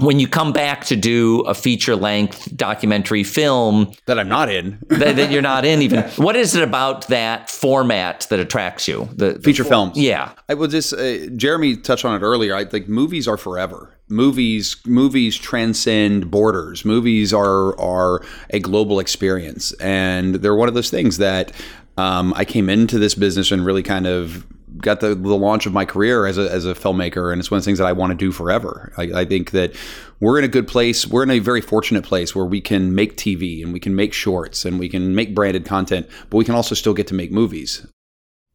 When 0.00 0.18
you 0.18 0.28
come 0.28 0.52
back 0.52 0.84
to 0.86 0.96
do 0.96 1.40
a 1.40 1.54
feature 1.54 1.96
length 1.96 2.56
documentary 2.56 3.24
film 3.24 3.92
that 4.06 4.18
I'm 4.18 4.28
not 4.28 4.50
in. 4.50 4.78
that, 4.88 5.16
that 5.16 5.30
you're 5.30 5.42
not 5.42 5.64
in, 5.64 5.82
even 5.82 6.02
what 6.16 6.36
is 6.36 6.54
it 6.54 6.62
about 6.62 7.08
that 7.08 7.50
format 7.50 8.26
that 8.30 8.40
attracts 8.40 8.88
you? 8.88 9.08
The, 9.14 9.34
the 9.34 9.40
feature 9.40 9.64
films. 9.64 9.96
Yeah. 9.96 10.32
I 10.48 10.54
will 10.54 10.68
just 10.68 10.92
uh, 10.92 11.26
Jeremy 11.36 11.76
touched 11.76 12.04
on 12.04 12.16
it 12.20 12.24
earlier. 12.24 12.54
I 12.54 12.64
think 12.64 12.88
movies 12.88 13.28
are 13.28 13.36
forever. 13.36 13.94
Movies 14.08 14.76
movies 14.86 15.36
transcend 15.36 16.30
borders. 16.30 16.84
Movies 16.84 17.32
are 17.32 17.78
are 17.78 18.24
a 18.50 18.58
global 18.58 18.98
experience, 18.98 19.72
and 19.74 20.36
they're 20.36 20.56
one 20.56 20.68
of 20.68 20.74
those 20.74 20.90
things 20.90 21.18
that 21.18 21.52
um, 21.96 22.32
I 22.34 22.44
came 22.44 22.68
into 22.68 22.98
this 22.98 23.14
business 23.14 23.52
and 23.52 23.64
really 23.64 23.82
kind 23.82 24.06
of 24.06 24.46
got 24.80 25.00
the, 25.00 25.14
the 25.14 25.36
launch 25.36 25.66
of 25.66 25.72
my 25.72 25.84
career 25.84 26.26
as 26.26 26.38
a, 26.38 26.50
as 26.50 26.66
a 26.66 26.74
filmmaker, 26.74 27.32
and 27.32 27.40
it's 27.40 27.50
one 27.50 27.58
of 27.58 27.64
the 27.64 27.68
things 27.68 27.78
that 27.78 27.86
I 27.86 27.92
want 27.92 28.10
to 28.10 28.16
do 28.16 28.32
forever. 28.32 28.92
I, 28.96 29.02
I 29.20 29.24
think 29.24 29.50
that 29.52 29.74
we're 30.20 30.38
in 30.38 30.44
a 30.44 30.48
good 30.48 30.68
place. 30.68 31.06
We're 31.06 31.22
in 31.22 31.30
a 31.30 31.38
very 31.38 31.60
fortunate 31.60 32.04
place 32.04 32.34
where 32.34 32.44
we 32.44 32.60
can 32.60 32.94
make 32.94 33.16
TV 33.16 33.62
and 33.62 33.72
we 33.72 33.80
can 33.80 33.94
make 33.94 34.12
shorts 34.12 34.64
and 34.64 34.78
we 34.78 34.88
can 34.88 35.14
make 35.14 35.34
branded 35.34 35.64
content, 35.64 36.08
but 36.28 36.36
we 36.36 36.44
can 36.44 36.54
also 36.54 36.74
still 36.74 36.94
get 36.94 37.06
to 37.08 37.14
make 37.14 37.32
movies. 37.32 37.86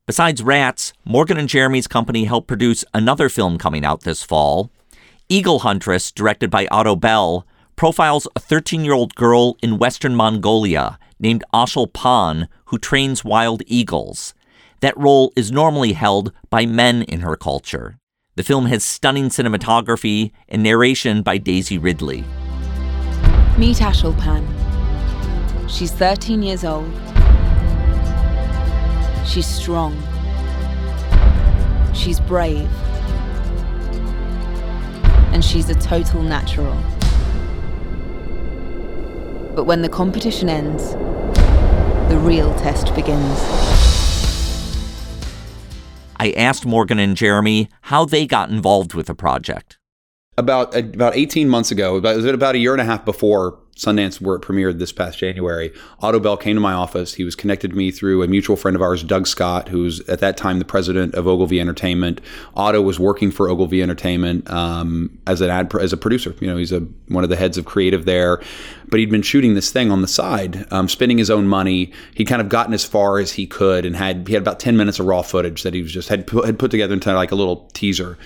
Besides 0.07 0.43
Rats, 0.43 0.93
Morgan 1.03 1.38
and 1.38 1.49
Jeremy's 1.49 1.88
company 1.88 2.25
helped 2.25 2.47
produce 2.47 2.85
another 2.93 3.27
film 3.27 3.57
coming 3.57 3.83
out 3.83 4.01
this 4.01 4.21
fall. 4.21 4.69
Eagle 5.29 5.59
Huntress, 5.59 6.11
directed 6.11 6.51
by 6.51 6.67
Otto 6.67 6.95
Bell, 6.95 7.47
profiles 7.75 8.27
a 8.35 8.39
13 8.39 8.85
year 8.85 8.93
old 8.93 9.15
girl 9.15 9.57
in 9.63 9.79
western 9.79 10.15
Mongolia 10.15 10.99
named 11.19 11.43
Aisholpan 11.53 12.47
who 12.65 12.77
trains 12.77 13.25
wild 13.25 13.63
eagles. 13.65 14.33
That 14.86 14.95
role 15.00 15.34
is 15.36 15.52
normally 15.52 15.93
held 15.93 16.32
by 16.52 16.67
men 16.67 17.02
in 17.02 17.21
her 17.21 17.36
culture. 17.36 17.98
The 18.36 18.43
film 18.43 18.67
has 18.67 18.84
stunning 18.84 19.30
cinematography 19.30 20.32
and 20.48 20.62
narration 20.62 21.24
by 21.24 21.39
Daisy 21.39 21.80
Ridley. 21.80 22.24
Meet 23.58 23.78
Aisholpan. 23.78 24.45
She's 25.67 25.91
13 25.91 26.43
years 26.43 26.63
old. 26.63 26.86
She's 29.26 29.48
strong. 29.48 29.98
She's 31.95 32.19
brave. 32.19 32.69
And 35.34 35.43
she's 35.43 35.67
a 35.67 35.74
total 35.74 36.21
natural. 36.21 36.76
But 39.56 39.63
when 39.63 39.82
the 39.82 39.89
competition 39.89 40.48
ends, 40.48 40.91
the 42.12 42.19
real 42.19 42.54
test 42.60 42.93
begins. 42.93 43.64
I 46.25 46.31
asked 46.31 46.65
Morgan 46.65 46.97
and 46.97 47.15
Jeremy 47.15 47.69
how 47.81 48.03
they 48.03 48.25
got 48.25 48.49
involved 48.49 48.95
with 48.95 49.05
the 49.05 49.13
project. 49.13 49.77
about 50.39 50.75
uh, 50.75 50.79
about 50.79 51.15
18 51.15 51.47
months 51.47 51.69
ago, 51.69 51.97
about, 51.97 52.17
about 52.25 52.55
a 52.55 52.57
year 52.57 52.73
and 52.73 52.81
a 52.81 52.85
half 52.85 53.05
before 53.05 53.59
Sundance 53.75 54.21
where 54.21 54.38
it 54.38 54.41
premiered 54.41 54.79
this 54.79 54.91
past 54.91 55.19
January, 55.19 55.73
Otto 55.99 56.19
Bell 56.19 56.38
came 56.38 56.55
to 56.55 56.61
my 56.61 56.73
office. 56.73 57.13
He 57.13 57.25
was 57.25 57.35
connected 57.35 57.71
to 57.71 57.77
me 57.77 57.91
through 57.91 58.23
a 58.23 58.27
mutual 58.27 58.55
friend 58.55 58.75
of 58.75 58.81
ours, 58.81 59.03
Doug 59.03 59.27
Scott, 59.27 59.67
who's 59.67 59.99
at 60.07 60.19
that 60.19 60.38
time 60.38 60.59
the 60.59 60.65
president 60.65 61.13
of 61.13 61.27
Ogilvy 61.27 61.59
Entertainment. 61.59 62.21
Otto 62.55 62.81
was 62.81 62.99
working 62.99 63.31
for 63.31 63.49
Ogilvy 63.49 63.83
Entertainment 63.83 64.49
um, 64.49 65.17
as 65.27 65.41
an 65.41 65.49
ad 65.49 65.73
as 65.75 65.91
a 65.91 65.97
producer. 65.97 66.33
You 66.39 66.47
know, 66.47 66.57
he's 66.57 66.71
a 66.71 66.79
one 67.09 67.23
of 67.23 67.29
the 67.29 67.35
heads 67.35 67.57
of 67.57 67.65
creative 67.65 68.05
there, 68.05 68.41
but 68.88 68.99
he'd 68.99 69.11
been 69.11 69.21
shooting 69.21 69.55
this 69.55 69.71
thing 69.71 69.91
on 69.91 70.01
the 70.01 70.07
side, 70.07 70.65
um, 70.71 70.88
spending 70.88 71.17
his 71.17 71.29
own 71.29 71.47
money. 71.47 71.91
He'd 72.13 72.25
kind 72.25 72.41
of 72.41 72.47
gotten 72.47 72.73
as 72.73 72.85
far 72.85 73.19
as 73.19 73.33
he 73.33 73.45
could, 73.45 73.85
and 73.85 73.95
had 73.95 74.27
he 74.27 74.33
had 74.33 74.41
about 74.41 74.59
10 74.59 74.77
minutes 74.77 74.99
of 74.99 75.05
raw 75.05 75.21
footage 75.21 75.63
that 75.63 75.73
he 75.73 75.81
was 75.81 75.91
just 75.91 76.07
had 76.07 76.29
had 76.29 76.57
put 76.57 76.71
together 76.71 76.93
into 76.93 77.13
like 77.13 77.31
a 77.31 77.35
little 77.35 77.69
teaser. 77.73 78.17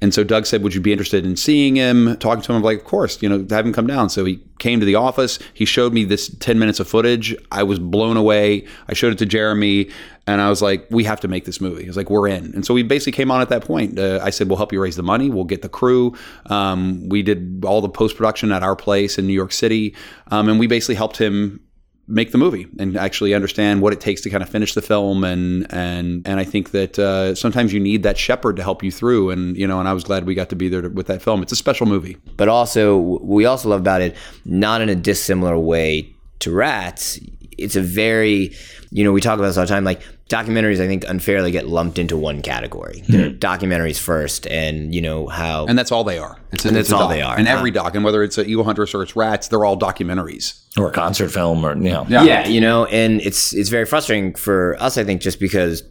And 0.00 0.12
so 0.12 0.24
Doug 0.24 0.46
said, 0.46 0.62
"Would 0.62 0.74
you 0.74 0.80
be 0.80 0.92
interested 0.92 1.24
in 1.24 1.36
seeing 1.36 1.76
him, 1.76 2.16
talking 2.18 2.42
to 2.42 2.52
him?" 2.52 2.56
I'm 2.56 2.62
like, 2.62 2.78
"Of 2.78 2.84
course, 2.84 3.20
you 3.22 3.28
know, 3.28 3.46
have 3.50 3.66
him 3.66 3.72
come 3.72 3.86
down." 3.86 4.10
So 4.10 4.24
he 4.24 4.40
came 4.58 4.80
to 4.80 4.86
the 4.86 4.94
office. 4.94 5.38
He 5.54 5.64
showed 5.64 5.92
me 5.92 6.04
this 6.04 6.28
10 6.28 6.58
minutes 6.58 6.80
of 6.80 6.88
footage. 6.88 7.34
I 7.50 7.62
was 7.62 7.78
blown 7.78 8.16
away. 8.16 8.64
I 8.88 8.94
showed 8.94 9.12
it 9.12 9.18
to 9.18 9.26
Jeremy, 9.26 9.88
and 10.26 10.40
I 10.40 10.50
was 10.50 10.62
like, 10.62 10.86
"We 10.90 11.04
have 11.04 11.20
to 11.20 11.28
make 11.28 11.44
this 11.44 11.60
movie." 11.60 11.84
I 11.84 11.86
was 11.86 11.96
like, 11.96 12.10
"We're 12.10 12.28
in." 12.28 12.52
And 12.54 12.64
so 12.64 12.74
we 12.74 12.82
basically 12.82 13.12
came 13.12 13.30
on 13.30 13.40
at 13.40 13.48
that 13.48 13.64
point. 13.64 13.98
Uh, 13.98 14.20
I 14.22 14.30
said, 14.30 14.48
"We'll 14.48 14.58
help 14.58 14.72
you 14.72 14.80
raise 14.80 14.96
the 14.96 15.02
money. 15.02 15.30
We'll 15.30 15.44
get 15.44 15.62
the 15.62 15.68
crew." 15.68 16.14
Um, 16.46 17.08
we 17.08 17.22
did 17.22 17.64
all 17.64 17.80
the 17.80 17.88
post 17.88 18.16
production 18.16 18.52
at 18.52 18.62
our 18.62 18.76
place 18.76 19.18
in 19.18 19.26
New 19.26 19.34
York 19.34 19.52
City, 19.52 19.94
um, 20.30 20.48
and 20.48 20.58
we 20.58 20.66
basically 20.66 20.96
helped 20.96 21.16
him 21.16 21.60
make 22.08 22.30
the 22.30 22.38
movie 22.38 22.66
and 22.78 22.96
actually 22.96 23.34
understand 23.34 23.82
what 23.82 23.92
it 23.92 24.00
takes 24.00 24.20
to 24.20 24.30
kind 24.30 24.42
of 24.42 24.48
finish 24.48 24.74
the 24.74 24.82
film 24.82 25.24
and 25.24 25.66
and 25.72 26.26
and 26.26 26.38
I 26.38 26.44
think 26.44 26.70
that 26.70 26.98
uh, 26.98 27.34
sometimes 27.34 27.72
you 27.72 27.80
need 27.80 28.04
that 28.04 28.16
shepherd 28.16 28.56
to 28.56 28.62
help 28.62 28.82
you 28.82 28.92
through 28.92 29.30
and 29.30 29.56
you 29.56 29.66
know 29.66 29.80
and 29.80 29.88
I 29.88 29.92
was 29.92 30.04
glad 30.04 30.24
we 30.24 30.34
got 30.34 30.48
to 30.50 30.56
be 30.56 30.68
there 30.68 30.82
to, 30.82 30.88
with 30.88 31.08
that 31.08 31.20
film 31.20 31.42
it's 31.42 31.52
a 31.52 31.56
special 31.56 31.86
movie 31.86 32.16
But 32.36 32.48
also, 32.48 32.98
we 32.98 33.44
also 33.46 33.68
love 33.68 33.80
about 33.80 34.02
it, 34.02 34.16
not 34.44 34.80
in 34.80 34.88
a 34.88 34.94
dissimilar 34.94 35.58
way 35.58 36.14
to 36.40 36.52
Rats. 36.52 37.18
It's 37.58 37.76
a 37.76 37.80
very, 37.80 38.54
you 38.90 39.04
know, 39.04 39.12
we 39.12 39.20
talk 39.20 39.38
about 39.38 39.48
this 39.48 39.56
all 39.56 39.64
the 39.64 39.68
time. 39.68 39.84
Like 39.84 40.02
documentaries 40.28 40.80
I 40.80 40.88
think 40.88 41.04
unfairly 41.04 41.52
get 41.52 41.68
lumped 41.68 41.98
into 41.98 42.16
one 42.16 42.42
category. 42.42 43.02
They're 43.08 43.30
documentaries 43.30 43.98
first, 43.98 44.46
and 44.48 44.94
you 44.94 45.00
know 45.00 45.28
how, 45.28 45.66
And 45.66 45.78
that's 45.78 45.92
all 45.92 46.02
they 46.02 46.18
are. 46.18 46.40
It's, 46.52 46.64
And 46.64 46.76
it's 46.76 46.88
that's 46.88 47.00
all 47.00 47.08
doc. 47.08 47.16
they 47.16 47.22
are. 47.22 47.38
And 47.38 47.46
every 47.46 47.70
doc, 47.70 47.94
and 47.94 48.04
whether 48.04 48.22
it's 48.22 48.36
a 48.36 48.44
Eagle 48.44 48.64
Huntress 48.64 48.94
or 48.94 49.02
it's 49.02 49.14
Rats, 49.14 49.48
they're 49.48 49.64
all 49.64 49.78
documentaries. 49.78 50.62
Or 50.78 50.88
a 50.88 50.92
concert 50.92 51.30
film, 51.30 51.64
or, 51.64 51.74
you 51.74 51.90
know. 51.90 52.06
yeah. 52.08 52.46
you 52.46 52.60
know, 52.60 52.84
and 52.86 53.20
it's 53.22 53.54
it's 53.54 53.70
very 53.70 53.86
frustrating 53.86 54.34
for 54.34 54.76
us, 54.80 54.98
I 54.98 55.04
think, 55.04 55.22
just 55.22 55.40
because 55.40 55.82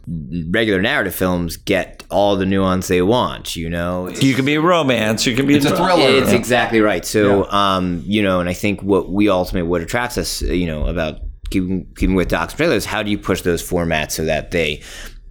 regular 0.50 0.80
narrative 0.80 1.14
films 1.14 1.56
get 1.56 2.04
all 2.10 2.36
the 2.36 2.46
nuance 2.46 2.88
they 2.88 3.02
want. 3.02 3.56
You 3.56 3.68
know, 3.70 4.08
You 4.08 4.34
can 4.34 4.44
be 4.44 4.54
a 4.54 4.60
romance, 4.60 5.26
you 5.26 5.34
can 5.34 5.46
be 5.46 5.56
It's 5.56 5.66
a 5.66 5.74
thriller. 5.74 6.08
It's 6.08 6.32
exactly 6.32 6.80
right. 6.80 7.04
So, 7.04 7.50
um, 7.50 8.02
you 8.04 8.22
know, 8.22 8.38
and 8.40 8.48
I 8.48 8.52
think 8.52 8.82
what 8.82 9.10
we 9.10 9.28
ultimately 9.28 9.68
what 9.68 9.80
attracts 9.80 10.18
us, 10.18 10.42
you 10.42 10.66
know, 10.66 10.86
about 10.86 11.20
keeping 11.50 11.86
keeping 11.96 12.14
with 12.14 12.28
docs 12.28 12.52
and 12.52 12.58
trailers, 12.58 12.84
how 12.84 13.02
do 13.02 13.10
you 13.10 13.18
push 13.18 13.42
those 13.42 13.62
formats 13.62 14.12
so 14.12 14.24
that 14.24 14.50
they 14.50 14.82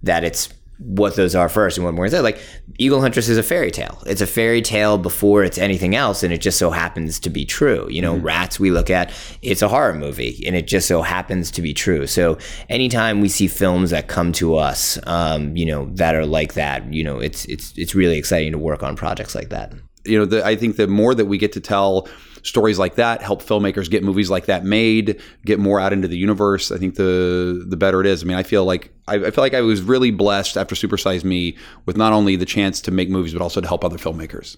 that 0.02 0.24
it's 0.24 0.48
what 0.78 1.16
those 1.16 1.34
are 1.34 1.48
first 1.48 1.78
and 1.78 1.84
what 1.84 1.94
more 1.94 2.04
is 2.04 2.12
that? 2.12 2.22
like 2.22 2.38
Eagle 2.78 3.00
Huntress 3.00 3.28
is 3.30 3.38
a 3.38 3.42
fairy 3.42 3.70
tale. 3.70 4.02
It's 4.04 4.20
a 4.20 4.26
fairy 4.26 4.60
tale 4.60 4.98
before 4.98 5.42
it's 5.42 5.56
anything 5.56 5.94
else, 5.94 6.22
and 6.22 6.32
it 6.32 6.42
just 6.42 6.58
so 6.58 6.70
happens 6.70 7.18
to 7.20 7.30
be 7.30 7.46
true. 7.46 7.88
You 7.88 8.02
know, 8.02 8.16
Rats 8.16 8.60
we 8.60 8.70
look 8.70 8.90
at, 8.90 9.12
it's 9.40 9.62
a 9.62 9.68
horror 9.68 9.94
movie, 9.94 10.42
and 10.46 10.54
it 10.54 10.66
just 10.66 10.86
so 10.86 11.00
happens 11.00 11.50
to 11.52 11.62
be 11.62 11.72
true. 11.72 12.06
So 12.06 12.36
anytime 12.68 13.22
we 13.22 13.30
see 13.30 13.48
films 13.48 13.90
that 13.90 14.08
come 14.08 14.32
to 14.32 14.56
us, 14.56 14.98
um, 15.06 15.56
you 15.56 15.64
know, 15.64 15.86
that 15.94 16.14
are 16.14 16.26
like 16.26 16.54
that, 16.54 16.92
you 16.92 17.02
know, 17.02 17.18
it's 17.18 17.46
it's 17.46 17.72
it's 17.78 17.94
really 17.94 18.18
exciting 18.18 18.52
to 18.52 18.58
work 18.58 18.82
on 18.82 18.96
projects 18.96 19.34
like 19.34 19.48
that. 19.48 19.72
You 20.06 20.18
know, 20.18 20.24
the, 20.24 20.44
I 20.44 20.56
think 20.56 20.76
the 20.76 20.86
more 20.86 21.14
that 21.14 21.26
we 21.26 21.38
get 21.38 21.52
to 21.52 21.60
tell 21.60 22.08
stories 22.46 22.78
like 22.78 22.94
that, 22.94 23.22
help 23.22 23.42
filmmakers 23.42 23.90
get 23.90 24.04
movies 24.04 24.30
like 24.30 24.46
that 24.46 24.64
made, 24.64 25.20
get 25.44 25.58
more 25.58 25.80
out 25.80 25.92
into 25.92 26.08
the 26.08 26.16
universe. 26.16 26.70
I 26.70 26.78
think 26.78 26.94
the 26.94 27.64
the 27.66 27.76
better 27.76 28.00
it 28.00 28.06
is. 28.06 28.22
I 28.22 28.26
mean, 28.26 28.36
I 28.36 28.42
feel 28.42 28.64
like 28.64 28.92
I, 29.08 29.16
I 29.16 29.30
feel 29.30 29.42
like 29.42 29.54
I 29.54 29.60
was 29.60 29.82
really 29.82 30.10
blessed 30.10 30.56
after 30.56 30.74
Supersize 30.74 31.24
Me 31.24 31.56
with 31.84 31.96
not 31.96 32.12
only 32.12 32.36
the 32.36 32.46
chance 32.46 32.80
to 32.82 32.90
make 32.90 33.08
movies 33.10 33.32
but 33.32 33.42
also 33.42 33.60
to 33.60 33.68
help 33.68 33.84
other 33.84 33.98
filmmakers. 33.98 34.56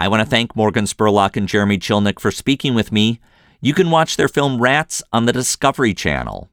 I 0.00 0.08
want 0.08 0.22
to 0.22 0.28
thank 0.28 0.56
Morgan 0.56 0.84
Spurlock 0.84 1.36
and 1.36 1.48
Jeremy 1.48 1.78
Chilnick 1.78 2.20
for 2.20 2.30
speaking 2.30 2.74
with 2.74 2.92
me. 2.92 3.20
You 3.60 3.74
can 3.74 3.90
watch 3.90 4.16
their 4.16 4.28
film 4.28 4.60
Rats 4.60 5.02
on 5.12 5.26
the 5.26 5.32
Discovery 5.32 5.94
Channel. 5.94 6.50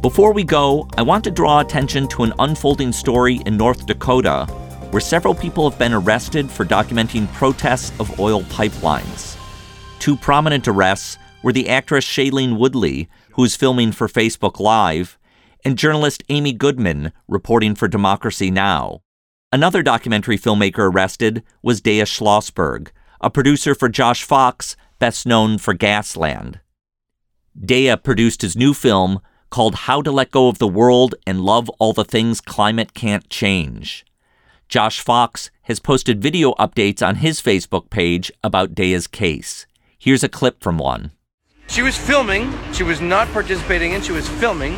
Before 0.00 0.32
we 0.32 0.44
go, 0.44 0.88
I 0.98 1.02
want 1.02 1.24
to 1.24 1.30
draw 1.30 1.60
attention 1.60 2.06
to 2.08 2.24
an 2.24 2.32
unfolding 2.38 2.92
story 2.92 3.40
in 3.46 3.56
North 3.56 3.86
Dakota 3.86 4.46
where 4.94 5.00
several 5.00 5.34
people 5.34 5.68
have 5.68 5.76
been 5.76 5.92
arrested 5.92 6.48
for 6.48 6.64
documenting 6.64 7.26
protests 7.32 7.90
of 7.98 8.20
oil 8.20 8.42
pipelines. 8.42 9.36
Two 9.98 10.16
prominent 10.16 10.68
arrests 10.68 11.18
were 11.42 11.52
the 11.52 11.68
actress 11.68 12.04
Shailene 12.04 12.58
Woodley, 12.58 13.08
who 13.32 13.42
was 13.42 13.56
filming 13.56 13.90
for 13.90 14.06
Facebook 14.06 14.60
Live, 14.60 15.18
and 15.64 15.76
journalist 15.76 16.22
Amy 16.28 16.52
Goodman, 16.52 17.10
reporting 17.26 17.74
for 17.74 17.88
Democracy 17.88 18.52
Now! 18.52 19.00
Another 19.52 19.82
documentary 19.82 20.38
filmmaker 20.38 20.92
arrested 20.92 21.42
was 21.60 21.80
Deia 21.80 22.04
Schlosberg, 22.04 22.90
a 23.20 23.30
producer 23.30 23.74
for 23.74 23.88
Josh 23.88 24.22
Fox, 24.22 24.76
best 25.00 25.26
known 25.26 25.58
for 25.58 25.74
Gasland. 25.74 26.60
Deia 27.60 28.00
produced 28.00 28.42
his 28.42 28.54
new 28.54 28.72
film 28.72 29.18
called 29.50 29.74
How 29.74 30.02
to 30.02 30.12
Let 30.12 30.30
Go 30.30 30.46
of 30.46 30.58
the 30.58 30.68
World 30.68 31.16
and 31.26 31.40
Love 31.40 31.68
All 31.80 31.92
the 31.92 32.04
Things 32.04 32.40
Climate 32.40 32.94
Can't 32.94 33.28
Change. 33.28 34.04
Josh 34.74 34.98
Fox 34.98 35.52
has 35.62 35.78
posted 35.78 36.20
video 36.20 36.52
updates 36.54 37.00
on 37.00 37.14
his 37.14 37.40
Facebook 37.40 37.90
page 37.90 38.32
about 38.42 38.74
Deia's 38.74 39.06
case. 39.06 39.68
Here's 40.00 40.24
a 40.24 40.28
clip 40.28 40.64
from 40.64 40.78
one. 40.78 41.12
She 41.68 41.80
was 41.80 41.96
filming. 41.96 42.52
She 42.72 42.82
was 42.82 43.00
not 43.00 43.28
participating 43.28 43.92
in. 43.92 44.02
She 44.02 44.10
was 44.10 44.28
filming. 44.28 44.72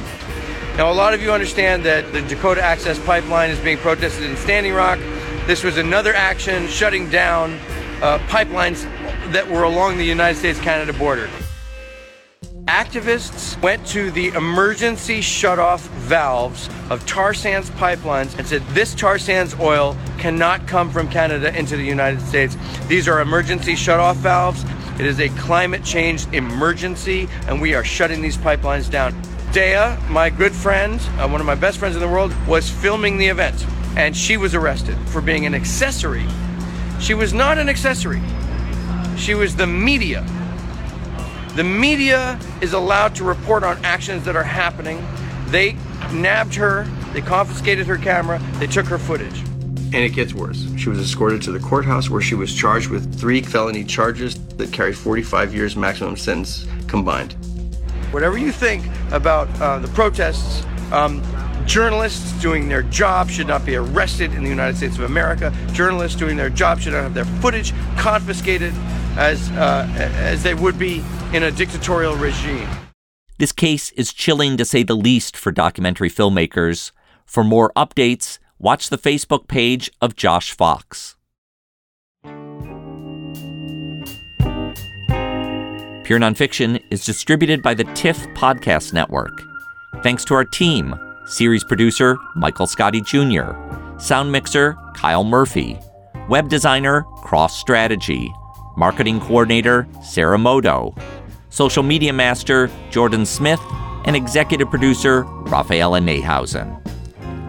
Now, 0.76 0.92
a 0.92 0.92
lot 0.92 1.14
of 1.14 1.22
you 1.22 1.32
understand 1.32 1.82
that 1.86 2.12
the 2.12 2.20
Dakota 2.20 2.60
Access 2.60 2.98
Pipeline 3.06 3.48
is 3.48 3.58
being 3.60 3.78
protested 3.78 4.28
in 4.28 4.36
Standing 4.36 4.74
Rock. 4.74 4.98
This 5.46 5.64
was 5.64 5.78
another 5.78 6.12
action 6.12 6.68
shutting 6.68 7.08
down 7.08 7.54
uh, 8.02 8.18
pipelines 8.28 8.82
that 9.32 9.48
were 9.48 9.62
along 9.62 9.96
the 9.96 10.04
United 10.04 10.38
States-Canada 10.38 10.92
border. 10.92 11.30
Activists 12.68 13.60
went 13.62 13.86
to 13.86 14.10
the 14.10 14.26
emergency 14.30 15.20
shutoff 15.20 15.82
valves 16.00 16.68
of 16.90 17.06
tar 17.06 17.32
sands 17.32 17.70
pipelines 17.70 18.36
and 18.36 18.46
said 18.46 18.60
this 18.70 18.92
tar 18.92 19.20
sands 19.20 19.54
oil 19.60 19.96
cannot 20.18 20.66
come 20.66 20.90
from 20.90 21.08
Canada 21.08 21.56
into 21.56 21.76
the 21.76 21.84
United 21.84 22.20
States. 22.20 22.56
These 22.88 23.06
are 23.06 23.20
emergency 23.20 23.74
shutoff 23.74 24.16
valves. 24.16 24.64
It 24.98 25.06
is 25.06 25.20
a 25.20 25.28
climate 25.38 25.84
change 25.84 26.26
emergency, 26.32 27.28
and 27.46 27.60
we 27.60 27.72
are 27.74 27.84
shutting 27.84 28.20
these 28.20 28.36
pipelines 28.36 28.90
down. 28.90 29.12
Deia, 29.52 29.96
my 30.08 30.28
good 30.28 30.52
friend, 30.52 31.00
uh, 31.18 31.28
one 31.28 31.40
of 31.40 31.46
my 31.46 31.54
best 31.54 31.78
friends 31.78 31.94
in 31.94 32.02
the 32.02 32.08
world, 32.08 32.34
was 32.48 32.68
filming 32.68 33.16
the 33.16 33.28
event, 33.28 33.64
and 33.96 34.16
she 34.16 34.36
was 34.36 34.56
arrested 34.56 34.98
for 35.10 35.20
being 35.20 35.46
an 35.46 35.54
accessory. 35.54 36.26
She 36.98 37.14
was 37.14 37.32
not 37.32 37.58
an 37.58 37.68
accessory, 37.68 38.22
she 39.16 39.36
was 39.36 39.54
the 39.54 39.68
media. 39.68 40.26
The 41.56 41.64
media 41.64 42.38
is 42.60 42.74
allowed 42.74 43.14
to 43.14 43.24
report 43.24 43.64
on 43.64 43.82
actions 43.82 44.26
that 44.26 44.36
are 44.36 44.42
happening. 44.42 45.02
They 45.46 45.78
nabbed 46.12 46.54
her, 46.56 46.84
they 47.14 47.22
confiscated 47.22 47.86
her 47.86 47.96
camera, 47.96 48.38
they 48.58 48.66
took 48.66 48.84
her 48.88 48.98
footage. 48.98 49.38
And 49.38 49.94
it 49.94 50.10
gets 50.10 50.34
worse. 50.34 50.68
She 50.76 50.90
was 50.90 50.98
escorted 50.98 51.40
to 51.44 51.52
the 51.52 51.58
courthouse 51.58 52.10
where 52.10 52.20
she 52.20 52.34
was 52.34 52.54
charged 52.54 52.90
with 52.90 53.18
three 53.18 53.40
felony 53.40 53.84
charges 53.84 54.38
that 54.58 54.70
carry 54.70 54.92
45 54.92 55.54
years 55.54 55.76
maximum 55.76 56.18
sentence 56.18 56.66
combined. 56.88 57.32
Whatever 58.10 58.36
you 58.36 58.52
think 58.52 58.84
about 59.10 59.48
uh, 59.58 59.78
the 59.78 59.88
protests, 59.88 60.62
um, 60.92 61.22
journalists 61.64 62.32
doing 62.42 62.68
their 62.68 62.82
job 62.82 63.30
should 63.30 63.46
not 63.46 63.64
be 63.64 63.76
arrested 63.76 64.34
in 64.34 64.42
the 64.42 64.50
United 64.50 64.76
States 64.76 64.98
of 64.98 65.04
America. 65.04 65.54
Journalists 65.72 66.18
doing 66.18 66.36
their 66.36 66.50
job 66.50 66.80
should 66.80 66.92
not 66.92 67.02
have 67.02 67.14
their 67.14 67.24
footage 67.24 67.72
confiscated 67.96 68.74
as 69.16 69.50
uh, 69.52 69.86
as 69.96 70.42
they 70.42 70.54
would 70.54 70.78
be 70.78 71.02
in 71.32 71.42
a 71.42 71.50
dictatorial 71.50 72.16
regime. 72.16 72.68
This 73.38 73.52
case 73.52 73.90
is 73.92 74.12
chilling 74.12 74.56
to 74.56 74.64
say 74.64 74.82
the 74.82 74.94
least 74.94 75.36
for 75.36 75.52
documentary 75.52 76.10
filmmakers. 76.10 76.92
For 77.26 77.44
more 77.44 77.72
updates, 77.76 78.38
watch 78.58 78.88
the 78.88 78.98
Facebook 78.98 79.46
page 79.48 79.90
of 80.00 80.16
Josh 80.16 80.52
Fox. 80.52 81.16
Pure 86.06 86.20
Nonfiction 86.20 86.80
is 86.90 87.04
distributed 87.04 87.62
by 87.62 87.74
the 87.74 87.84
TIFF 87.94 88.16
Podcast 88.28 88.92
Network. 88.92 89.42
Thanks 90.02 90.24
to 90.26 90.34
our 90.34 90.44
team 90.44 90.94
series 91.26 91.64
producer 91.64 92.16
Michael 92.36 92.68
Scotty 92.68 93.00
Jr., 93.00 93.50
sound 93.98 94.30
mixer 94.30 94.76
Kyle 94.94 95.24
Murphy, 95.24 95.76
web 96.28 96.48
designer 96.48 97.02
Cross 97.22 97.58
Strategy, 97.58 98.32
marketing 98.76 99.20
coordinator 99.20 99.88
Sarah 100.02 100.38
Moto, 100.38 100.94
social 101.50 101.82
media 101.82 102.12
master 102.12 102.70
Jordan 102.90 103.26
Smith, 103.26 103.60
and 104.04 104.14
executive 104.14 104.70
producer 104.70 105.24
Raphaela 105.24 106.00
Neihausen. 106.00 106.80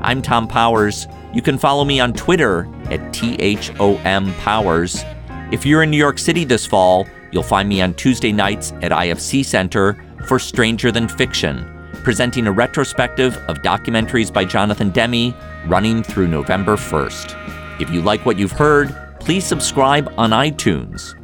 I'm 0.01 0.21
Thom 0.21 0.47
Powers. 0.47 1.07
You 1.33 1.41
can 1.41 1.57
follow 1.57 1.83
me 1.83 1.99
on 1.99 2.13
Twitter 2.13 2.67
at 2.89 3.13
THOM 3.13 4.33
Powers. 4.35 5.03
If 5.51 5.65
you're 5.65 5.83
in 5.83 5.91
New 5.91 5.97
York 5.97 6.17
City 6.17 6.45
this 6.45 6.65
fall, 6.65 7.05
you'll 7.31 7.43
find 7.43 7.67
me 7.67 7.81
on 7.81 7.93
Tuesday 7.93 8.31
nights 8.31 8.71
at 8.81 8.91
IFC 8.91 9.43
Center 9.43 10.01
for 10.27 10.39
Stranger 10.39 10.91
Than 10.91 11.07
Fiction, 11.07 11.69
presenting 12.03 12.47
a 12.47 12.51
retrospective 12.51 13.35
of 13.49 13.57
documentaries 13.57 14.31
by 14.31 14.45
Jonathan 14.45 14.89
Demme 14.89 15.35
running 15.67 16.03
through 16.03 16.27
November 16.27 16.75
1st. 16.75 17.81
If 17.81 17.89
you 17.89 18.01
like 18.01 18.25
what 18.25 18.39
you've 18.39 18.51
heard, 18.51 18.95
please 19.19 19.45
subscribe 19.45 20.11
on 20.17 20.31
iTunes. 20.31 21.16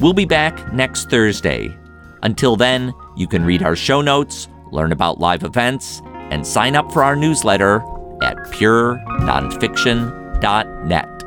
We'll 0.00 0.14
be 0.14 0.24
back 0.24 0.72
next 0.72 1.10
Thursday. 1.10 1.76
Until 2.22 2.56
then, 2.56 2.94
you 3.16 3.28
can 3.28 3.44
read 3.44 3.62
our 3.62 3.76
show 3.76 4.00
notes, 4.00 4.48
learn 4.72 4.92
about 4.92 5.20
live 5.20 5.42
events, 5.42 6.00
and 6.30 6.46
sign 6.46 6.74
up 6.74 6.90
for 6.90 7.04
our 7.04 7.16
newsletter 7.16 7.82
at 8.22 8.36
purenonfiction.net. 8.36 11.19